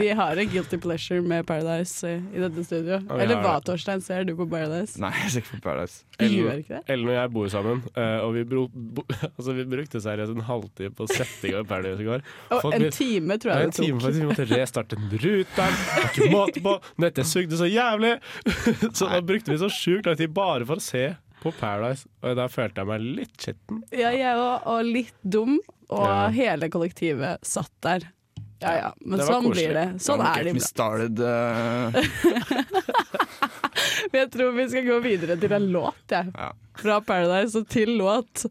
Vi 0.00 0.08
har 0.18 0.36
en 0.42 0.48
guilty 0.50 0.78
pleasure 0.82 1.22
med 1.22 1.44
Paradise 1.46 2.08
eh, 2.08 2.22
i 2.34 2.40
dette 2.42 2.64
studio. 2.66 2.96
Ja, 3.06 3.18
Eller 3.22 3.38
hva. 3.44 3.52
Torstein? 3.62 4.00
Ser 4.02 4.24
du 4.26 4.32
på 4.34 4.46
Paradise? 4.50 4.98
Nei, 4.98 5.12
jeg 5.22 5.30
ser 5.30 5.44
ikke 5.44 5.58
på 5.60 5.60
Paradise. 5.68 6.00
Ellen-? 6.18 6.64
Ellen 6.90 7.10
og 7.12 7.14
jeg 7.14 7.30
bor 7.36 7.52
sammen, 7.52 7.82
eh, 7.94 8.16
og 8.24 8.32
vi, 8.34 8.42
bro, 8.50 8.64
bo, 8.72 9.04
altså, 9.36 9.54
vi 9.54 9.66
brukte 9.70 10.00
seriøst 10.02 10.34
en 10.34 10.42
halvtime 10.48 10.90
på 10.98 11.06
å 11.06 11.10
sette 11.12 11.46
i 11.46 11.52
gang 11.54 11.68
Paradise 11.70 12.02
i 12.02 12.08
går. 12.08 12.24
Og 12.50 12.64
Folk 12.64 12.74
en 12.80 12.88
time 12.98 13.38
tror 13.38 13.52
jeg 13.54 13.68
en 13.68 13.70
det 13.70 13.78
tok. 13.78 13.86
Time, 13.86 14.14
Vi 14.18 14.26
måtte 14.32 14.48
restarte 14.50 14.98
ruteren. 15.12 15.78
Ikke 16.08 16.30
måte 16.34 16.64
på. 16.66 16.74
Nettet 17.06 17.30
sugde 17.30 17.60
så 17.62 17.70
jævlig. 17.70 18.16
Så 18.96 19.06
da 19.12 19.22
brukte 19.22 19.52
vi 19.54 19.60
så 19.62 19.70
sjukt 19.70 20.06
lang 20.10 20.18
tid 20.18 20.34
bare 20.34 20.66
for 20.66 20.80
å 20.80 20.82
se 20.82 21.04
på 21.44 21.52
Paradise. 21.60 22.08
Og 22.26 22.34
da 22.38 22.48
følte 22.50 22.82
jeg 22.82 22.90
meg 22.90 23.06
litt 23.20 23.38
skitten. 23.38 23.84
Ja, 23.94 24.10
jeg 24.16 24.34
òg, 24.34 24.66
og 24.72 24.90
litt 24.90 25.14
dum. 25.22 25.58
Og 25.94 26.02
Ja. 26.02 26.26
hele 26.34 26.66
kollektivet 26.74 27.44
satt 27.46 27.70
der. 27.86 28.08
Ja 28.64 28.72
ja, 28.76 28.90
men 29.04 29.20
sånn 29.20 29.44
koselig. 29.50 29.66
blir 29.68 29.74
det. 29.76 29.86
Sånn 30.00 30.22
Don't 30.22 30.38
er 30.40 30.48
det 30.48 30.62
started, 30.64 31.20
uh... 31.20 31.92
Jeg 34.16 34.30
tror 34.32 34.54
vi 34.56 34.64
skal 34.70 34.86
gå 34.86 34.96
videre 35.04 35.36
til 35.40 35.52
en 35.52 35.68
låt, 35.74 36.00
jeg. 36.08 36.32
Ja. 36.32 36.48
Fra 36.80 37.00
Paradise 37.04 37.60
og 37.60 37.68
til 37.72 37.96
låt. 38.00 38.46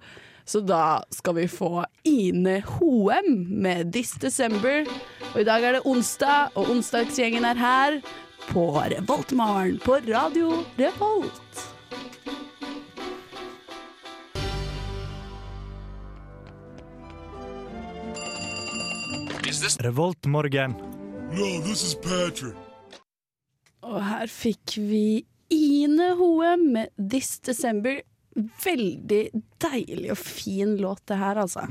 Så 0.45 0.61
da 0.61 1.01
skal 1.09 1.39
vi 1.39 1.47
få 1.49 1.85
Ine 2.05 2.59
Hoem 2.75 3.47
med 3.49 3.93
'This 3.93 4.13
December'. 4.21 4.85
Og 5.33 5.41
i 5.41 5.47
dag 5.47 5.63
er 5.63 5.71
det 5.77 5.85
onsdag, 5.89 6.53
og 6.53 6.69
onsdagsgjengen 6.69 7.45
er 7.49 7.57
her 7.57 8.01
på 8.51 8.67
Revoltmorgen 8.77 9.79
på 9.81 9.97
Radio 10.05 10.61
Revolt. 10.77 11.65
Revoltmorgen. 19.85 20.75
Og 23.85 23.99
her 24.03 24.27
fikk 24.31 24.75
vi 24.81 25.25
Ine 25.53 26.15
Hoe 26.19 26.55
med 26.57 26.89
'This 26.97 27.39
December'. 27.45 28.01
Veldig 28.35 29.29
deilig 29.63 30.09
og 30.11 30.17
fin 30.19 30.75
låt, 30.77 31.05
det 31.07 31.15
her, 31.17 31.37
altså. 31.39 31.69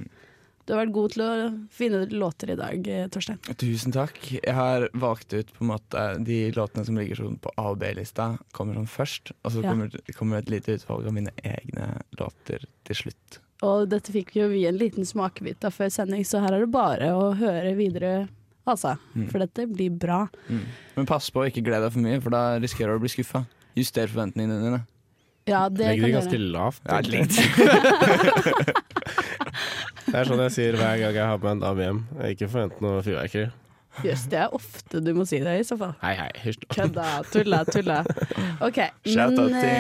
Du 0.65 0.73
har 0.73 0.87
vært 0.87 0.95
god 0.97 1.13
til 1.13 1.23
å 1.23 1.33
finne 1.77 2.07
låter 2.09 2.55
i 2.55 2.57
dag, 2.57 2.87
eh, 2.89 3.09
Torstein. 3.13 3.37
Tusen 3.61 3.93
takk. 3.93 4.17
Jeg 4.33 4.55
har 4.55 4.89
valgt 4.95 5.35
ut 5.35 5.53
på 5.53 5.61
en 5.61 5.69
måte 5.75 6.25
de 6.25 6.39
låtene 6.57 6.87
som 6.87 6.97
ligger 6.97 7.17
sånn 7.21 7.39
på 7.39 7.51
A- 7.59 7.71
og 7.75 7.79
B-lista, 7.81 8.39
kommer 8.53 8.75
sånn 8.75 8.89
først. 8.89 9.33
Og 9.45 9.53
så 9.53 9.63
Ja. 9.63 9.71
kommer, 9.71 9.91
kommer 10.15 10.39
et 10.39 10.49
lite 10.49 10.79
utvalg 10.79 11.07
av 11.07 11.13
mine 11.13 11.31
egne 11.45 12.01
låter 12.19 12.65
til 12.85 12.97
slutt. 12.97 13.39
Og 13.63 13.89
dette 13.89 14.13
fikk 14.13 14.35
jo 14.37 14.49
vi 14.51 14.65
en 14.69 14.79
liten 14.79 15.07
smakebit 15.07 15.65
av 15.65 15.73
før 15.77 15.93
sending, 15.93 16.25
så 16.27 16.43
her 16.43 16.57
er 16.57 16.65
det 16.65 16.73
bare 16.75 17.13
å 17.15 17.31
høre 17.39 17.75
videre, 17.79 18.27
altså. 18.67 18.97
Mm. 19.15 19.29
For 19.31 19.45
dette 19.45 19.69
blir 19.71 19.95
bra. 19.95 20.25
Men 20.97 21.07
pass 21.09 21.31
på 21.31 21.45
å 21.45 21.47
ikke 21.49 21.63
glede 21.65 21.87
deg 21.87 21.95
for 21.95 22.03
mye, 22.05 22.21
for 22.25 22.35
da 22.35 22.43
risikerer 22.59 22.93
du 22.93 23.01
å 23.01 23.05
bli 23.05 23.15
skuffa. 23.15 23.45
Juster 23.79 24.11
forventningene 24.11 24.59
dine. 24.63 24.83
Ja, 25.49 25.69
det 25.69 25.87
Legger 25.87 26.01
kan 26.01 26.09
de 26.09 26.13
du 26.13 26.19
ganske 26.19 26.41
lavt. 26.41 26.83
Ja, 26.89 27.01
litt. 27.05 27.35
Det 30.05 30.21
er 30.21 30.29
sånn 30.29 30.41
jeg 30.45 30.53
sier 30.55 30.77
hver 30.79 30.99
gang 31.01 31.17
jeg 31.17 31.27
har 31.27 31.39
med 31.43 31.51
en 31.57 31.63
dame 31.63 31.87
hjem. 31.87 32.01
Ikke 32.29 32.49
forvent 32.51 32.81
noe 32.85 33.01
fyrverkeri. 33.03 33.49
Jøss, 34.03 34.25
det 34.33 34.39
er 34.43 34.55
ofte 34.57 35.01
du 35.05 35.13
må 35.15 35.25
si 35.29 35.39
det 35.45 35.55
i 35.61 35.67
så 35.67 35.77
fall. 35.79 35.93
Hei, 36.03 36.15
hei, 36.19 36.31
hysj. 36.43 36.59
nå. 36.65 36.75
Kødda, 36.75 37.07
tulla, 37.31 37.61
tulla. 37.69 37.99
OK. 38.65 38.81
Shout 39.07 39.39
out 39.39 39.55
til 39.55 39.75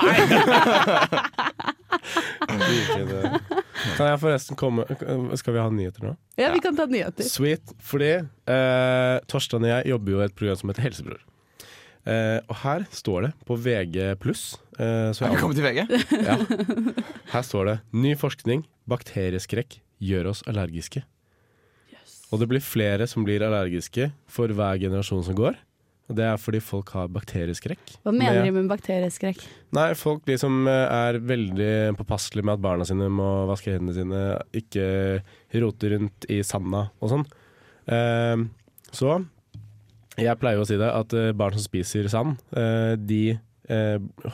Kan 3.96 4.06
jeg 4.06 4.20
forresten 4.22 4.56
komme 4.58 4.84
Skal 5.38 5.54
vi 5.54 5.60
ha 5.60 5.66
nyheter 5.72 6.04
nå? 6.04 6.12
Ja, 6.38 6.50
vi 6.54 6.62
kan 6.62 6.76
ta 6.78 6.86
nyheter. 6.90 7.26
Sweet. 7.26 7.74
Fordi 7.84 8.12
eh, 8.20 9.16
Torstein 9.30 9.66
og 9.66 9.72
jeg 9.72 9.90
jobber 9.92 10.14
jo 10.14 10.22
i 10.22 10.26
et 10.28 10.36
program 10.38 10.60
som 10.60 10.72
heter 10.72 10.86
Helsebror. 10.86 11.20
Eh, 12.08 12.38
og 12.48 12.56
her 12.62 12.86
står 12.94 13.26
det 13.26 13.32
på 13.48 13.58
VG 13.60 13.98
pluss 14.22 14.54
eh, 14.80 15.10
kommet 15.40 15.58
til 15.58 15.66
VG? 15.66 15.84
Ja. 16.28 16.38
Her 17.34 17.42
står 17.46 17.64
det 17.68 17.76
'Ny 17.92 18.14
forskning. 18.18 18.64
Bakterieskrekk 18.88 19.80
gjør 20.00 20.30
oss 20.32 20.42
allergiske'. 20.48 21.04
Og 22.30 22.40
det 22.40 22.48
blir 22.50 22.62
flere 22.62 23.08
som 23.10 23.26
blir 23.26 23.42
allergiske 23.42 24.10
for 24.30 24.52
hver 24.54 24.78
generasjon 24.82 25.24
som 25.26 25.36
går. 25.38 25.58
Og 26.10 26.16
det 26.18 26.24
er 26.26 26.38
fordi 26.42 26.58
folk 26.62 26.88
har 26.96 27.10
bakterieskrekk. 27.14 27.92
Hva 28.02 28.12
mener 28.14 28.42
de 28.42 28.54
med 28.54 28.70
bakterieskrekk? 28.70 29.42
Nei, 29.78 29.92
folk 29.98 30.26
liksom 30.26 30.66
er 30.66 31.20
veldig 31.22 31.74
påpasselige 32.00 32.48
med 32.48 32.56
at 32.56 32.64
barna 32.64 32.86
sine 32.86 33.06
må 33.14 33.28
vaske 33.50 33.76
hendene 33.76 33.94
sine, 33.94 34.22
ikke 34.58 34.86
rote 35.62 35.92
rundt 35.94 36.26
i 36.30 36.40
sanda 36.46 36.88
og 36.98 37.12
sånn. 37.14 37.28
Eh, 37.94 38.42
så 38.90 39.20
jeg 40.20 40.40
pleier 40.40 40.60
å 40.60 40.66
si 40.66 40.78
det, 40.80 40.90
at 40.90 41.14
eh, 41.16 41.30
barn 41.36 41.54
som 41.56 41.64
spiser 41.64 42.10
sand, 42.10 42.42
eh, 42.58 42.96
de 42.98 43.38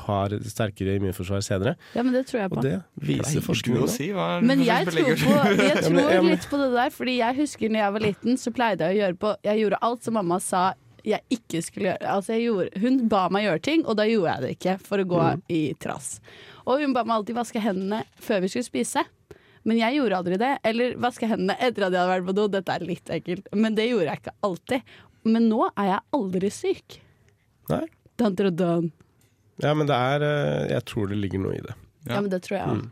har 0.07 0.35
sterkere 0.49 0.97
immunforsvar 0.99 1.43
senere. 1.45 1.75
Ja, 1.95 2.03
men 2.07 2.15
det 2.17 2.25
tror 2.31 2.41
jeg 2.43 2.51
på. 2.55 2.57
Og 2.61 2.67
det 2.67 2.77
viser 3.07 3.45
forskning 3.45 3.79
å 3.85 3.89
si 3.93 4.09
hva 4.17 4.41
Men 4.43 4.63
jeg 4.65 4.87
tror, 4.89 5.13
på, 5.21 5.37
jeg 5.61 5.85
tror 5.85 6.01
ja, 6.15 6.23
men- 6.23 6.31
litt 6.33 6.49
på 6.51 6.61
det 6.63 6.71
der, 6.75 6.91
fordi 6.95 7.19
jeg 7.21 7.39
husker 7.43 7.69
når 7.75 7.83
jeg 7.85 7.93
var 7.99 8.05
liten, 8.07 8.41
så 8.41 8.53
pleide 8.57 8.89
jeg 8.91 8.97
å 8.97 9.01
gjøre 9.05 9.19
på 9.27 9.35
Jeg 9.51 9.63
gjorde 9.65 9.83
alt 9.91 10.03
som 10.09 10.15
mamma 10.19 10.41
sa 10.41 10.65
jeg 11.07 11.23
ikke 11.31 11.61
skulle 11.63 11.93
gjøre. 11.93 12.07
Altså 12.17 12.33
jeg 12.35 12.49
gjorde, 12.49 12.81
hun 12.83 12.97
ba 13.09 13.29
meg 13.31 13.45
gjøre 13.47 13.63
ting, 13.63 13.85
og 13.87 13.95
da 14.01 14.09
gjorde 14.11 14.33
jeg 14.33 14.43
det 14.43 14.55
ikke 14.57 14.73
for 14.83 14.99
å 14.99 15.05
gå 15.07 15.21
Mm. 15.37 15.43
i 15.55 15.61
trass. 15.79 16.09
Og 16.67 16.81
hun 16.83 16.93
ba 16.97 17.05
meg 17.07 17.15
alltid 17.21 17.37
vaske 17.39 17.61
hendene 17.63 18.01
før 18.19 18.41
vi 18.43 18.49
skulle 18.51 18.67
spise. 18.67 19.05
Men 19.67 19.79
jeg 19.79 19.97
gjorde 20.01 20.19
aldri 20.19 20.37
det. 20.39 20.51
Eller 20.67 20.97
vaske 20.99 21.27
hendene 21.31 21.55
etter 21.63 21.87
at 21.87 21.93
jeg 21.95 22.01
hadde 22.01 22.11
vært 22.11 22.27
på 22.27 22.35
do. 22.35 22.49
Dette 22.49 22.75
er 22.75 22.85
litt 22.87 23.07
ekkelt, 23.11 23.47
men 23.55 23.75
det 23.79 23.87
gjorde 23.89 24.11
jeg 24.11 24.19
ikke 24.25 24.35
alltid. 24.47 24.83
Men 25.27 25.49
nå 25.51 25.71
er 25.77 25.89
jeg 25.93 26.01
aldri 26.19 26.51
syk. 26.55 26.99
Nei. 27.71 27.85
Dun, 28.19 28.35
dun, 28.35 28.57
dun. 28.57 28.93
Ja, 29.63 29.73
men 29.73 29.89
det 29.89 29.97
er 29.97 30.25
eh, 30.27 30.73
Jeg 30.75 30.85
tror 30.91 31.09
det 31.11 31.21
ligger 31.21 31.41
noe 31.47 31.57
i 31.57 31.63
det. 31.65 31.77
Ja. 32.07 32.21
men 32.21 32.31
det 32.31 32.43
tror 32.45 32.59
jeg 32.59 32.67
òg. 32.67 32.83
Mm. 32.83 32.91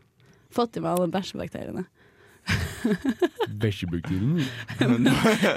Fått 0.55 0.79
i 0.79 0.83
meg 0.83 0.96
alle 0.96 1.11
bæsjebakteriene. 1.11 1.85
Bæsjebakteriene? 3.62 4.44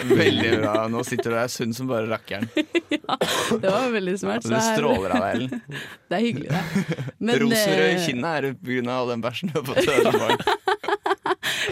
Veldig 0.22 0.52
bra. 0.62 0.76
Nå 0.92 1.04
sitter 1.08 1.34
du 1.34 1.38
der 1.38 1.52
sunn 1.52 1.74
som 1.76 1.90
bare 1.90 2.10
rakkeren. 2.12 2.48
Det 3.62 3.72
var 3.72 3.90
veldig 3.92 4.14
smart. 4.20 4.46
Ja, 4.46 4.60
du 4.60 4.66
stråler 4.76 5.14
av 5.16 5.24
deg, 5.24 5.38
Ellen. 5.38 5.62
Det 6.10 6.18
er 6.18 6.24
hyggelig, 6.26 6.50
det. 6.52 6.98
Men, 7.18 7.40
Rosenrød 7.42 7.84
i 7.86 7.94
eh, 7.94 8.02
kinnet 8.04 8.28
er 8.30 8.48
det 8.48 8.52
pga. 8.60 8.82
all 8.92 9.12
den 9.14 9.24
bæsjen 9.24 9.52
du 9.52 9.58
har 9.58 9.66
fått 9.70 9.88
som 9.88 9.94
Men 10.04 10.12
det 10.12 10.58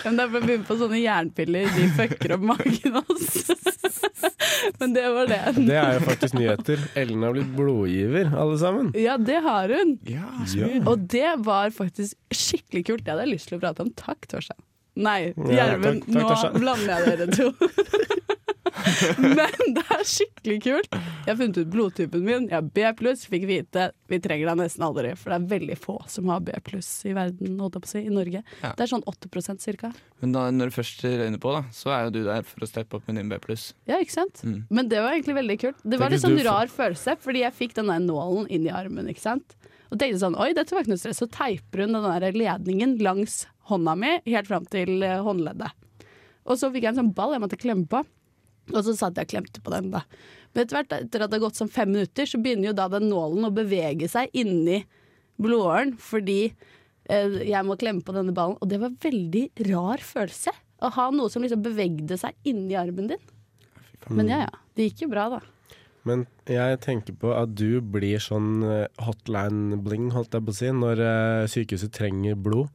men 0.05 0.19
Derfor 0.19 0.39
begynner 0.39 0.61
vi 0.61 0.67
på 0.69 0.77
sånne 0.79 1.01
jernpiller. 1.01 1.69
De 1.75 1.89
fucker 1.97 2.35
opp 2.37 2.47
magen 2.53 2.97
hans. 3.01 3.74
Men 4.81 4.93
det 4.95 5.05
var 5.15 5.29
det. 5.31 5.39
Det 5.57 5.77
er 5.79 5.97
jo 5.97 6.03
faktisk 6.05 6.37
nyheter. 6.37 6.83
Ellen 6.99 7.23
har 7.25 7.35
blitt 7.35 7.51
blodgiver, 7.57 8.29
alle 8.35 8.57
sammen. 8.61 8.91
Ja, 8.99 9.17
det 9.17 9.41
har 9.45 9.73
hun. 9.75 9.97
Ja, 10.09 10.29
Ja. 10.55 10.69
Og 10.87 11.07
det 11.11 11.33
var 11.45 11.73
faktisk 11.75 12.15
skikkelig 12.33 12.85
kult. 12.87 13.03
Det 13.05 13.13
hadde 13.13 13.25
jeg 13.27 13.35
lyst 13.35 13.49
til 13.51 13.57
å 13.59 13.63
prate 13.63 13.83
om. 13.85 13.91
Takk, 13.97 14.27
Torstein. 14.31 14.61
Nei, 14.95 15.33
Gjermund, 15.35 16.05
takk, 16.07 16.53
nå 16.55 16.59
blander 16.61 17.05
jeg 17.05 17.19
dere 17.19 17.35
to. 17.35 17.51
Men 19.19 19.73
det 19.75 19.83
er 19.91 20.03
skikkelig 20.07 20.57
kult. 20.63 20.95
Jeg 20.95 21.27
har 21.27 21.37
funnet 21.39 21.59
ut 21.59 21.69
blodtypen 21.73 22.23
min. 22.25 22.47
Jeg 22.49 22.55
har 22.55 22.67
B 22.75 22.85
pluss. 22.99 23.25
Fikk 23.29 23.47
vite 23.49 23.89
vi 24.11 24.19
trenger 24.23 24.51
deg 24.51 24.59
nesten 24.59 24.85
aldri, 24.85 25.13
for 25.19 25.33
det 25.33 25.37
er 25.39 25.47
veldig 25.55 25.77
få 25.81 25.97
som 26.11 26.29
har 26.31 26.43
B 26.45 26.55
pluss 26.65 26.89
i 27.09 27.13
verden, 27.17 27.57
holdt 27.61 27.79
jeg 27.79 27.85
på 27.85 27.89
å 27.89 27.93
si, 27.93 28.03
i 28.05 28.13
Norge. 28.13 28.43
Ja. 28.61 28.73
Det 28.77 28.85
er 28.85 28.91
sånn 28.91 29.05
8% 29.09 29.65
cirka. 29.65 29.91
Men 30.23 30.35
da, 30.35 30.47
når 30.53 30.71
du 30.71 30.77
først 30.77 31.05
røyner 31.05 31.41
på, 31.41 31.53
da, 31.55 31.63
så 31.75 31.93
er 31.95 32.07
jo 32.07 32.15
du 32.17 32.21
der 32.27 32.45
for 32.47 32.65
å 32.65 32.69
steppe 32.69 32.99
opp 32.99 33.09
med 33.09 33.19
din 33.19 33.31
B 33.31 33.39
pluss. 33.41 33.71
Ja, 33.89 33.99
ikke 34.03 34.17
sant? 34.17 34.43
Mm. 34.45 34.59
Men 34.69 34.91
det 34.91 35.01
var 35.01 35.15
egentlig 35.15 35.39
veldig 35.41 35.59
kult. 35.65 35.81
Det 35.83 36.01
var 36.01 36.13
litt 36.13 36.25
sånn 36.25 36.37
rar 36.45 36.69
for... 36.69 36.83
følelse, 36.83 37.17
fordi 37.25 37.45
jeg 37.45 37.57
fikk 37.57 37.79
den 37.79 37.91
der 37.91 38.03
nålen 38.05 38.49
inn 38.53 38.69
i 38.69 38.73
armen, 38.73 39.09
ikke 39.11 39.25
sant. 39.25 39.57
Og 39.91 39.99
tenkte 40.01 40.21
sånn, 40.21 40.37
oi, 40.41 40.51
dette 40.57 40.75
var 40.75 40.85
ikke 40.85 40.95
noe 40.95 41.01
stress. 41.01 41.21
Så 41.21 41.29
teiper 41.31 41.85
hun 41.85 41.95
den 41.95 42.05
der 42.05 42.35
ledningen 42.35 42.97
langs 43.05 43.43
hånda 43.69 43.95
mi 43.99 44.11
helt 44.27 44.49
fram 44.49 44.67
til 44.69 45.03
eh, 45.05 45.21
håndleddet. 45.25 45.73
Og 46.45 46.59
så 46.59 46.69
fikk 46.69 46.85
jeg 46.85 46.93
en 46.93 47.01
sånn 47.01 47.15
ball 47.17 47.33
jeg 47.33 47.43
måtte 47.43 47.59
klemme 47.59 47.89
på. 47.89 48.03
Og 48.73 48.81
så 48.85 48.95
satt 48.97 49.17
jeg 49.19 49.27
og 49.27 49.33
klemte 49.33 49.61
på 49.61 49.73
den, 49.73 49.91
da. 49.93 50.03
Men 50.53 50.63
etter 50.63 50.79
hvert, 50.79 50.93
etter 50.95 51.25
at 51.25 51.31
det 51.31 51.37
har 51.37 51.45
gått 51.45 51.59
sånn 51.59 51.71
fem 51.73 51.91
minutter, 51.91 52.29
så 52.29 52.39
begynner 52.41 52.71
jo 52.71 52.77
da 52.77 52.87
den 52.89 53.09
nålen 53.11 53.45
å 53.45 53.53
bevege 53.53 54.09
seg 54.09 54.33
inni 54.37 54.81
blodåren, 55.41 55.93
fordi 56.01 56.39
eh, 56.47 57.41
jeg 57.45 57.65
må 57.67 57.77
klemme 57.77 58.05
på 58.05 58.15
denne 58.15 58.33
ballen. 58.35 58.57
Og 58.61 58.71
det 58.71 58.79
var 58.81 58.93
en 58.93 59.01
veldig 59.03 59.45
rar 59.69 60.05
følelse. 60.05 60.53
Å 60.85 60.91
ha 60.97 61.09
noe 61.13 61.31
som 61.31 61.45
liksom 61.45 61.65
bevegde 61.65 62.17
seg 62.19 62.37
inni 62.47 62.77
armen 62.79 63.11
din. 63.13 63.27
Men 64.09 64.31
ja, 64.31 64.45
ja. 64.45 64.63
Det 64.75 64.89
gikk 64.89 65.05
jo 65.05 65.11
bra, 65.13 65.27
da. 65.31 65.41
Men 66.05 66.25
jeg 66.45 66.79
tenker 66.83 67.15
på 67.17 67.31
at 67.33 67.55
du 67.57 67.79
blir 67.81 68.21
sånn 68.21 68.59
eh, 68.67 68.89
hotline 69.01 69.79
bling, 69.81 70.11
holdt 70.13 70.35
jeg 70.37 70.45
på 70.45 70.53
å 70.53 70.57
si, 70.57 70.69
når 70.75 71.01
eh, 71.01 71.45
sykehuset 71.49 71.93
trenger 71.95 72.37
blod. 72.37 72.69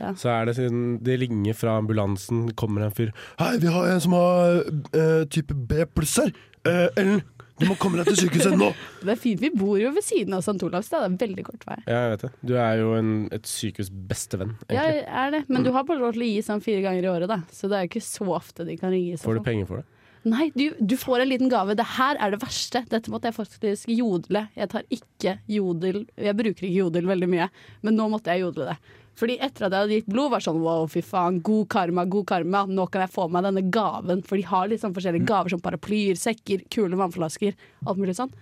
Ja. 0.00 0.12
Så 0.18 0.28
er 0.32 0.48
det 0.50 0.56
siden 0.58 0.98
det 1.04 1.20
ringer 1.22 1.56
fra 1.56 1.78
ambulansen, 1.80 2.50
kommer 2.58 2.86
en 2.86 2.92
fyr 2.96 3.12
Hei, 3.40 3.54
vi 3.62 3.70
har 3.72 3.88
en 3.94 4.02
som 4.04 4.12
har 4.16 4.60
uh, 4.68 5.24
type 5.32 5.54
B 5.56 5.86
pluss 5.96 6.18
her. 6.20 6.32
Uh, 6.66 6.88
Ellen, 6.98 7.22
du 7.56 7.64
må 7.70 7.76
komme 7.80 7.96
deg 8.00 8.10
til 8.10 8.26
sykehuset 8.26 8.56
nå! 8.58 8.68
Det 9.06 9.14
er 9.14 9.20
fint, 9.20 9.40
Vi 9.40 9.48
bor 9.56 9.78
jo 9.80 9.92
ved 9.96 10.04
siden 10.04 10.34
av 10.36 10.42
St. 10.44 10.58
Olavs, 10.66 10.90
da. 10.92 11.04
det 11.06 11.14
er 11.14 11.20
veldig 11.28 11.44
kort 11.46 11.62
vei. 11.68 11.78
Ja, 11.86 12.00
jeg 12.04 12.14
vet 12.16 12.24
det. 12.26 12.32
Du 12.50 12.54
er 12.60 12.80
jo 12.82 12.90
en, 12.98 13.12
et 13.32 13.46
sykehus 13.48 13.88
bestevenn, 14.10 14.56
Ja, 14.68 14.82
egentlig. 14.82 14.96
jeg 15.00 15.04
er 15.24 15.36
det. 15.38 15.42
Men 15.48 15.64
du 15.64 15.70
har 15.72 15.86
bare 15.88 16.02
lov 16.02 16.16
til 16.16 16.26
å 16.26 16.30
gi 16.32 16.42
sånn 16.44 16.64
fire 16.64 16.82
ganger 16.84 17.06
i 17.06 17.12
året, 17.14 17.30
da. 17.32 17.40
Så 17.54 17.70
det 17.72 17.78
er 17.78 17.86
jo 17.86 17.92
ikke 17.94 18.04
så 18.08 18.26
ofte 18.36 18.66
de 18.68 18.76
kan 18.80 18.92
ringe. 18.92 19.16
Får 19.22 19.38
du 19.38 19.40
fall. 19.40 19.46
penger 19.52 19.70
for 19.70 19.80
det? 19.80 19.88
Nei, 20.26 20.48
du, 20.58 20.64
du 20.82 20.96
får 20.98 21.22
en 21.22 21.28
liten 21.30 21.50
gave. 21.52 21.76
Det 21.78 21.86
her 21.96 22.18
er 22.18 22.32
det 22.34 22.40
verste. 22.42 22.80
Dette 22.90 23.12
måtte 23.14 23.30
jeg 23.30 23.36
faktisk 23.36 23.92
jodle. 23.94 24.40
Jeg 24.58 24.68
tar 24.72 24.82
ikke 24.90 25.36
jodel 25.54 26.00
Jeg 26.18 26.34
bruker 26.34 26.66
ikke 26.66 26.72
jodel 26.82 27.06
veldig 27.06 27.28
mye, 27.30 27.46
men 27.86 27.94
nå 27.94 28.08
måtte 28.10 28.34
jeg 28.34 28.42
jodle 28.42 28.72
det. 28.72 28.76
Fordi 29.16 29.38
etter 29.40 29.66
at 29.66 29.72
jeg 29.72 29.84
hadde 29.84 29.98
gitt 30.00 30.10
blod, 30.12 30.30
var 30.34 30.44
sånn 30.44 30.60
wow, 30.60 30.84
fy 30.92 31.00
faen, 31.04 31.40
god 31.44 31.70
karma, 31.72 32.04
god 32.12 32.26
karma. 32.28 32.64
Nå 32.68 32.84
kan 32.92 33.06
jeg 33.06 33.14
få 33.14 33.28
meg 33.32 33.46
denne 33.48 33.64
gaven. 33.72 34.20
For 34.26 34.36
de 34.36 34.44
har 34.50 34.68
litt 34.68 34.82
sånn 34.84 34.96
forskjellige 34.96 35.28
gaver 35.28 35.54
som 35.54 35.62
paraplyer, 35.64 36.18
sekker, 36.20 36.66
kule 36.72 36.98
vannflasker, 37.00 37.56
alt 37.86 38.00
mulig 38.00 38.16
sånn. 38.18 38.34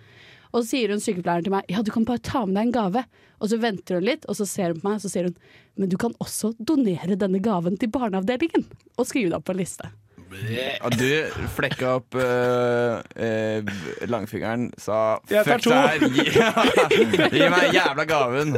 Og 0.54 0.62
så 0.62 0.68
sier 0.70 0.94
hun 0.94 1.02
sykepleieren 1.02 1.46
til 1.46 1.54
meg 1.54 1.70
ja, 1.70 1.82
du 1.82 1.90
kan 1.94 2.06
bare 2.06 2.22
ta 2.22 2.44
med 2.46 2.58
deg 2.58 2.68
en 2.68 2.74
gave. 2.74 3.04
Og 3.42 3.50
så 3.50 3.58
venter 3.62 3.98
hun 3.98 4.06
litt, 4.06 4.26
og 4.30 4.38
så 4.38 4.46
ser 4.48 4.74
hun 4.74 4.82
på 4.82 4.88
meg, 4.88 4.98
og 4.98 5.06
så 5.06 5.12
sier 5.12 5.30
hun 5.30 5.38
men 5.74 5.90
du 5.90 5.96
kan 5.98 6.14
også 6.22 6.52
donere 6.62 7.16
denne 7.18 7.40
gaven 7.42 7.78
til 7.80 7.90
barneavdelingen. 7.94 8.66
Og 8.94 9.08
skrive 9.08 9.32
det 9.32 9.38
opp 9.40 9.48
på 9.48 9.54
en 9.56 9.62
liste. 9.62 9.90
Og 10.84 10.96
du 10.98 11.08
flekka 11.56 11.94
opp 11.98 12.16
øh, 12.18 13.00
øh, 13.16 13.72
langfingeren, 14.10 14.70
sa 14.78 15.18
Jeg 15.30 15.44
tar 15.46 15.58
fuck 15.58 15.64
det 15.64 15.74
her, 15.74 15.98
gi, 16.08 17.38
gi 17.38 17.48
meg 17.52 17.68
jævla 17.76 18.06
gaven. 18.08 18.56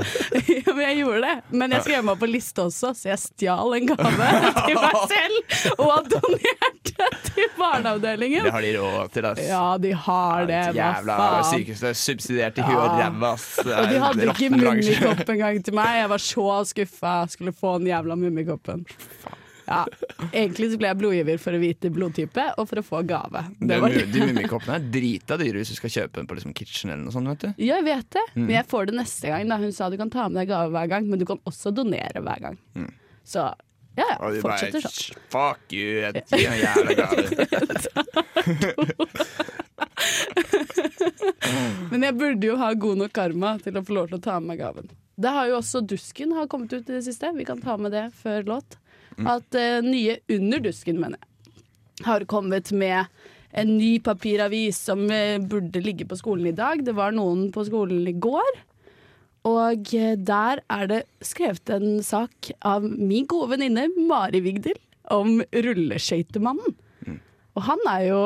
Ja, 0.56 0.72
men 0.72 0.82
jeg 0.82 0.96
gjorde 1.02 1.22
det. 1.22 1.36
Men 1.50 1.76
jeg 1.76 1.86
skrev 1.86 2.04
meg 2.06 2.16
opp 2.16 2.22
på 2.24 2.30
liste 2.30 2.66
også, 2.66 2.92
så 2.96 3.12
jeg 3.12 3.22
stjal 3.22 3.76
en 3.78 3.90
gave 3.92 4.30
til 4.66 4.80
meg 4.80 5.00
selv 5.12 5.76
og 5.76 6.10
donerte 6.12 6.66
donert 6.66 6.92
det 6.96 7.32
til 7.34 7.48
barneavdelingen. 7.58 8.44
Det 8.44 8.52
har 8.52 8.64
de 8.64 8.72
råd 8.78 9.12
til, 9.14 9.28
ass. 9.30 9.42
Ja, 9.48 9.64
de 9.82 9.92
har 10.06 10.46
det. 10.48 10.60
Ja, 10.76 10.92
Jævla 10.96 11.16
sykehus. 11.18 11.52
sykehuset 11.52 11.88
er 11.88 11.98
subsidiert 12.00 12.58
i 12.58 12.66
huet 12.66 12.82
og 12.82 12.98
ræva, 13.00 13.32
ass. 13.32 13.48
Og 13.64 13.88
de 13.90 14.02
hadde 14.04 14.28
ikke 14.32 14.50
mummikopp 14.54 15.34
engang 15.34 15.64
til 15.64 15.76
meg. 15.76 16.00
Jeg 16.02 16.12
var 16.14 16.24
så 16.26 16.46
skuffa. 16.72 17.16
Skulle 17.32 17.52
få 17.56 17.78
den 17.78 17.90
jævla 17.92 18.18
mummikoppen. 18.18 18.86
Ja. 19.66 19.83
Egentlig 20.33 20.70
så 20.72 20.79
ble 20.79 20.87
jeg 20.92 20.98
blodgiver 21.00 21.38
for 21.42 21.52
å 21.57 21.59
vite 21.62 21.90
blodtype 21.90 22.44
og 22.59 22.68
for 22.70 22.76
å 22.79 22.83
få 22.87 23.00
gave. 23.07 23.40
Det 23.59 23.66
De, 23.74 23.81
var 23.83 23.88
de 23.90 24.20
mummikoppene 24.22 24.74
er 24.79 24.85
drita 24.94 25.35
dyre 25.40 25.57
hvis 25.62 25.72
du 25.74 25.79
skal 25.81 25.90
kjøpe 25.96 26.14
den 26.20 26.26
på 26.31 26.35
liksom 26.38 26.52
Kitchen 26.55 26.90
eller 26.94 27.02
noe 27.05 27.12
sånt. 27.14 27.29
vet 27.33 27.42
du 27.42 27.48
Ja, 27.66 27.74
jeg 27.81 27.85
vet 27.90 28.09
det, 28.14 28.24
Mm. 28.37 28.44
men 28.46 28.55
jeg 28.57 28.66
får 28.70 28.83
det 28.87 28.94
neste 29.00 29.26
gang. 29.33 29.42
Da. 29.48 29.57
Hun 29.59 29.72
sa 29.72 29.90
du 29.90 29.96
kan 29.98 30.11
ta 30.11 30.29
med 30.29 30.37
deg 30.42 30.48
gave 30.55 30.70
hver 30.70 30.87
gang, 30.88 31.09
men 31.11 31.18
du 31.18 31.24
kan 31.26 31.38
også 31.46 31.70
donere 31.74 32.20
hver 32.22 32.40
gang. 32.40 32.59
Så 33.24 33.38
ja, 33.96 33.96
ja, 33.96 34.05
Mm. 34.20 34.22
Bare 34.22 34.40
fortsetter 34.44 34.81
sånn. 34.85 35.16
Fuck 35.33 35.72
you, 35.72 36.05
jeg 36.05 36.12
gir 36.29 36.52
en 36.52 36.61
jævla 36.61 36.92
gave. 37.00 37.16
Men 41.90 42.02
jeg 42.05 42.16
burde 42.18 42.48
jo 42.50 42.57
ha 42.61 42.70
god 42.76 42.98
nok 43.02 43.12
karma 43.16 43.55
til 43.62 43.76
å 43.79 43.83
få 43.87 43.94
lov 43.96 44.09
til 44.11 44.18
å 44.18 44.22
ta 44.24 44.35
med 44.40 44.48
meg 44.52 44.61
gaven. 44.62 44.87
Det 45.16 45.31
har 45.33 45.48
jo 45.48 45.59
også 45.61 45.81
Dusken 45.88 46.35
har 46.37 46.48
kommet 46.52 46.72
ut 46.74 46.83
i 46.90 46.96
det 46.98 47.05
siste. 47.07 47.31
Vi 47.37 47.46
kan 47.48 47.61
ta 47.62 47.76
med 47.81 47.92
det 47.94 48.07
før 48.20 48.44
låt. 48.50 48.76
At 49.24 49.57
uh, 49.57 49.81
nye 49.87 50.18
Under 50.37 50.61
Dusken, 50.66 51.00
mener 51.00 51.16
jeg, 51.22 51.64
har 52.05 52.26
kommet 52.29 52.72
med 52.76 53.07
en 53.57 53.76
ny 53.79 53.96
papiravis 54.05 54.83
som 54.90 55.07
uh, 55.09 55.38
burde 55.40 55.81
ligge 55.81 56.05
på 56.09 56.18
skolen 56.20 56.50
i 56.50 56.57
dag. 56.57 56.85
Det 56.85 56.96
var 56.96 57.16
noen 57.16 57.48
på 57.55 57.64
skolen 57.68 58.05
i 58.11 58.16
går. 58.20 58.64
Og 59.46 59.94
eh, 59.94 60.16
der 60.18 60.62
er 60.72 60.90
det 60.90 61.02
skrevet 61.24 61.70
en 61.70 62.00
sak 62.05 62.50
av 62.66 62.83
min 62.83 63.29
gode 63.31 63.52
venninne 63.55 63.87
Mari 64.09 64.40
Vigdil 64.42 64.79
om 65.14 65.38
rulleskøytemannen. 65.55 66.74
Og 67.57 67.66
han 67.70 67.88
er 67.88 68.07
jo 68.11 68.20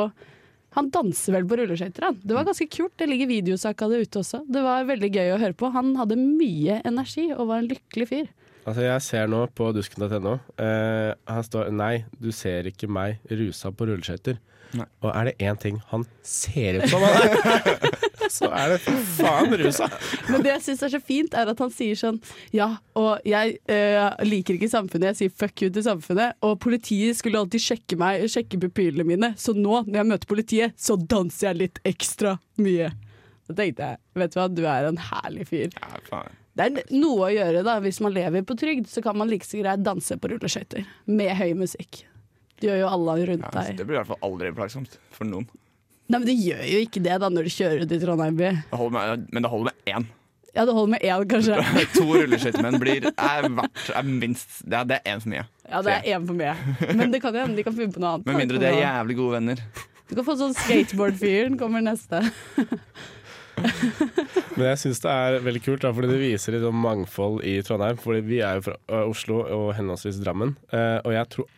Han 0.70 0.86
danser 0.94 1.34
vel 1.34 1.46
på 1.50 1.56
rulleskøyter, 1.58 2.04
han. 2.06 2.18
Det 2.22 2.30
var 2.30 2.44
ganske 2.46 2.68
kult. 2.70 2.92
Det 2.94 3.08
ligger 3.10 3.26
videosak 3.26 3.80
av 3.82 3.90
det 3.90 4.04
ute 4.04 4.20
også. 4.20 4.38
Det 4.46 4.60
var 4.62 4.84
veldig 4.86 5.08
gøy 5.10 5.32
å 5.34 5.40
høre 5.42 5.56
på. 5.58 5.66
Han 5.74 5.96
hadde 5.98 6.14
mye 6.14 6.76
energi 6.86 7.24
og 7.34 7.48
var 7.48 7.58
en 7.58 7.66
lykkelig 7.72 8.06
fyr. 8.06 8.28
Altså, 8.66 8.84
jeg 8.84 9.02
ser 9.06 9.30
nå 9.32 9.44
på 9.56 9.70
dusken.no. 9.72 10.36
Eh, 10.60 11.10
her 11.16 11.42
står 11.46 11.70
'Nei, 11.72 12.04
du 12.20 12.30
ser 12.32 12.68
ikke 12.68 12.90
meg 12.90 13.18
rusa 13.30 13.72
på 13.72 13.88
rulleskøyter'. 13.88 14.38
Og 14.78 15.10
er 15.10 15.30
det 15.30 15.34
én 15.42 15.58
ting 15.58 15.80
han 15.90 16.04
ser 16.22 16.78
ut 16.78 16.90
som 16.92 17.02
han 17.02 17.16
er, 17.24 17.88
så 18.36 18.50
er 18.54 18.74
det 18.74 18.78
faen 19.16 19.54
rusa. 19.58 19.88
Men 20.28 20.44
det 20.44 20.52
jeg 20.52 20.64
syns 20.68 20.84
er 20.86 20.92
så 20.94 21.00
fint, 21.02 21.34
er 21.34 21.50
at 21.50 21.62
han 21.62 21.72
sier 21.74 21.98
sånn 21.98 22.20
Ja, 22.54 22.68
og 22.98 23.26
jeg 23.26 23.58
eh, 23.70 23.98
liker 24.26 24.54
ikke 24.54 24.70
samfunnet, 24.70 25.10
jeg 25.10 25.20
sier 25.24 25.36
fuck 25.42 25.64
you 25.64 25.72
til 25.74 25.86
samfunnet. 25.86 26.38
Og 26.46 26.58
politiet 26.62 27.18
skulle 27.18 27.40
alltid 27.42 27.64
sjekke 27.66 27.98
meg, 28.00 28.26
sjekke 28.30 28.60
pupillene 28.62 29.06
mine, 29.08 29.32
så 29.40 29.56
nå 29.56 29.82
når 29.88 30.02
jeg 30.02 30.10
møter 30.12 30.30
politiet, 30.30 30.78
så 30.78 30.98
danser 31.00 31.50
jeg 31.50 31.62
litt 31.64 31.82
ekstra 31.90 32.36
mye. 32.62 32.92
Da 33.50 33.56
tenkte 33.58 33.90
jeg, 33.90 34.02
vet 34.22 34.34
du 34.34 34.38
hva, 34.38 34.46
du 34.54 34.62
er 34.70 34.86
en 34.92 35.02
herlig 35.10 35.48
fyr. 35.50 35.74
Ja, 35.74 36.04
faen. 36.06 36.39
Det 36.58 36.66
er 36.66 36.96
noe 36.98 37.28
å 37.28 37.32
gjøre 37.32 37.62
da, 37.64 37.76
hvis 37.80 38.00
man 38.02 38.12
lever 38.12 38.42
på 38.44 38.56
trygd, 38.58 38.88
så 38.90 39.02
kan 39.04 39.16
man 39.16 39.28
like 39.30 39.46
så 39.46 39.60
greit 39.62 39.84
danse 39.86 40.16
på 40.18 40.32
rulleskøyter. 40.32 40.84
Med 41.06 41.30
høy 41.38 41.52
musikk. 41.56 42.02
Det 42.60 42.68
gjør 42.68 42.80
jo 42.82 42.88
alle 42.92 43.14
rundt 43.30 43.46
Ja, 43.46 43.50
deg. 43.62 43.76
det 43.78 43.86
blir 43.88 43.96
i 43.96 44.00
hvert 44.02 44.10
fall 44.10 44.24
aldri 44.26 44.50
plagsomt 44.56 44.98
for 45.14 45.24
noen. 45.30 45.46
Nei, 46.10 46.18
men 46.18 46.26
det 46.26 46.34
gjør 46.42 46.64
jo 46.66 46.80
ikke 46.84 47.00
det 47.06 47.20
da 47.22 47.28
når 47.30 47.46
du 47.46 47.52
kjører 47.54 47.84
ut 47.86 47.92
i 47.94 48.00
Trondheim 48.02 48.36
by. 48.40 48.50
Det 48.72 48.88
med, 48.96 49.28
men 49.30 49.46
det 49.46 49.50
holder 49.52 49.70
med 49.70 49.94
én. 49.94 50.08
Ja, 50.50 50.64
det 50.66 50.74
holder 50.74 50.90
med 50.96 51.04
én, 51.06 51.24
kanskje. 51.30 51.60
To 51.94 52.06
rulleskøytemenn 52.10 52.80
blir 52.82 53.06
er, 53.14 53.46
verdt, 53.54 53.84
er 53.94 54.02
minst 54.10 54.58
Det 54.66 54.74
er- 54.80 54.88
det 54.90 54.98
er 54.98 55.12
én 55.14 55.22
for 55.22 55.30
mye. 55.30 55.44
Ja, 55.70 55.82
det 55.86 55.94
er 55.94 56.08
én 56.18 56.26
for 56.26 56.34
mye. 56.34 56.56
Men 56.98 57.12
det 57.14 57.22
kan 57.22 57.32
jo 57.38 57.44
hende 57.46 57.56
de 57.56 57.62
kan 57.62 57.76
finne 57.78 57.94
på 57.94 58.02
noe 58.02 58.16
annet. 58.18 58.26
Med 58.26 58.40
mindre 58.42 58.58
de 58.58 58.66
er 58.72 58.80
jævlig 58.82 59.16
gode 59.22 59.36
venner. 59.38 59.62
Du 60.10 60.16
kan 60.18 60.26
få 60.26 60.34
sånn 60.42 60.56
skateboardfyren 60.58 61.54
kommer 61.56 61.80
neste. 61.86 62.24
Men 64.56 64.66
jeg 64.72 64.80
syns 64.82 65.00
det 65.04 65.12
er 65.14 65.38
veldig 65.46 65.62
kult, 65.64 65.84
da, 65.86 65.92
fordi 65.96 66.10
det 66.12 66.20
viser 66.20 66.56
litt 66.56 66.66
om 66.68 66.76
mangfold 66.84 67.40
i 67.48 67.58
Trondheim. 67.66 67.96
Fordi 68.02 68.20
vi 68.26 68.42
er 68.44 68.58
jo 68.60 68.66
fra 68.70 69.00
Oslo 69.06 69.42
og 69.46 69.72
henholdsvis 69.78 70.18
Drammen. 70.24 70.56
Eh, 70.74 70.98
og 71.04 71.14
jeg 71.16 71.28
tror 71.36 71.48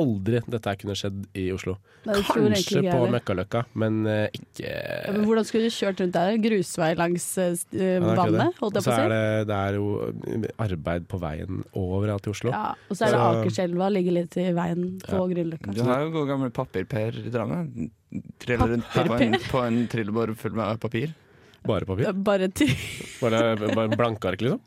aldri 0.00 0.38
dette 0.48 0.72
kunne 0.80 0.94
skjedd 0.96 1.24
i 1.36 1.48
Oslo. 1.52 1.74
Nei, 2.08 2.14
Kanskje 2.24 2.80
på. 2.86 3.00
Møkkaløkka, 3.12 3.60
men 3.82 3.98
eh, 4.08 4.30
ikke 4.32 4.70
Ja, 4.70 5.10
men 5.12 5.26
hvordan 5.28 5.44
skulle 5.44 5.66
du 5.68 5.74
kjørt 5.74 5.98
rundt 6.00 6.14
der? 6.16 6.38
Grusvei 6.40 6.88
langs 6.96 7.26
er 7.42 7.58
ikke 7.58 7.90
vannet, 8.16 8.56
holdt 8.62 8.78
jeg 8.78 8.86
Så 8.86 8.88
på 8.88 8.94
å 8.94 9.02
er 9.02 9.02
si? 9.02 9.10
det, 9.12 9.48
det 9.50 9.58
er 9.58 9.76
jo 9.76 10.46
arbeid 10.64 11.08
på 11.10 11.20
veien 11.20 11.60
overalt 11.76 12.30
i 12.30 12.32
Oslo. 12.32 12.54
Ja, 12.54 12.70
og 12.88 12.96
så 12.96 13.04
er 13.04 13.12
det 13.12 13.20
Så- 13.20 13.26
Akerselva, 13.42 13.90
ligger 13.92 14.16
litt 14.16 14.38
i 14.40 14.46
veien 14.56 14.86
på 15.04 15.18
Ja. 15.18 15.26
Grünerløkka. 15.34 15.74
Du 15.76 15.82
har 15.90 16.06
jo 16.06 16.14
gode 16.16 16.30
gamle 16.32 16.50
Papir-Per 16.56 17.20
i 17.20 17.34
Drammen. 17.34 17.90
Triller 18.40 18.72
rundt 18.78 18.88
på 18.96 19.20
en, 19.20 19.36
på 19.52 19.66
en 19.66 19.82
trillebår 19.92 20.32
full 20.40 20.56
med 20.56 20.80
papir. 20.80 21.12
Bare 21.66 21.86
papir. 21.88 22.12
Bare 22.26 22.48
Bare, 23.20 23.56
bare 23.60 23.88
blankark, 23.96 24.40
liksom. 24.40 24.60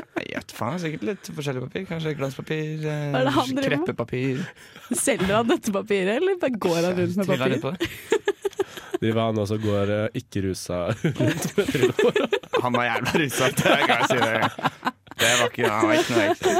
Nei, 0.00 0.24
Jeg 0.30 0.38
vet 0.38 0.52
faen, 0.54 0.78
sikkert 0.80 1.06
litt 1.08 1.30
forskjellig 1.34 1.62
papir. 1.66 1.86
Kanskje 1.88 2.12
glanspapir, 2.18 2.84
eh, 2.86 3.16
driver 3.16 3.66
kreppepapir. 3.66 4.42
Selger 4.94 5.34
han 5.40 5.48
dette 5.50 5.72
papiret, 5.74 6.20
eller 6.20 6.38
bare 6.40 6.60
går 6.66 6.80
han 6.86 7.00
rundt 7.00 7.16
med 7.16 7.26
papir? 7.66 7.88
rundt 9.00 9.14
var 9.16 9.30
han 9.30 9.38
også 9.40 9.56
går 9.62 9.90
eh, 9.96 10.18
ikke 10.20 10.42
rusa 10.44 10.80
rundt 10.92 11.56
med 11.56 11.72
trillebår. 11.72 12.20
Han 12.60 12.76
var 12.76 12.84
jævla 12.90 13.14
rusa, 13.24 13.48
det 13.56 13.76
kan 13.88 13.94
jeg 13.94 14.10
si. 14.10 14.18
Det, 14.20 14.74
det 15.20 15.30
var 15.40 15.46
ikke, 15.48 15.70
han 15.72 15.88
var 15.88 15.94
ikke 16.02 16.16
noe 16.16 16.26
ekstra. 16.28 16.52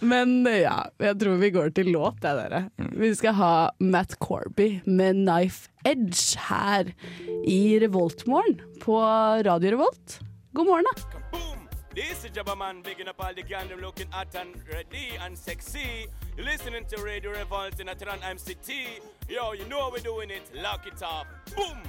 Men 0.00 0.46
ja, 0.48 0.86
jeg 1.00 1.18
tror 1.20 1.36
vi 1.40 1.50
går 1.52 1.72
til 1.76 1.90
låt, 1.92 2.22
jeg, 2.24 2.36
dere. 2.38 2.62
Vi 2.96 3.10
skal 3.18 3.36
ha 3.36 3.52
Matt 3.80 4.16
Corby 4.22 4.80
med 4.86 5.20
'Knife 5.20 5.68
Edge' 5.84 6.38
her 6.48 6.92
i 7.44 7.78
Revoltmorgen 7.82 8.60
på 8.80 8.96
Radio 9.44 9.70
Revolt. 9.76 10.20
God 10.54 10.66
morgen, 10.66 10.84
da. 10.88 11.38
This 11.94 12.24
is 12.24 12.30
Jabba 12.30 12.54
Man, 12.56 12.82
bigging 12.82 13.08
up 13.08 13.16
all 13.18 13.34
the 13.34 13.42
gang, 13.42 13.68
them 13.68 13.80
looking 13.80 14.06
hot 14.10 14.34
and 14.36 14.54
ready 14.72 15.18
and 15.20 15.36
sexy. 15.36 16.06
You're 16.36 16.46
listening 16.46 16.86
to 16.86 17.02
Radio 17.02 17.32
Revolt 17.32 17.80
in 17.80 17.88
Atran 17.88 18.20
MCT. 18.22 18.70
Yo, 19.28 19.52
you 19.52 19.64
know 19.68 19.80
how 19.80 19.90
we're 19.90 19.98
doing 19.98 20.30
it. 20.30 20.48
Lock 20.54 20.86
it 20.86 21.02
up. 21.02 21.26
Boom! 21.56 21.82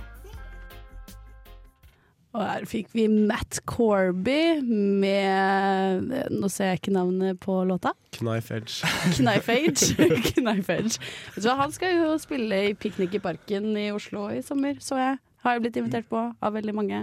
Og 2.31 2.43
her 2.47 2.65
fikk 2.69 2.93
vi 2.95 3.07
Matt 3.11 3.59
Corby 3.67 4.61
med 4.63 6.13
Nå 6.31 6.49
ser 6.51 6.71
jeg 6.71 6.79
ikke 6.79 6.93
navnet 6.95 7.41
på 7.43 7.57
låta. 7.67 7.91
Knife 8.15 8.55
Edge. 8.55 8.87
Knife 9.17 9.51
Age. 9.51 9.89
Knife 10.37 10.77
Edge. 10.77 11.01
Vet 11.35 11.49
han 11.59 11.75
skal 11.75 11.97
jo 11.97 12.13
spille 12.21 12.61
i 12.69 12.77
Piknik 12.77 13.17
i 13.19 13.23
parken 13.23 13.73
i 13.75 13.89
Oslo 13.91 14.29
i 14.31 14.39
sommer, 14.45 14.79
så 14.79 14.99
jeg. 15.01 15.19
Har 15.41 15.57
jeg 15.57 15.65
blitt 15.65 15.81
invitert 15.81 16.07
på 16.07 16.21
av 16.37 16.53
veldig 16.53 16.73
mange. 16.77 17.01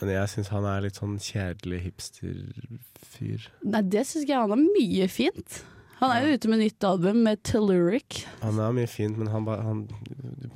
Men 0.00 0.10
jeg 0.10 0.30
syns 0.32 0.50
han 0.50 0.66
er 0.66 0.86
litt 0.86 0.98
sånn 0.98 1.18
kjedelig 1.22 1.82
hipsterfyr. 1.84 3.46
Nei, 3.68 3.82
det 3.92 4.06
syns 4.08 4.24
jeg. 4.24 4.40
Han 4.40 4.56
er 4.56 4.64
mye 4.64 5.08
fint. 5.12 5.60
Han 6.00 6.10
er 6.10 6.24
jo 6.26 6.34
ute 6.36 6.48
med 6.50 6.58
nytt 6.60 6.84
album 6.84 7.20
med 7.24 7.42
Telluric. 7.46 8.24
Han 8.42 8.58
er 8.60 8.72
mye 8.76 8.88
fint, 8.90 9.16
men 9.20 9.28
han 9.32 9.44
bare 9.46 9.62
han, 9.64 9.84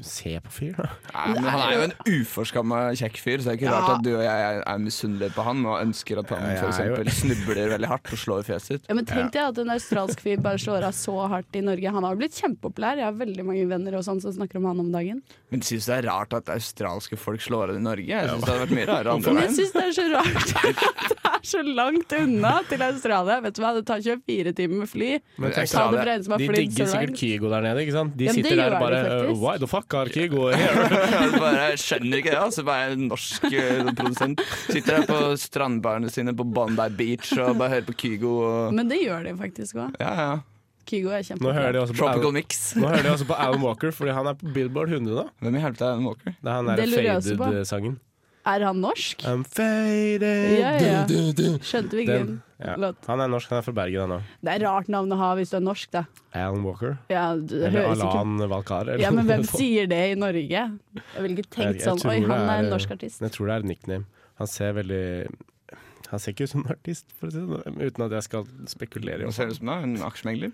Se 0.05 0.31
på 0.45 0.51
fyr, 0.53 0.75
da. 0.79 0.89
Nei, 1.15 1.23
men 1.35 1.47
han 1.51 1.61
er 1.65 1.73
jo 1.75 1.85
en 1.89 1.95
uforskamma 2.21 2.79
kjekk 2.99 3.17
fyr, 3.19 3.41
så 3.43 3.49
det 3.49 3.53
er 3.55 3.59
ikke 3.59 3.67
Ja. 3.69 3.79
rart 3.81 3.93
at 3.97 4.05
du 4.07 4.11
og 4.15 4.23
jeg 4.23 4.45
er, 4.63 4.79
misunnelige 4.79 5.33
på 5.35 5.43
han 5.47 5.65
og 5.67 5.81
ønsker 5.83 6.21
at 6.23 6.29
han 6.35 6.45
for 6.61 6.69
eksempel 6.69 7.11
snubler 7.11 7.73
veldig 7.73 7.89
hardt 7.91 8.13
og 8.15 8.19
slår 8.23 8.45
fjeset 8.47 8.67
sitt. 8.69 8.85
Ja, 8.91 8.95
men 8.95 9.09
Tenk 9.09 9.33
deg 9.35 9.43
at 9.49 9.59
en 9.59 9.73
australsk 9.75 10.21
fyr 10.23 10.39
bare 10.45 10.59
slår 10.63 10.87
av 10.87 10.93
så 10.95 11.17
hardt 11.33 11.57
i 11.59 11.63
Norge. 11.67 11.91
Han 11.97 12.05
har 12.07 12.15
blitt 12.21 12.37
kjempepopulær. 12.39 12.97
Jeg 13.01 13.09
har 13.09 13.17
veldig 13.19 13.45
mange 13.49 13.65
venner 13.71 13.97
og 13.99 14.05
sånn 14.07 14.21
som 14.23 14.33
snakker 14.37 14.61
om 14.61 14.69
han 14.71 14.81
om 14.85 14.93
dagen. 14.93 15.23
Men 15.51 15.61
syns 15.67 15.87
du 15.89 15.93
det 15.93 15.99
er 16.05 16.09
rart 16.13 16.33
at 16.39 16.53
australske 16.55 17.19
folk 17.19 17.41
slår 17.43 17.71
av 17.75 17.77
i 17.81 17.83
Norge? 17.83 18.07
Jeg 18.07 18.29
synes 18.29 18.45
det 18.45 18.53
hadde 18.55 18.67
vært 18.67 18.77
mye 18.79 18.87
rarere 18.93 19.17
andre 19.19 19.33
Men 19.35 19.43
jeg 19.43 19.51
veien. 19.51 19.59
syns 19.59 19.73
det 19.73 19.83
er 19.83 19.93
så 19.99 20.07
rart 20.15 20.55
at 20.69 21.17
det 21.17 21.33
er 21.33 21.43
så 21.49 21.63
langt 21.67 22.13
unna 22.23 22.55
til 22.69 22.83
Australia. 22.87 23.41
Vet 23.41 23.55
du 23.59 23.63
hva, 23.65 23.75
det 23.75 23.87
tar 23.89 24.01
24 24.05 24.53
timer 24.63 24.85
med 24.85 24.89
fly. 24.95 25.11
Men 25.39 25.53
tenk 25.55 25.71
Ta 25.71 25.85
det 25.93 25.99
deg, 25.99 26.03
fra 26.03 26.15
en 26.17 26.25
som 26.27 26.33
har 26.35 26.41
de 26.43 26.47
digger 26.57 26.89
sikkert. 26.91 27.13
Kygo 27.21 27.51
der 27.53 27.63
nede, 27.63 27.83
ikke 27.85 27.95
sant? 27.95 28.17
De 28.19 28.27
Ja, 28.27 28.33
sitter 28.35 28.59
der 28.59 28.75
og 28.75 28.81
bare 28.83 29.01
uh, 29.07 29.39
Why 29.39 29.55
the 29.63 29.69
fuck 29.71 29.95
are 29.95 30.11
Kygo 30.11 30.49
here? 30.51 30.89
Jeg 31.15 31.39
bare 31.39 31.69
skjønner 31.79 32.23
ikke 32.23 32.33
det. 32.35 32.41
Altså, 32.43 32.65
bare 32.67 32.91
en 32.97 33.07
norsk 33.13 33.47
eh, 33.53 33.85
produsent 33.93 34.43
sitter 34.67 34.99
der 34.99 35.07
på 35.07 35.21
strandbarene 35.39 36.11
sine 36.11 36.35
på 36.35 36.47
Bondi 36.49 36.89
Beach 36.99 37.31
og 37.39 37.55
bare 37.61 37.77
hører 37.77 37.87
på 37.87 37.95
Kygo 38.03 38.35
og 38.49 38.75
Men 38.75 38.91
det 38.91 38.99
gjør 39.05 39.29
de 39.29 39.37
faktisk 39.39 39.79
òg. 39.85 39.95
Ja, 40.03 40.15
ja. 40.19 40.37
Kygo 40.89 41.13
er 41.13 41.23
Nå 41.39 41.53
hører 41.53 41.73
de 41.77 41.81
også 41.85 41.95
på 41.95 42.01
Tropical 42.01 42.33
Mix. 42.33 42.61
nå 42.75 42.89
hører 42.89 43.05
de 43.05 43.11
også 43.13 43.27
på 43.29 43.37
Alan 43.37 43.61
Walker, 43.63 43.91
fordi 43.93 44.15
han 44.17 44.27
er 44.31 44.39
på 44.41 44.53
Billboard 44.55 44.89
100 44.89 45.15
nå. 45.21 45.29
Hvem 45.45 45.59
i 45.59 45.61
helvete 45.61 45.85
er 45.85 45.93
Alan 45.93 46.07
Walker? 46.09 46.33
Det 46.33 46.49
er 46.49 46.55
han 46.57 46.71
Det 46.73 46.87
der. 46.89 47.37
Faded-sangen. 47.45 47.99
Er 48.49 48.65
han 48.65 48.79
norsk? 48.81 49.23
I'm 49.29 49.43
faded 49.45 50.23
Ja, 50.59 50.71
ja. 50.81 51.01
du, 51.09 51.15
du, 51.33 51.33
du. 51.37 51.59
Skjønte 51.67 51.99
vi 51.99 52.05
ikke 52.07 52.19
Den, 52.23 52.37
ja. 52.65 52.75
Han 53.07 53.21
er 53.23 53.29
norsk, 53.31 53.51
han 53.53 53.61
er 53.61 53.67
fra 53.67 53.75
Bergen 53.77 54.01
han 54.07 54.15
òg. 54.19 54.31
Det 54.47 54.55
er 54.57 54.65
rart 54.67 54.89
navn 54.91 55.13
å 55.15 55.19
ha 55.21 55.29
hvis 55.39 55.53
du 55.53 55.59
er 55.61 55.65
norsk, 55.67 55.91
da. 55.95 56.05
Alan 56.35 56.65
Walker. 56.67 56.97
Ja, 57.13 57.27
det 57.37 57.61
Eller 57.69 57.91
Alan 57.91 58.33
ikke 58.39 58.49
Valkar. 58.55 58.89
eller 58.89 59.03
Ja, 59.05 59.11
men 59.15 59.29
hvem 59.29 59.45
sier 59.47 59.87
det 59.91 60.01
i 60.15 60.17
Norge? 60.19 60.65
Jeg 61.03 61.23
ville 61.27 61.37
ikke 61.37 61.53
tenkt 61.59 61.85
sånn 61.85 62.01
Oi, 62.09 62.17
han 62.25 62.33
er 62.41 62.57
en 62.63 62.65
er- 62.67 62.73
norsk 62.73 62.97
artist. 62.97 63.21
Jeg 63.23 63.35
tror 63.37 63.47
det 63.53 63.55
er 63.59 63.67
et 63.67 63.71
nickname. 63.75 64.05
Han 64.43 64.47
ser 64.51 64.73
veldig 64.79 65.05
Han 66.09 66.19
ser 66.23 66.33
ikke 66.33 66.47
ut 66.47 66.51
som 66.55 66.63
en 66.65 66.71
artist, 66.73 67.11
for 67.21 67.29
å 67.29 67.33
si 67.35 67.37
det 67.43 67.49
sånn, 67.53 67.81
uten 67.85 68.05
at 68.07 68.13
jeg 68.17 68.23
skal 68.25 68.45
spekulere. 68.71 69.27
Han 69.29 69.33
ser 69.37 69.51
ut 69.51 69.59
som 69.59 69.67
da? 69.69 69.75
En 69.85 69.97
aksjemegler? 70.07 70.53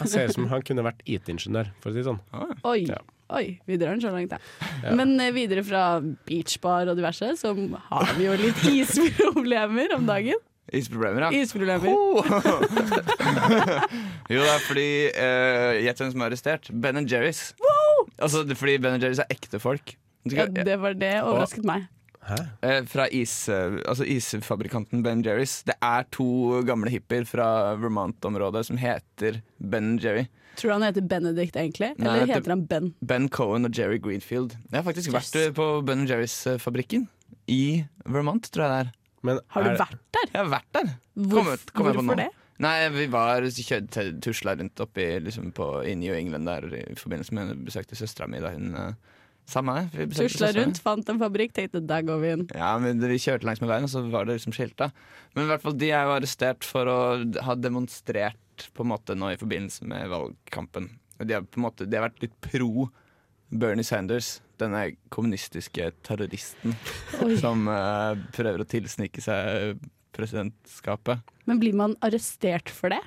Han 0.00 0.08
ser 0.10 0.26
ut 0.26 0.34
som 0.34 0.48
han 0.50 0.62
kunne 0.66 0.82
vært 0.82 1.04
IT-ingeniør, 1.06 1.70
for 1.78 1.92
å 1.92 1.94
si 1.94 2.00
det 2.02 2.08
sånn. 2.08 2.18
Oi, 2.66 2.80
Ja. 2.88 2.98
Oi, 3.36 3.60
vi 3.68 3.78
drar 3.80 3.94
den 3.94 4.02
så 4.02 4.12
langt, 4.14 4.34
ja. 4.84 4.94
Men 4.96 5.14
eh, 5.22 5.32
videre 5.36 5.64
fra 5.66 6.00
beachbar 6.28 6.90
og 6.90 6.98
diverse, 6.98 7.32
så 7.40 7.54
har 7.90 8.14
vi 8.18 8.28
jo 8.28 8.36
litt 8.40 8.62
isproblemer 8.80 9.96
om 9.96 10.06
dagen. 10.08 10.38
Isproblemer, 10.70 11.26
ja. 11.26 11.30
Isproblemer. 11.42 11.90
jo, 14.30 14.38
det 14.38 14.52
er 14.52 14.60
fordi 14.62 14.90
uh, 15.10 15.72
Gjett 15.82 16.02
hvem 16.02 16.12
som 16.12 16.22
er 16.22 16.28
arrestert? 16.28 16.70
Ben 16.70 17.00
Jerry's. 17.10 17.40
Altså, 18.22 18.44
er 18.44 18.58
fordi 18.58 18.76
Ben 18.78 19.00
Jerry's 19.02 19.22
er 19.24 19.34
ekte 19.34 19.58
folk. 19.62 19.96
Ja, 20.30 20.46
det 20.46 20.76
var 20.78 20.94
det 20.94 21.14
overrasket 21.24 21.66
meg. 21.66 21.88
Hæ? 22.30 22.38
Eh, 22.62 22.80
fra 22.90 23.06
is, 23.12 23.34
eh, 23.48 23.78
altså 23.88 24.04
isfabrikanten 24.06 25.02
Ben 25.04 25.22
Jerry's. 25.24 25.60
Det 25.66 25.74
er 25.82 26.04
to 26.14 26.62
gamle 26.68 26.90
hippier 26.92 27.24
fra 27.28 27.74
Vermont-området 27.80 28.64
som 28.68 28.78
heter 28.80 29.40
Ben 29.58 29.98
Jerry. 30.02 30.26
Tror 30.56 30.70
du 30.70 30.74
han 30.78 30.82
heter 30.88 31.06
Benedict 31.08 31.56
egentlig? 31.56 31.92
Nei, 31.98 32.08
Eller 32.20 32.34
heter 32.34 32.50
han 32.54 32.64
Ben? 32.66 32.90
Ben 33.02 33.28
Cohen 33.32 33.64
og 33.64 33.72
Jerry 33.76 33.98
Greenfield. 34.02 34.56
Jeg 34.70 34.82
har 34.82 34.86
faktisk 34.86 35.12
Yes. 35.12 35.30
vært 35.32 35.40
eh, 35.46 35.52
på 35.56 35.68
Ben 35.86 36.06
Jerry's-fabrikken. 36.06 37.08
I 37.48 37.84
Vermont, 38.06 38.50
tror 38.50 38.66
jeg 38.66 38.70
det 38.70 38.80
er. 38.86 38.92
Men 39.22 39.40
Har 39.48 39.62
du 39.64 39.70
er- 39.70 39.76
vært 39.78 39.98
der? 40.12 40.28
Jeg 40.34 40.40
har 40.44 40.50
vært 40.60 40.72
der. 40.72 40.94
Hvor, 41.16 41.42
Kom 41.44 41.52
ut- 41.52 41.72
kom 41.74 41.86
jeg 41.86 41.94
på 41.94 42.02
hvorfor 42.02 42.16
det? 42.16 42.28
Nei, 42.60 42.88
vi 42.92 43.06
var 43.06 43.40
tusla 44.20 44.54
rundt 44.58 44.80
oppi 44.84 45.06
liksom 45.24 45.50
på, 45.52 45.66
i 45.86 45.94
New 45.94 46.12
England 46.14 46.44
der 46.46 46.66
i 46.90 46.94
forbindelse 46.94 47.32
med 47.32 47.64
besøkte 47.64 47.96
søstera 47.96 48.28
mi 48.28 48.38
da 48.38 48.50
hun 48.52 48.74
uh, 48.74 48.92
Samme 49.50 49.74
det. 49.90 50.06
Tusla 50.14 50.52
rundt, 50.54 50.78
fant 50.84 51.08
en 51.10 51.18
fabrikk, 51.20 51.52
tenkte 51.56 51.82
der 51.82 52.04
går 52.06 52.20
vi 52.22 52.32
inn. 52.36 52.44
Ja, 52.54 52.76
men 52.82 53.02
Vi 53.02 53.18
kjørte 53.18 53.48
langs 53.48 53.62
med 53.62 53.70
veien, 53.72 53.86
og 53.88 53.90
så 53.92 54.04
var 54.06 54.28
det 54.28 54.38
liksom 54.38 54.54
skilta. 54.54 54.90
Men 55.34 55.46
i 55.46 55.50
hvert 55.50 55.64
fall, 55.64 55.76
de 55.80 55.90
er 55.90 56.06
jo 56.06 56.14
arrestert 56.14 56.66
for 56.66 56.90
å 56.90 56.98
ha 57.46 57.56
demonstrert 57.58 58.68
på 58.76 58.84
en 58.84 58.92
måte 58.92 59.16
nå 59.18 59.32
i 59.32 59.40
forbindelse 59.40 59.88
med 59.90 60.10
valgkampen. 60.12 60.90
Og 61.18 61.26
De 61.28 61.36
har 61.36 61.44
på 61.46 61.60
en 61.60 61.66
måte, 61.66 61.88
de 61.88 61.98
har 61.98 62.06
vært 62.06 62.22
litt 62.22 62.36
pro 62.44 62.88
Bernie 63.50 63.86
Sanders, 63.86 64.38
denne 64.60 64.92
kommunistiske 65.10 65.88
terroristen 66.06 66.76
Oi. 67.24 67.34
som 67.40 67.64
uh, 67.66 68.14
prøver 68.36 68.62
å 68.62 68.68
tilsnike 68.68 69.22
seg 69.24 69.80
presidentskapet. 70.14 71.24
Men 71.48 71.62
blir 71.62 71.74
man 71.76 71.96
arrestert 72.04 72.70
for 72.70 72.92
det? 72.92 73.00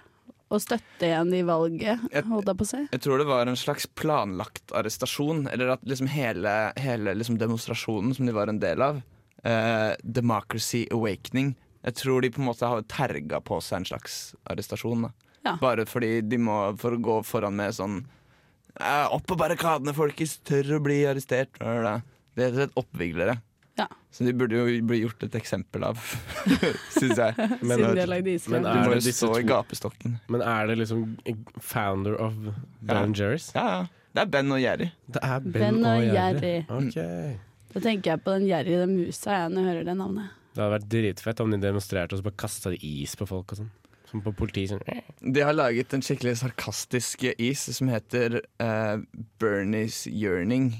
Å 0.53 0.59
støtte 0.61 1.07
igjen 1.07 1.31
i 1.33 1.41
valget, 1.47 2.01
holdt 2.29 2.51
jeg 2.51 2.57
på 2.59 2.65
å 2.65 2.69
si? 2.69 2.81
Jeg 2.91 3.01
tror 3.01 3.21
det 3.21 3.25
var 3.25 3.49
en 3.49 3.57
slags 3.57 3.87
planlagt 3.97 4.73
arrestasjon, 4.77 5.47
eller 5.49 5.71
at 5.73 5.85
liksom 5.89 6.11
hele, 6.13 6.53
hele 6.77 7.15
liksom 7.17 7.39
demonstrasjonen 7.41 8.13
som 8.13 8.29
de 8.29 8.35
var 8.35 8.51
en 8.51 8.61
del 8.61 8.83
av, 8.85 9.01
eh, 9.43 9.93
Democracy 10.03 10.85
Awakening 10.91 11.55
Jeg 11.83 11.97
tror 11.99 12.21
de 12.21 12.29
på 12.31 12.39
en 12.39 12.47
måte 12.47 12.67
har 12.69 12.85
terga 12.87 13.41
på 13.43 13.57
seg 13.59 13.81
en 13.81 13.85
slags 13.89 14.13
arrestasjon. 14.47 15.09
Ja. 15.43 15.57
Bare 15.59 15.83
fordi 15.89 16.21
de 16.21 16.37
må 16.39 16.77
for 16.79 16.95
å 16.95 17.01
gå 17.03 17.17
foran 17.27 17.57
med 17.57 17.73
sånn 17.75 17.97
eh, 18.79 19.07
Opp 19.11 19.25
på 19.27 19.35
barrikadene, 19.35 19.91
folkens! 19.97 20.37
Tør 20.47 20.77
å 20.77 20.83
bli 20.85 21.01
arrestert! 21.09 21.59
Er 21.59 21.83
det? 21.83 21.97
Det 22.37 22.45
er 22.45 22.47
rett 22.47 22.53
og 22.53 22.61
slett 22.61 22.79
oppviglere. 22.79 23.35
Ja. 23.79 23.87
Så 24.13 24.25
de 24.27 24.33
burde 24.37 24.59
jo 24.59 24.81
bli 24.85 24.99
gjort 25.01 25.23
et 25.25 25.33
eksempel 25.39 25.83
av, 25.87 25.97
syns 26.93 27.17
jeg. 27.17 27.33
Men- 27.37 27.79
Siden 27.79 27.95
de 27.95 28.03
har 28.03 28.11
lagd 28.11 28.27
men 28.27 28.35
iskrem. 28.37 28.61
Du 28.61 28.69
er 28.69 28.75
må 28.77 28.91
det 28.93 28.99
jo 28.99 29.07
disse 29.07 29.29
i 29.39 29.47
gapestokken. 29.49 30.19
Men 30.29 30.43
er 30.45 30.69
det 30.69 30.77
liksom 30.83 31.17
founder 31.59 32.19
of 32.21 32.37
Ben 32.85 33.15
Jerry's? 33.17 33.49
Ja, 33.57 33.65
ja. 33.79 33.83
Det 34.13 34.21
er 34.21 34.29
Ben 34.29 34.51
og 34.53 34.59
Jerry. 34.61 34.91
Det 35.09 35.21
er 35.25 35.39
Ben, 35.41 35.53
Ben 35.81 35.85
og 35.89 36.03
Jerry. 36.05 36.55
Okay. 36.69 37.31
Da 37.73 37.81
tenker 37.81 38.11
jeg 38.11 38.21
på 38.21 38.35
den 38.35 38.43
Jerry 38.45 38.75
den 38.77 38.91
musa 38.99 39.39
jeg 39.39 39.49
når 39.55 39.63
jeg 39.63 39.69
hører 39.71 39.87
det 39.89 39.95
navnet. 39.97 40.35
Det 40.53 40.61
hadde 40.61 40.73
vært 40.75 40.89
dritfett 40.93 41.39
om 41.41 41.49
de 41.49 41.57
demonstrerte 41.63 42.13
og 42.13 42.19
så 42.21 42.27
bare 42.27 42.37
kasta 42.43 42.75
is 42.77 43.15
på 43.17 43.25
folk 43.25 43.55
og 43.55 43.63
sånn. 43.63 43.71
Som 44.11 44.21
på 44.21 44.35
politiet. 44.37 44.75
Sånn. 44.75 45.33
De 45.33 45.41
har 45.41 45.57
laget 45.57 45.95
en 45.97 46.05
skikkelig 46.05 46.35
sarkastisk 46.43 47.25
is 47.41 47.63
som 47.73 47.89
heter 47.89 48.37
uh, 48.61 49.01
Bernies 49.41 50.03
Yearning. 50.05 50.75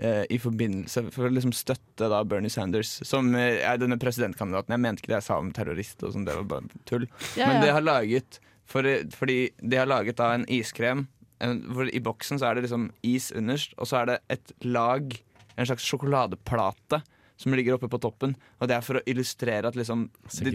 Eh, 0.00 0.24
I 0.32 0.38
forbindelse 0.42 1.06
For 1.14 1.28
å 1.28 1.32
liksom 1.32 1.54
støtte 1.56 2.08
da 2.12 2.22
Bernie 2.28 2.52
Sanders, 2.52 2.98
som 3.06 3.32
eh, 3.34 3.62
er 3.64 3.80
denne 3.80 3.98
presidentkandidaten. 4.00 4.74
Jeg 4.76 4.84
mente 4.84 5.02
ikke 5.02 5.14
det 5.14 5.20
jeg 5.20 5.28
sa 5.28 5.40
om 5.42 5.52
terrorist, 5.56 6.02
og 6.02 6.14
sånt, 6.14 6.28
det 6.28 6.36
var 6.38 6.48
bare 6.50 6.84
tull. 6.88 7.08
Ja, 7.38 7.50
Men 7.50 7.64
de 7.64 7.72
har 7.74 7.84
laget 7.84 8.40
for, 8.66 8.86
Fordi 9.14 9.38
de 9.62 9.78
har 9.78 9.86
laget 9.86 10.18
da 10.18 10.32
en 10.34 10.46
iskrem. 10.50 11.06
En, 11.44 11.60
hvor 11.76 11.90
I 11.92 12.00
boksen 12.00 12.40
så 12.40 12.48
er 12.48 12.56
det 12.56 12.66
liksom 12.66 12.88
is 13.06 13.30
underst, 13.36 13.76
og 13.76 13.90
så 13.90 14.00
er 14.00 14.10
det 14.10 14.18
et 14.32 14.52
lag, 14.64 15.12
en 15.56 15.68
slags 15.68 15.84
sjokoladeplate, 15.84 17.02
som 17.36 17.52
ligger 17.52 17.76
oppe 17.76 17.90
på 17.92 18.00
toppen. 18.00 18.32
Og 18.60 18.70
det 18.70 18.78
er 18.78 18.84
for 18.84 18.98
å 18.98 19.04
illustrere 19.06 19.68
at 19.68 19.76
liksom 19.76 20.06
de, 20.40 20.54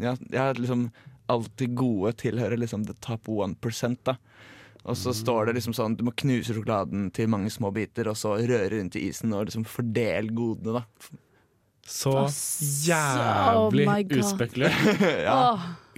ja, 0.00 0.14
ja, 0.32 0.46
liksom 0.56 0.86
alt 1.32 1.52
det 1.60 1.70
gode 1.78 2.14
tilhører 2.20 2.58
liksom 2.58 2.86
the 2.88 2.96
top 3.04 3.28
1 3.28 3.98
da. 4.08 4.16
Og 4.82 4.96
så 4.98 5.12
står 5.14 5.46
det 5.46 5.52
liksom 5.60 5.74
sånn 5.76 5.94
Du 5.94 6.02
må 6.02 6.10
knuse 6.18 6.50
sjokoladen 6.56 7.10
til 7.14 7.28
mange 7.30 7.50
små 7.54 7.70
biter, 7.74 8.08
og 8.10 8.16
så 8.18 8.34
røre 8.40 8.72
rundt 8.74 8.96
i 8.98 9.04
isen 9.08 9.32
og 9.36 9.46
liksom 9.46 9.62
fordel 9.68 10.32
godene, 10.34 10.80
da. 10.80 11.18
Så 11.86 12.12
jævlig 12.86 13.86
oh 13.88 13.92
my 13.92 14.04
uspekulert. 14.18 15.02
ja. 15.28 15.40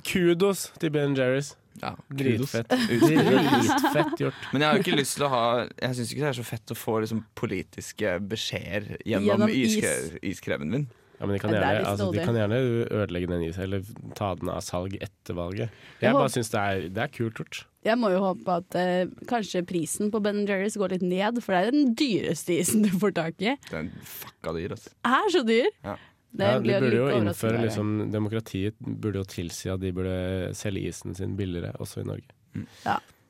Kudos 0.05 0.66
til 0.81 0.90
Ben 0.94 1.16
Jerry's. 1.16 1.55
ja. 1.83 1.94
Dritfett. 2.09 2.68
Dritfett 2.70 4.20
gjort. 4.20 4.35
Men 4.53 4.62
jeg 4.62 4.68
har 4.68 4.79
jo 4.79 4.85
ikke 4.85 4.99
lyst 5.01 5.16
til 5.18 5.25
å 5.27 5.31
ha 5.33 5.44
Jeg 5.64 5.97
syns 5.99 6.12
ikke 6.12 6.23
det 6.25 6.29
er 6.31 6.38
så 6.38 6.44
fett 6.47 6.73
å 6.73 6.77
få 6.79 6.99
liksom 7.05 7.25
politiske 7.37 8.14
beskjeder 8.33 8.99
gjennom, 9.05 9.27
Gjennom 9.31 9.55
is. 9.55 9.75
iskre, 9.79 9.94
iskremen 10.23 10.70
min. 10.77 10.87
Ja, 11.25 11.29
men 11.31 11.39
de 11.39 11.41
kan, 11.41 11.55
er 11.57 11.63
gjerne, 11.65 11.91
altså, 11.91 12.09
de 12.13 12.25
kan 12.29 12.37
gjerne 12.37 12.59
ødelegge 13.01 13.31
den 13.31 13.45
i 13.47 13.53
seg, 13.57 13.65
eller 13.69 14.13
ta 14.19 14.35
den 14.37 14.51
av 14.53 14.61
salg 14.67 14.97
etter 15.01 15.39
valget. 15.39 15.73
Jeg 16.03 16.11
Jeg 16.11 16.19
bare 16.19 16.33
syns 16.35 16.53
det, 16.53 16.65
det 16.95 17.05
er 17.07 17.13
kult 17.15 17.41
gjort. 17.41 17.61
Jeg 17.85 18.01
må 18.01 18.11
jo 18.13 18.21
håpe 18.23 18.57
at 18.61 18.77
eh, 18.81 19.11
kanskje 19.29 19.65
prisen 19.69 20.13
på 20.13 20.21
Ben 20.25 20.45
Jerry's 20.49 20.77
går 20.81 20.95
litt 20.97 21.05
ned, 21.05 21.41
for 21.45 21.57
det 21.57 21.63
er 21.63 21.75
den 21.75 21.95
dyreste 21.97 22.59
isen 22.61 22.85
du 22.85 22.93
får 23.01 23.17
tak 23.17 23.41
i. 23.45 23.57
Den 23.71 23.91
fucka 24.05 24.55
dyr, 24.57 24.77
altså. 24.77 24.93
Er 25.09 25.33
så 25.33 25.45
dyr! 25.49 25.71
Ja. 25.85 25.97
Det 26.35 26.47
Ja, 26.51 26.59
de 26.59 26.79
burde 26.83 26.97
jo 26.99 27.11
innføre 27.15 27.61
liksom, 27.63 27.91
Demokratiet 28.11 28.75
burde 28.83 29.21
jo 29.21 29.27
tilsi 29.31 29.69
at 29.71 29.79
de 29.85 29.93
burde 29.95 30.17
selge 30.59 30.89
isen 30.91 31.15
sin 31.15 31.37
billigere, 31.39 31.71
også 31.79 32.03
i 32.03 32.09
Norge. 32.09 32.27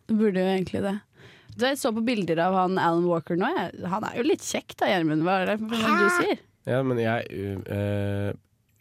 Det 0.09 0.17
burde 0.17 0.41
jo 0.41 0.55
egentlig 0.55 0.81
det. 0.87 0.95
Så 1.55 1.69
jeg 1.69 1.79
så 1.79 1.93
på 1.95 2.03
bilder 2.05 2.41
av 2.47 2.57
han 2.57 2.81
Alan 2.81 3.05
Walker 3.07 3.37
nå. 3.39 3.51
Jeg, 3.59 3.85
han 3.93 4.07
er 4.09 4.17
jo 4.19 4.25
litt 4.27 4.43
kjekk 4.43 4.75
da, 4.81 4.89
Gjermund. 4.91 5.23
Hva 5.27 5.37
er 5.43 5.53
det 5.53 5.59
du 5.69 6.09
sier? 6.17 6.41
Ja, 6.66 6.83
men 6.83 6.96
jeg 7.03 7.27
uh, 7.68 8.33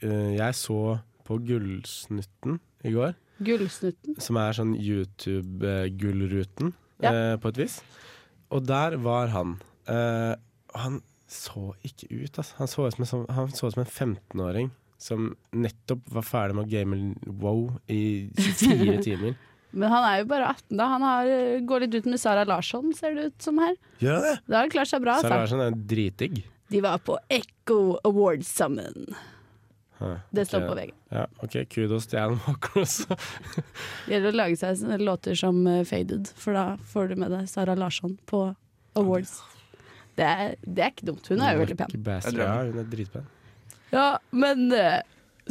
uh, 0.03 0.31
Jeg 0.37 0.55
så 0.55 0.99
på 1.27 1.37
Gullsnutten 1.43 2.59
i 2.83 2.91
går, 2.91 3.13
Gullsnutten. 3.43 4.17
som 4.19 4.35
er 4.39 4.51
sånn 4.55 4.73
YouTube-gullruten 4.75 6.73
Ja. 7.03 7.11
eh, 7.11 7.35
på 7.37 7.47
et 7.49 7.57
vis. 7.57 7.81
Og 8.51 8.65
der 8.67 8.95
var 8.97 9.27
han. 9.33 9.55
Uh, 9.89 10.35
han 10.75 11.01
så 11.27 11.73
ikke 11.83 12.07
ut, 12.11 12.37
altså. 12.37 12.53
Han 12.59 12.67
så 12.67 12.87
ut 12.87 12.93
som 12.95 13.05
sånn- 13.05 13.29
han 13.33 13.47
så 13.49 13.67
ut 13.67 13.73
som 13.73 13.83
en 13.83 13.89
15-åring 14.15 14.69
som 14.97 15.35
nettopp 15.51 16.01
var 16.13 16.21
ferdig 16.21 16.55
med 16.55 16.65
å 16.65 16.69
game 16.69 17.15
wow 17.25 17.79
i 17.89 18.29
24 18.37 19.01
timer. 19.07 19.35
Men 19.73 19.89
han 19.89 20.03
er 20.05 20.19
jo 20.21 20.25
bare 20.29 20.45
18 20.53 20.77
da. 20.77 20.87
Han 20.87 21.01
har, 21.01 21.25
går 21.65 21.79
litt 21.81 21.95
ut 21.95 22.05
med 22.05 22.19
Sara 22.21 22.43
Larsson, 22.45 22.93
ser 22.93 23.15
det 23.15 23.25
ut 23.31 23.41
som 23.41 23.57
her. 23.57 23.75
Det? 23.99 24.39
Da 24.47 24.55
har 24.59 24.61
han 24.67 24.69
klart 24.69 24.87
seg 24.91 25.01
bra. 25.01 25.15
Sara 25.19 25.39
Altså. 25.41 25.57
Larsson 25.57 25.61
er 25.65 25.71
dritdigg. 25.89 26.43
De 26.73 26.81
var 26.81 26.97
på 27.05 27.19
Echo 27.29 27.99
Awards 28.03 28.49
sammen. 28.49 29.13
Hæ, 29.99 30.15
Det 30.33 30.45
står 30.49 30.63
okay. 30.63 30.69
på 30.69 30.75
VG. 30.75 30.93
Ja, 31.13 31.25
OK, 31.45 31.57
kudos 31.69 32.07
til 32.09 32.17
Alan 32.17 32.39
Walker 32.47 32.81
også. 32.81 33.17
Det 34.07 34.15
gjelder 34.15 34.33
å 34.33 34.39
lage 34.39 34.57
seg 34.57 34.79
sånne 34.79 34.97
låter 35.05 35.37
som 35.37 35.59
eh, 35.69 35.83
Faded, 35.85 36.31
for 36.33 36.57
da 36.57 36.63
får 36.89 37.13
du 37.13 37.19
med 37.21 37.29
deg 37.35 37.45
Sara 37.51 37.75
Larsson 37.77 38.17
på 38.25 38.41
Awards. 38.97 39.37
Det 40.17 40.25
er, 40.25 40.57
det 40.65 40.81
er 40.87 40.91
ikke 40.95 41.11
dumt. 41.11 41.29
Hun 41.29 41.45
er 41.45 41.53
jo 41.53 41.61
veldig 41.61 41.77
pen. 41.77 41.93
Bastard. 42.09 42.41
Ja, 42.41 42.57
hun 42.65 42.81
er 42.81 42.89
dritpen. 42.89 43.29
Ja, 43.93 44.07
men 44.33 44.65
eh, 44.73 44.99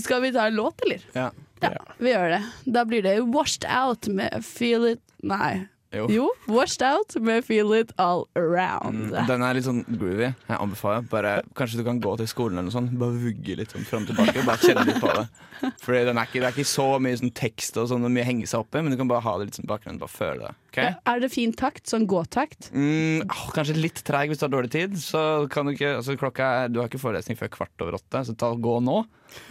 skal 0.02 0.26
vi 0.26 0.35
ta 0.35 0.50
en 0.50 0.58
låt, 0.58 0.82
eller? 0.87 1.06
Ja. 1.14 1.30
Ja, 1.62 1.76
vi 2.02 2.11
gjør 2.11 2.32
det. 2.35 2.42
Da 2.74 2.82
blir 2.90 3.06
det 3.06 3.14
Washed 3.30 3.66
Out 3.70 4.11
med 4.11 4.42
Feel 4.42 4.88
It 4.96 5.02
Nei. 5.22 5.68
Jo. 5.92 6.07
Jo, 6.09 6.26
Washed 6.48 6.83
Out 6.87 7.14
med 7.20 7.44
Feel 7.44 7.72
It 7.76 7.92
All 8.00 8.24
Around. 8.38 9.11
Mm, 9.12 9.26
den 9.28 9.44
er 9.44 9.59
litt 9.59 9.66
sånn 9.66 9.83
groovy. 9.87 10.31
Jeg 10.33 10.57
anbefaler 10.57 11.05
Bare, 11.11 11.33
Kanskje 11.59 11.83
du 11.83 11.85
kan 11.85 12.00
gå 12.00 12.14
til 12.20 12.31
skolen 12.31 12.57
eller 12.57 12.70
noe 12.70 12.74
sånt 12.74 12.94
Bare 12.96 13.18
vugge 13.20 13.57
litt 13.61 13.74
sånn 13.74 13.85
frem 13.85 14.07
og 14.07 14.12
tilbake. 14.12 14.44
Bare 14.46 14.62
kjenne 14.62 14.87
litt 14.88 15.00
på 15.02 15.11
det. 15.12 15.26
Ikke, 15.68 15.98
Det 16.09 16.40
er 16.42 16.48
ikke 16.55 16.66
så 16.68 16.87
mye 17.02 17.18
sånn 17.20 17.35
tekst 17.37 17.76
og 17.81 17.90
sånn 17.92 18.09
og 18.09 18.14
mye 18.14 18.24
henge 18.26 18.48
seg 18.48 18.64
opp 18.64 18.78
i, 18.78 18.83
men 18.83 18.94
du 18.94 18.98
kan 19.00 19.11
bare 19.11 19.24
ha 19.26 19.37
det 19.38 19.50
litt 19.50 19.61
sånn 19.61 19.68
bakgrunnen. 19.68 20.00
Bare 20.00 20.14
føle 20.14 20.48
det. 20.48 20.55
ok? 20.72 20.81
Er 21.12 21.22
det 21.22 21.31
fin 21.35 21.52
takt? 21.52 21.85
Sånn 21.92 22.09
gåtakt? 22.11 22.70
Mm, 22.72 23.28
å, 23.28 23.52
kanskje 23.52 23.76
litt 23.76 24.00
treig 24.09 24.33
hvis 24.33 24.40
du 24.40 24.46
har 24.48 24.55
dårlig 24.57 24.72
tid. 24.72 24.96
Så 25.02 25.22
kan 25.52 25.68
Du 25.68 25.74
ikke, 25.76 25.92
altså 26.00 26.16
klokka 26.20 26.48
er, 26.62 26.72
du 26.72 26.81
har 26.81 26.88
ikke 26.90 27.02
forelesning 27.02 27.38
før 27.38 27.52
kvart 27.52 27.85
over 27.85 28.00
åtte, 28.00 28.24
så 28.26 28.35
ta, 28.38 28.55
gå 28.57 28.81
nå. 28.85 29.02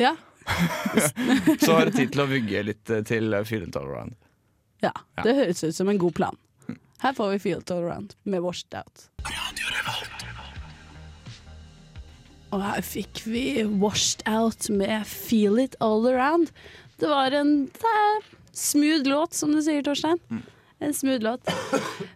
Ja. 0.02 0.16
Så 1.62 1.76
har 1.76 1.86
du 1.86 1.94
tid 1.94 2.12
til 2.16 2.24
å 2.24 2.28
vugge 2.30 2.64
litt 2.66 2.90
eh, 2.90 3.04
til 3.06 3.36
Feel 3.46 3.68
It 3.68 3.78
All 3.78 3.86
Around. 3.86 4.18
Ja. 4.82 4.94
Ja. 5.18 5.24
Det 5.24 5.36
høres 5.38 5.64
ut 5.64 5.76
som 5.78 5.90
en 5.92 6.02
god 6.02 6.16
plan. 6.18 6.38
Her 7.02 7.16
får 7.18 7.32
vi 7.34 7.40
Feel 7.42 7.62
It 7.64 7.72
All 7.74 7.84
Around 7.88 8.14
med 8.30 8.44
Washed 8.46 8.76
Out. 8.78 9.08
Og 12.52 12.62
her 12.62 12.84
fikk 12.86 13.24
vi 13.26 13.64
Washed 13.82 14.22
Out 14.30 14.70
med 14.70 15.08
Feel 15.10 15.58
It 15.64 15.78
All 15.82 16.06
Around. 16.12 16.52
Det 17.02 17.10
var 17.10 17.34
en 17.34 17.64
eh, 17.66 18.28
smooth 18.54 19.08
låt, 19.10 19.34
som 19.34 19.56
du 19.56 19.62
sier, 19.64 19.82
Torstein. 19.86 20.20
En 20.82 20.94
smooth 20.94 21.24
låt. 21.24 21.50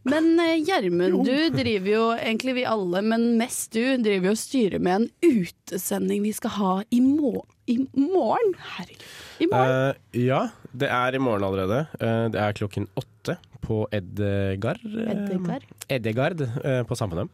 Men 0.03 0.35
eh, 0.39 0.59
Gjermund, 0.67 1.25
du 1.25 1.49
driver 1.55 1.89
jo, 1.89 2.05
egentlig 2.19 2.55
vi 2.59 2.67
alle, 2.69 3.01
men 3.01 3.25
mest 3.39 3.73
du, 3.73 3.95
driver 3.97 4.29
jo 4.29 4.35
og 4.35 4.41
styrer 4.43 4.83
med 4.85 4.99
en 4.99 5.09
utesending 5.25 6.21
vi 6.27 6.35
skal 6.35 6.57
ha 6.59 6.75
i, 6.89 7.01
må 7.01 7.45
i 7.65 7.79
morgen. 7.93 8.53
Herregud. 8.75 9.07
I 9.39 9.49
morgen. 9.49 9.71
Uh, 9.71 10.21
ja, 10.21 10.41
det 10.81 10.89
er 10.91 11.15
i 11.17 11.21
morgen 11.21 11.45
allerede. 11.47 11.83
Eh, 11.99 12.25
det 12.33 12.41
er 12.41 12.55
klokken 12.57 12.87
åtte 12.99 13.37
på 13.65 13.83
Edgard. 13.95 14.81
eh, 14.85 15.11
Edgard. 15.35 15.65
Edgard 15.89 16.41
eh, 16.63 16.81
på 16.87 16.97
Samfunnet. 16.99 17.29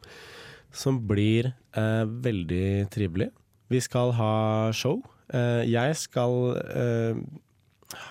Som 0.72 1.02
blir 1.10 1.52
eh, 1.76 2.04
veldig 2.24 2.90
trivelig. 2.94 3.30
Vi 3.72 3.82
skal 3.84 4.14
ha 4.18 4.34
show. 4.76 5.02
Eh, 5.34 5.64
jeg 5.72 5.96
skal 6.00 6.38
eh, 6.76 7.20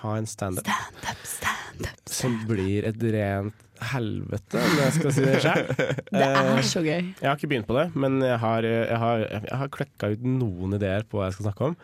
ha 0.01 0.15
en 0.17 0.29
standup 0.29 0.65
Stand 0.69 1.09
up, 1.09 1.25
stand 1.25 1.89
som 2.11 2.35
blir 2.49 2.85
et 2.89 3.01
rent 3.13 3.57
helvete, 3.91 4.59
om 4.61 4.73
jeg 4.77 4.93
skal 4.93 5.13
si 5.15 5.23
det 5.25 5.37
sjøl. 5.41 5.69
Det 6.13 6.25
er 6.27 6.59
så 6.69 6.83
gøy. 6.85 7.07
Jeg 7.17 7.25
har 7.25 7.37
ikke 7.39 7.49
begynt 7.49 7.65
på 7.69 7.77
det, 7.79 7.87
men 7.97 8.19
jeg 8.21 8.37
har, 8.43 8.65
jeg 8.67 8.99
har, 9.01 9.23
jeg 9.31 9.57
har 9.63 9.71
klekka 9.73 10.11
ut 10.13 10.25
noen 10.27 10.75
ideer 10.77 11.07
på 11.09 11.17
hva 11.17 11.29
jeg 11.31 11.37
skal 11.39 11.47
snakke 11.47 11.69
om. 11.71 11.77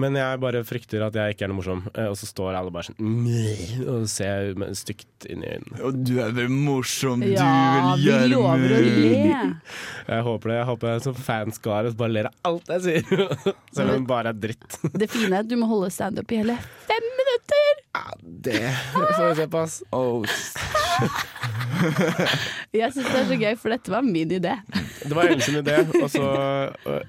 Men 0.00 0.16
jeg 0.18 0.40
bare 0.42 0.62
frykter 0.66 1.04
at 1.06 1.14
jeg 1.14 1.34
ikke 1.36 1.46
er 1.46 1.50
noe 1.52 1.58
morsom, 1.60 1.82
eh, 1.94 2.08
og 2.10 2.16
så 2.18 2.26
står 2.26 2.56
alle 2.58 2.72
bare 2.74 2.88
sånn 2.88 3.28
og 3.94 4.06
ser 4.10 4.50
stygt 4.74 5.28
inn 5.30 5.44
i 5.46 5.52
øynene. 5.54 5.78
Og 5.86 6.00
du 6.06 6.16
er 6.24 6.32
vel 6.34 6.50
morsom, 6.50 7.22
Ja, 7.28 7.94
vi 8.00 8.10
lover 8.32 8.74
å 8.74 8.80
le. 8.82 9.12
Jeg 10.08 10.26
håper 10.26 10.50
det. 10.50 10.56
Jeg 10.58 10.68
håper 10.72 10.92
jeg 10.94 11.04
som 11.06 11.14
fanskare 11.28 11.94
bare 11.98 12.16
ler 12.16 12.30
av 12.30 12.34
alt 12.50 12.74
jeg 12.74 12.84
sier, 12.88 13.24
selv 13.76 13.94
om 13.94 14.02
det 14.02 14.10
bare 14.10 14.34
er 14.34 14.40
dritt. 14.48 14.80
Det 14.94 15.10
fine 15.12 15.30
er 15.32 15.44
at 15.44 15.50
du 15.50 15.56
må 15.60 15.70
holde 15.70 15.92
standup 15.94 16.34
i 16.34 16.42
hele 16.42 16.58
fem 16.90 17.06
minutter. 17.20 17.82
Ja, 17.94 18.04
det 18.48 18.60
får 18.92 19.28
vi 19.30 19.34
se 19.38 19.46
på, 19.54 19.62
ass. 19.62 19.80
Oh, 19.94 20.24
Jeg 22.74 22.90
syns 22.94 23.06
det 23.10 23.18
er 23.20 23.26
så 23.28 23.36
gøy, 23.38 23.54
for 23.60 23.74
dette 23.74 23.92
var 23.92 24.02
min 24.06 24.30
idé. 24.34 24.54
Det 25.04 25.14
var 25.14 25.28
Ellen 25.28 25.42
sin 25.44 25.58
idé, 25.60 25.78
og 26.00 26.08
så 26.10 26.24
øh, 26.88 27.02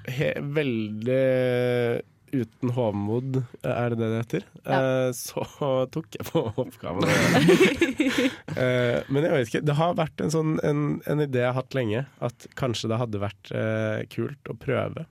veldig 0.56 1.22
uten 2.32 2.72
hovmod, 2.76 3.40
er 3.62 3.92
det 3.92 3.98
det 4.00 4.08
det 4.12 4.20
heter? 4.22 4.46
Eh, 4.64 5.10
så 5.16 5.44
tok 5.94 6.18
jeg 6.18 6.28
på 6.30 6.46
oppgaven. 6.54 7.06
Eh, 8.56 9.02
men 9.12 9.26
jeg 9.26 9.32
vet 9.34 9.50
ikke. 9.50 9.60
Det 9.68 9.74
har 9.76 9.96
vært 9.98 10.22
en, 10.24 10.30
sånn, 10.32 10.54
en, 10.64 10.78
en 11.04 11.20
idé 11.20 11.42
jeg 11.42 11.50
har 11.50 11.58
hatt 11.58 11.74
lenge, 11.76 12.06
at 12.24 12.46
kanskje 12.56 12.88
det 12.88 12.98
hadde 13.02 13.20
vært 13.20 13.50
eh, 13.52 14.00
kult 14.12 14.48
å 14.48 14.56
prøve. 14.56 15.04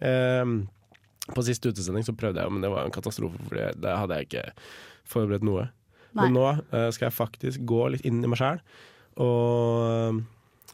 Eh, 0.00 0.44
på 1.28 1.44
siste 1.44 1.68
utesending 1.68 2.06
så 2.06 2.14
prøvde 2.16 2.40
jeg, 2.40 2.54
men 2.54 2.64
det 2.64 2.70
var 2.72 2.86
en 2.86 2.94
katastrofe, 2.94 3.42
for 3.50 3.60
der 3.60 4.00
hadde 4.00 4.16
jeg 4.16 4.30
ikke 4.30 4.46
forberedt 5.08 5.44
noe. 5.44 5.66
Nei. 6.16 6.24
Men 6.24 6.38
nå 6.38 6.46
eh, 6.48 6.88
skal 6.94 7.10
jeg 7.10 7.18
faktisk 7.18 7.66
gå 7.68 7.82
litt 7.92 8.06
inn 8.08 8.22
i 8.24 8.30
meg 8.30 8.40
sjæl 8.40 8.62
og, 9.20 10.22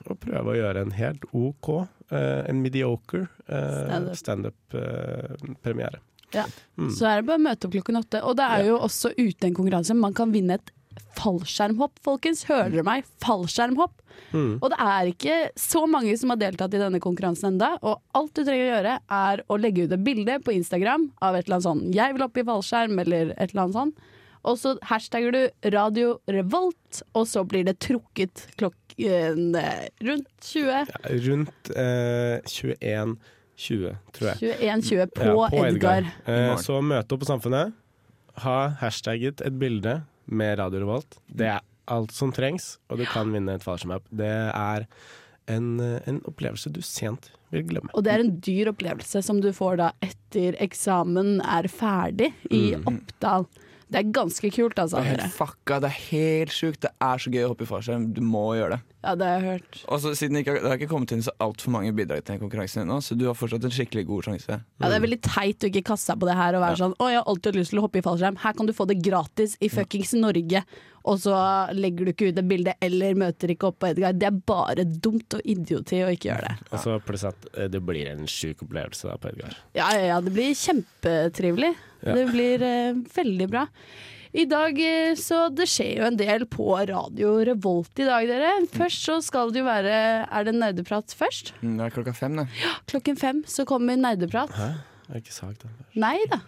og 0.06 0.18
prøve 0.22 0.52
å 0.52 0.56
gjøre 0.58 0.84
en 0.84 0.94
helt 0.96 1.24
OK, 1.32 1.70
eh, 2.10 2.42
en 2.50 2.62
mediocre 2.62 3.26
Standup. 3.46 4.16
standup-premiere. 4.20 6.02
Ja. 6.34 6.46
Mm. 6.78 6.90
Så 6.90 7.06
er 7.06 7.20
det 7.20 7.28
bare 7.28 7.40
å 7.40 7.46
møte 7.46 7.68
opp 7.68 7.76
klokken 7.76 8.00
åtte. 8.00 8.22
Og 8.26 8.38
det 8.38 8.46
er 8.56 8.70
jo 8.70 8.78
også 8.82 9.12
ute 9.14 9.48
en 9.48 9.54
konkurranse. 9.56 9.94
Man 9.94 10.16
kan 10.16 10.32
vinne 10.34 10.58
et 10.58 10.72
fallskjermhopp, 11.18 12.00
folkens. 12.04 12.44
Hører 12.48 12.72
dere 12.72 12.86
meg? 12.86 13.06
Fallskjermhopp. 13.22 14.00
Mm. 14.34 14.58
Og 14.60 14.68
det 14.70 14.78
er 14.82 15.10
ikke 15.10 15.36
så 15.58 15.84
mange 15.90 16.14
som 16.18 16.32
har 16.32 16.40
deltatt 16.40 16.74
i 16.74 16.80
denne 16.80 17.00
konkurransen 17.02 17.48
enda 17.52 17.72
Og 17.82 17.98
alt 18.14 18.30
du 18.34 18.44
trenger 18.44 18.66
å 18.66 18.72
gjøre, 18.72 18.96
er 19.18 19.42
å 19.50 19.58
legge 19.58 19.86
ut 19.86 19.94
et 19.94 20.04
bilde 20.06 20.38
på 20.42 20.54
Instagram 20.54 21.08
av 21.22 21.38
et 21.38 21.46
eller 21.46 21.58
annet 21.58 21.68
sånn 21.68 21.94
'jeg 21.94 22.14
vil 22.14 22.26
opp 22.26 22.38
i 22.38 22.46
fallskjerm', 22.46 23.00
eller 23.00 23.34
et 23.36 23.50
eller 23.50 23.62
annet 23.64 23.78
sånn. 23.78 23.94
Og 24.44 24.58
så 24.60 24.74
hashtagger 24.84 25.32
du 25.32 25.70
Radio 25.72 26.18
Revolt, 26.28 27.02
og 27.16 27.24
så 27.30 27.44
blir 27.48 27.64
det 27.64 27.78
trukket 27.80 28.46
klokken 28.60 29.54
eh, 29.56 29.86
rundt 30.04 30.28
20. 30.44 30.90
Rundt 31.28 31.70
eh, 31.72 32.42
21.20, 32.44 33.96
tror 34.12 34.30
jeg. 34.32 34.56
21.20 34.60 35.14
på, 35.16 35.30
Ja, 35.48 35.64
Edgar. 35.68 36.10
Eh, 36.28 36.54
så 36.60 36.80
møte 36.84 37.16
opp 37.16 37.24
på 37.24 37.30
Samfunnet. 37.30 37.72
Ha 38.44 38.58
hashtagget 38.82 39.40
et 39.46 39.56
bilde 39.60 40.00
med 40.26 40.58
Radio 40.60 40.82
Revolt. 40.84 41.18
Det 41.28 41.48
er 41.54 41.62
alt 41.92 42.12
som 42.16 42.32
trengs, 42.34 42.74
og 42.90 43.00
du 43.00 43.06
kan 43.08 43.32
vinne 43.34 43.56
et 43.58 43.64
fallskjermhopp. 43.64 44.06
Det 44.16 44.30
er 44.50 44.86
en, 45.52 45.66
en 45.80 46.20
opplevelse 46.28 46.72
du 46.72 46.80
sent 46.84 47.30
vil 47.52 47.66
glemme. 47.68 47.92
Og 47.94 48.04
det 48.06 48.14
er 48.14 48.22
en 48.24 48.32
dyr 48.42 48.70
opplevelse 48.72 49.20
som 49.22 49.40
du 49.44 49.50
får 49.54 49.76
da 49.82 49.90
etter 50.04 50.56
eksamen 50.64 51.38
er 51.44 51.68
ferdig 51.72 52.32
i 52.50 52.62
Mm. 52.74 53.02
Det 53.94 54.00
er 54.00 54.10
ganske 54.10 54.48
kult, 54.50 54.78
altså. 54.82 54.98
Det 54.98 55.06
er 55.06 55.20
helt 55.20 55.36
fucka, 55.36 55.76
det 55.84 55.86
er 55.92 55.98
helt 56.10 56.50
sjukt. 56.50 56.80
Det 56.82 56.90
er 57.06 57.20
så 57.22 57.30
gøy 57.30 57.44
å 57.46 57.52
hoppe 57.52 57.62
i 57.62 57.68
fallskjerm. 57.70 58.08
Du 58.16 58.24
må 58.26 58.48
gjøre 58.58 58.74
det. 58.74 58.93
Ja, 59.04 59.12
det 59.20 59.26
har 59.28 59.42
jeg 59.42 59.58
hørt. 59.58 59.80
Og 59.92 60.00
så 60.00 60.14
siden 60.16 60.38
det, 60.38 60.44
ikke, 60.44 60.56
det 60.62 60.70
har 60.70 60.78
ikke 60.80 60.88
kommet 60.88 61.12
inn 61.12 61.24
så 61.24 61.34
altfor 61.44 61.74
mange 61.74 61.92
bidrag 61.96 62.24
til 62.24 62.40
konkurransen 62.40 62.84
ennå, 62.84 62.96
så 63.04 63.16
du 63.18 63.26
har 63.28 63.36
fortsatt 63.36 63.66
en 63.68 63.74
skikkelig 63.74 64.06
god 64.08 64.28
sjanse. 64.30 64.56
Ja, 64.56 64.88
det 64.88 64.96
er 64.96 65.04
veldig 65.04 65.20
teit 65.26 65.66
å 65.66 65.70
ikke 65.70 65.84
kaste 65.92 66.12
seg 66.12 66.22
på 66.22 66.28
det 66.28 66.38
her 66.38 66.56
og 66.56 66.64
være 66.64 66.80
sånn 66.80 66.96
Å, 66.96 67.10
jeg 67.12 67.20
har 67.20 67.30
alltid 67.30 67.50
hatt 67.50 67.60
lyst 67.60 67.74
til 67.74 67.82
å 67.82 67.84
hoppe 67.84 68.00
i 68.00 68.04
fallskjerm. 68.06 68.40
Her 68.44 68.56
kan 68.56 68.70
du 68.70 68.74
få 68.76 68.88
det 68.88 68.98
gratis 69.04 69.56
i 69.60 69.70
fuckings 69.72 70.14
Norge. 70.16 70.64
og 71.04 71.18
så 71.20 71.36
legger 71.76 72.06
du 72.06 72.12
ikke 72.14 72.30
ut 72.30 72.38
et 72.40 72.48
bilde 72.48 72.74
eller 72.84 73.18
møter 73.20 73.52
ikke 73.52 73.68
opp 73.68 73.82
på 73.84 73.90
Edgar. 73.92 74.16
Det 74.16 74.30
er 74.30 74.38
bare 74.48 74.86
dumt 74.88 75.36
og 75.36 75.44
idioti 75.44 76.00
å 76.00 76.12
ikke 76.14 76.30
gjøre 76.30 76.48
det. 76.48 76.68
Og 76.70 76.80
så 76.80 76.96
pluss 77.04 77.26
at 77.28 77.50
eh, 77.52 77.68
det 77.68 77.82
blir 77.84 78.08
en 78.14 78.24
sjuk 78.30 78.64
opplevelse 78.64 79.10
da 79.10 79.18
på 79.20 79.34
Edgar. 79.34 79.58
Ja, 79.76 79.90
ja, 79.92 80.14
ja, 80.14 80.20
det 80.24 80.32
blir 80.32 80.56
kjempetrivelig. 80.56 81.74
Ja. 82.04 82.16
Det 82.16 82.24
blir 82.32 82.64
uh, 82.64 83.04
veldig 83.14 83.48
bra. 83.52 83.66
I 84.34 84.44
dag 84.50 84.78
eh, 84.82 85.12
så 85.20 85.44
det 85.54 85.68
skjer 85.70 86.00
jo 86.00 86.06
en 86.08 86.16
del 86.18 86.42
på 86.50 86.66
Radio 86.90 87.36
Revolt 87.46 88.00
i 88.02 88.06
dag, 88.08 88.26
dere. 88.26 88.48
Først 88.74 89.04
så 89.06 89.20
skal 89.22 89.52
det 89.54 89.62
jo 89.62 89.68
være 89.68 89.94
Er 90.26 90.48
det 90.48 90.56
nerdeprat 90.58 91.14
først? 91.14 91.52
Mm, 91.62 91.76
Det 91.78 91.86
er 91.86 91.94
klokka 91.94 92.14
fem, 92.18 92.40
det. 92.42 92.48
Klokken 92.90 93.20
fem 93.20 93.44
så 93.46 93.62
kommer 93.68 93.94
nerdeprat. 94.00 94.50
Hæ? 94.58 94.72
Jeg 95.04 95.12
har 95.12 95.20
ikke 95.22 95.36
sagt 95.36 95.62
det. 95.62 95.70
Nei 96.00 96.16
da. 96.32 96.40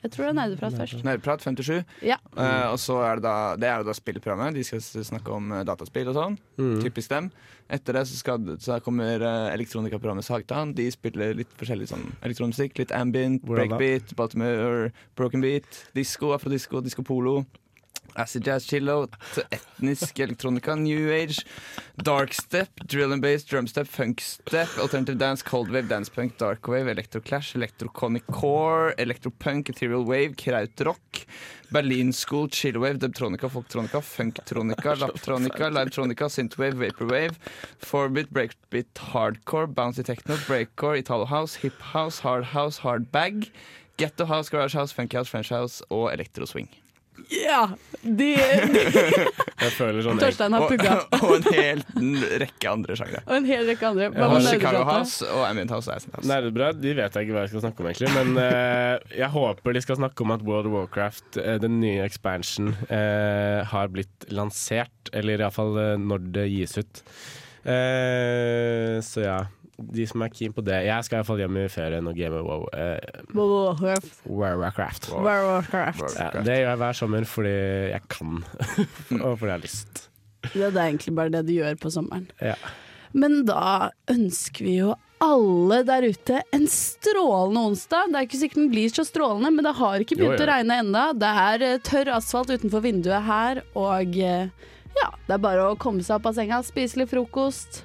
Jeg 0.00 0.12
tror 0.14 0.26
det 0.26 0.30
er 0.30 0.36
nerdeprat 0.38 0.76
først. 0.78 1.04
Nerdeprat 1.04 1.44
57. 1.44 1.84
Ja. 2.06 2.16
Uh, 2.32 2.72
og 2.72 2.78
så 2.80 2.98
er 3.04 3.20
det 3.20 3.24
da 3.26 3.36
Det 3.60 3.68
er 3.68 3.82
jo 3.82 3.88
da 3.90 3.94
spillprogrammet. 3.96 4.56
De 4.56 4.64
skal 4.64 4.82
snakke 4.82 5.32
om 5.34 5.52
eh, 5.52 5.64
dataspill 5.68 6.10
og 6.12 6.16
sånn. 6.16 6.36
Mm. 6.60 6.76
Typisk 6.84 7.12
dem. 7.12 7.30
Etter 7.70 7.98
det 7.98 8.06
så, 8.10 8.16
skal, 8.18 8.52
så 8.62 8.80
kommer 8.84 9.22
uh, 9.22 9.50
elektronikaprogrammet 9.52 10.26
Sagtan. 10.26 10.74
De 10.76 10.88
spiller 10.90 11.36
litt 11.38 11.52
forskjellig 11.60 11.90
sånn 11.92 12.06
elektronmusikk. 12.26 12.80
Litt 12.80 12.94
ambient, 12.96 13.44
breakbeat, 13.46 14.14
Baltimore, 14.18 14.90
broken 15.20 15.44
beat, 15.44 15.84
disko, 15.96 16.32
afrodisko, 16.36 16.82
disko 16.86 17.04
polo. 17.06 17.42
Acid 18.16 18.44
jazz, 18.44 18.66
chillo, 18.66 19.08
etnisk 19.50 20.18
elektronika, 20.18 20.76
new 20.78 21.10
age, 21.10 21.44
darkstep, 22.02 22.68
drill 22.86 23.12
and 23.12 23.22
bass, 23.22 23.44
drumstep, 23.44 23.86
funkstep, 23.86 24.78
alternative 24.78 25.16
dance, 25.18 25.42
cold 25.42 25.70
wave, 25.70 25.88
dance 25.88 26.08
punk, 26.08 26.36
dark 26.36 26.66
wave, 26.66 26.86
electroclash, 26.86 27.54
electroconic 27.54 28.26
core, 28.30 28.94
electropunk, 28.98 29.68
ethereal 29.68 30.04
wave, 30.04 30.36
krautrock, 30.36 31.24
Berlin 31.70 32.12
school, 32.12 32.48
chillwave, 32.48 32.98
dubtronica, 32.98 33.48
folktronica, 33.48 34.00
funktronica, 34.02 34.96
laptronica, 35.02 35.70
livetronica, 35.70 36.28
synthwave, 36.28 36.74
vaporwave, 36.74 37.36
forbit, 37.78 38.32
breakbit, 38.32 38.92
hardcore, 38.94 39.72
bouncy 39.72 40.04
techno, 40.04 40.34
breakcore, 40.36 40.98
italo 40.98 41.24
house, 41.26 41.54
hip 41.54 41.80
house, 41.80 42.18
hard 42.18 42.44
house, 42.44 42.78
hard 42.78 43.12
bag, 43.12 43.52
ghetto 43.96 44.24
house, 44.24 44.48
garage 44.48 44.74
house, 44.74 44.90
funky 44.90 45.16
house, 45.16 45.28
french 45.28 45.50
house 45.50 45.80
og 45.90 46.12
electroswing. 46.12 46.68
Ja! 47.32 47.62
De, 48.00 48.28
de, 48.72 48.82
Jeg 49.60 49.72
føler 49.76 50.00
sånn 50.06 50.20
Torstein 50.22 50.54
har 50.56 50.64
pugga. 50.70 50.94
og 51.20 51.34
en 51.36 51.48
hel 51.52 51.82
rekke 52.40 52.70
andre 52.70 52.96
sjangre. 52.96 53.20
Og 53.26 53.34
en 53.36 53.48
hel 53.50 53.66
rekke 53.68 53.90
andre. 53.90 54.08
Hva 54.14 54.28
Og 54.36 54.46
Chicago? 54.46 54.84
House 54.88 55.28
og 55.28 55.42
Ambient 55.48 55.74
House 55.74 55.90
og 55.90 55.98
Acid 55.98 56.14
House. 56.16 56.28
Nerdebrød 56.30 56.80
de 56.80 56.94
vet 56.96 57.18
jeg 57.18 57.28
ikke 57.28 57.36
hva 57.36 57.44
jeg 57.44 57.52
skal 57.52 57.66
snakke 57.66 57.84
om, 57.84 57.90
egentlig. 57.90 58.14
Men 58.16 58.40
uh, 58.40 59.12
jeg 59.18 59.30
håper 59.36 59.76
de 59.76 59.84
skal 59.84 60.00
snakke 60.00 60.24
om 60.24 60.32
at 60.36 60.46
World 60.48 60.70
of 60.70 60.78
Warcraft, 60.78 61.28
uh, 61.42 61.58
den 61.60 61.76
nye 61.82 62.06
expansion, 62.06 62.72
uh, 62.88 63.60
har 63.68 63.92
blitt 63.92 64.30
lansert. 64.32 65.12
Eller 65.12 65.44
iallfall 65.44 65.76
uh, 65.76 65.94
når 66.00 66.26
det 66.38 66.48
gis 66.54 66.78
ut. 66.80 67.04
Eh, 67.64 69.00
så 69.04 69.20
ja. 69.20 69.40
De 69.80 70.04
som 70.08 70.22
er 70.24 70.32
keen 70.34 70.52
på 70.52 70.64
det. 70.66 70.76
Jeg 70.84 71.06
skal 71.06 71.20
iallfall 71.20 71.40
hjem 71.40 71.58
i 71.62 71.66
ferien 71.72 72.10
og 72.10 72.18
game 72.18 72.42
wow. 72.44 72.66
Eh, 72.76 73.24
Warcraft. 73.34 74.22
Warcraft. 74.28 75.10
Warcraft. 75.14 76.18
Ja, 76.18 76.30
det 76.44 76.58
gjør 76.60 76.68
jeg 76.68 76.80
hver 76.84 76.98
sommer 77.00 77.28
fordi 77.28 77.56
jeg 77.94 78.02
kan, 78.12 78.40
og 79.24 79.38
fordi 79.40 79.50
jeg 79.50 79.56
har 79.56 79.64
lyst. 79.64 80.06
Ja, 80.54 80.70
det 80.70 80.76
er 80.76 80.86
egentlig 80.86 81.14
bare 81.16 81.32
det 81.32 81.44
du 81.48 81.54
gjør 81.56 81.78
på 81.80 81.92
sommeren. 81.92 82.28
Ja. 82.40 82.56
Men 83.16 83.42
da 83.48 83.90
ønsker 84.10 84.64
vi 84.66 84.76
jo 84.80 84.94
alle 85.20 85.82
der 85.84 86.06
ute 86.08 86.40
en 86.54 86.64
strålende 86.70 87.64
onsdag. 87.70 88.08
Det 88.08 88.20
er 88.20 88.28
ikke 88.28 88.40
sikkert 88.40 88.62
den 88.62 88.70
blir 88.72 88.92
så 88.92 89.04
strålende, 89.04 89.50
men 89.52 89.66
det 89.66 89.74
har 89.76 90.00
ikke 90.00 90.16
begynt 90.16 90.38
Jo, 90.38 90.40
ja. 90.40 90.46
å 90.46 90.50
regne 90.54 90.78
enda. 90.84 91.04
Det 91.12 91.32
er 91.44 91.64
eh, 91.66 91.80
tørr 91.84 92.12
asfalt 92.16 92.52
utenfor 92.54 92.84
vinduet 92.86 93.26
her, 93.26 93.60
og 93.76 94.16
eh, 94.16 94.48
ja, 94.96 95.10
det 95.26 95.36
er 95.36 95.42
bare 95.44 95.68
å 95.68 95.78
komme 95.80 96.04
seg 96.06 96.18
opp 96.18 96.30
av 96.30 96.38
senga, 96.38 96.62
spise 96.66 97.02
litt 97.02 97.12
frokost. 97.12 97.82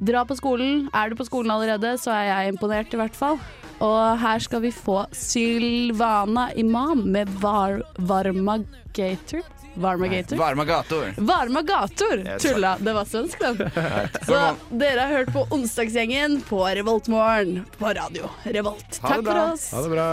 Dra 0.00 0.24
på 0.24 0.36
skolen. 0.38 0.88
Er 0.96 1.10
du 1.10 1.18
på 1.18 1.26
skolen 1.28 1.52
allerede, 1.52 1.94
så 2.00 2.14
er 2.16 2.28
jeg 2.30 2.54
imponert, 2.54 2.92
i 2.94 3.00
hvert 3.00 3.16
fall. 3.16 3.40
Og 3.84 4.18
her 4.20 4.42
skal 4.44 4.62
vi 4.64 4.72
få 4.72 5.02
Sylvana 5.16 6.50
Imam 6.56 7.04
med 7.12 7.28
var 7.40 7.80
Varmagator. 7.96 9.44
Varmagator? 9.74 10.36
Varmagator. 10.36 11.14
Varmagator! 11.16 12.38
Tulla, 12.38 12.76
det 12.80 12.92
var 12.92 13.04
svensk, 13.04 13.38
den. 13.40 13.70
Så 14.26 14.40
dere 14.70 15.00
har 15.00 15.12
hørt 15.20 15.32
på 15.32 15.46
Onsdagsgjengen 15.50 16.40
på 16.48 16.64
Revoltmorgen 16.66 17.64
på 17.78 17.92
radio 17.94 18.28
Revolt. 18.44 19.00
Takk 19.00 19.24
for 19.24 19.42
oss. 19.52 19.70
Ha 19.72 19.82
det 19.86 19.94
bra. 19.94 20.08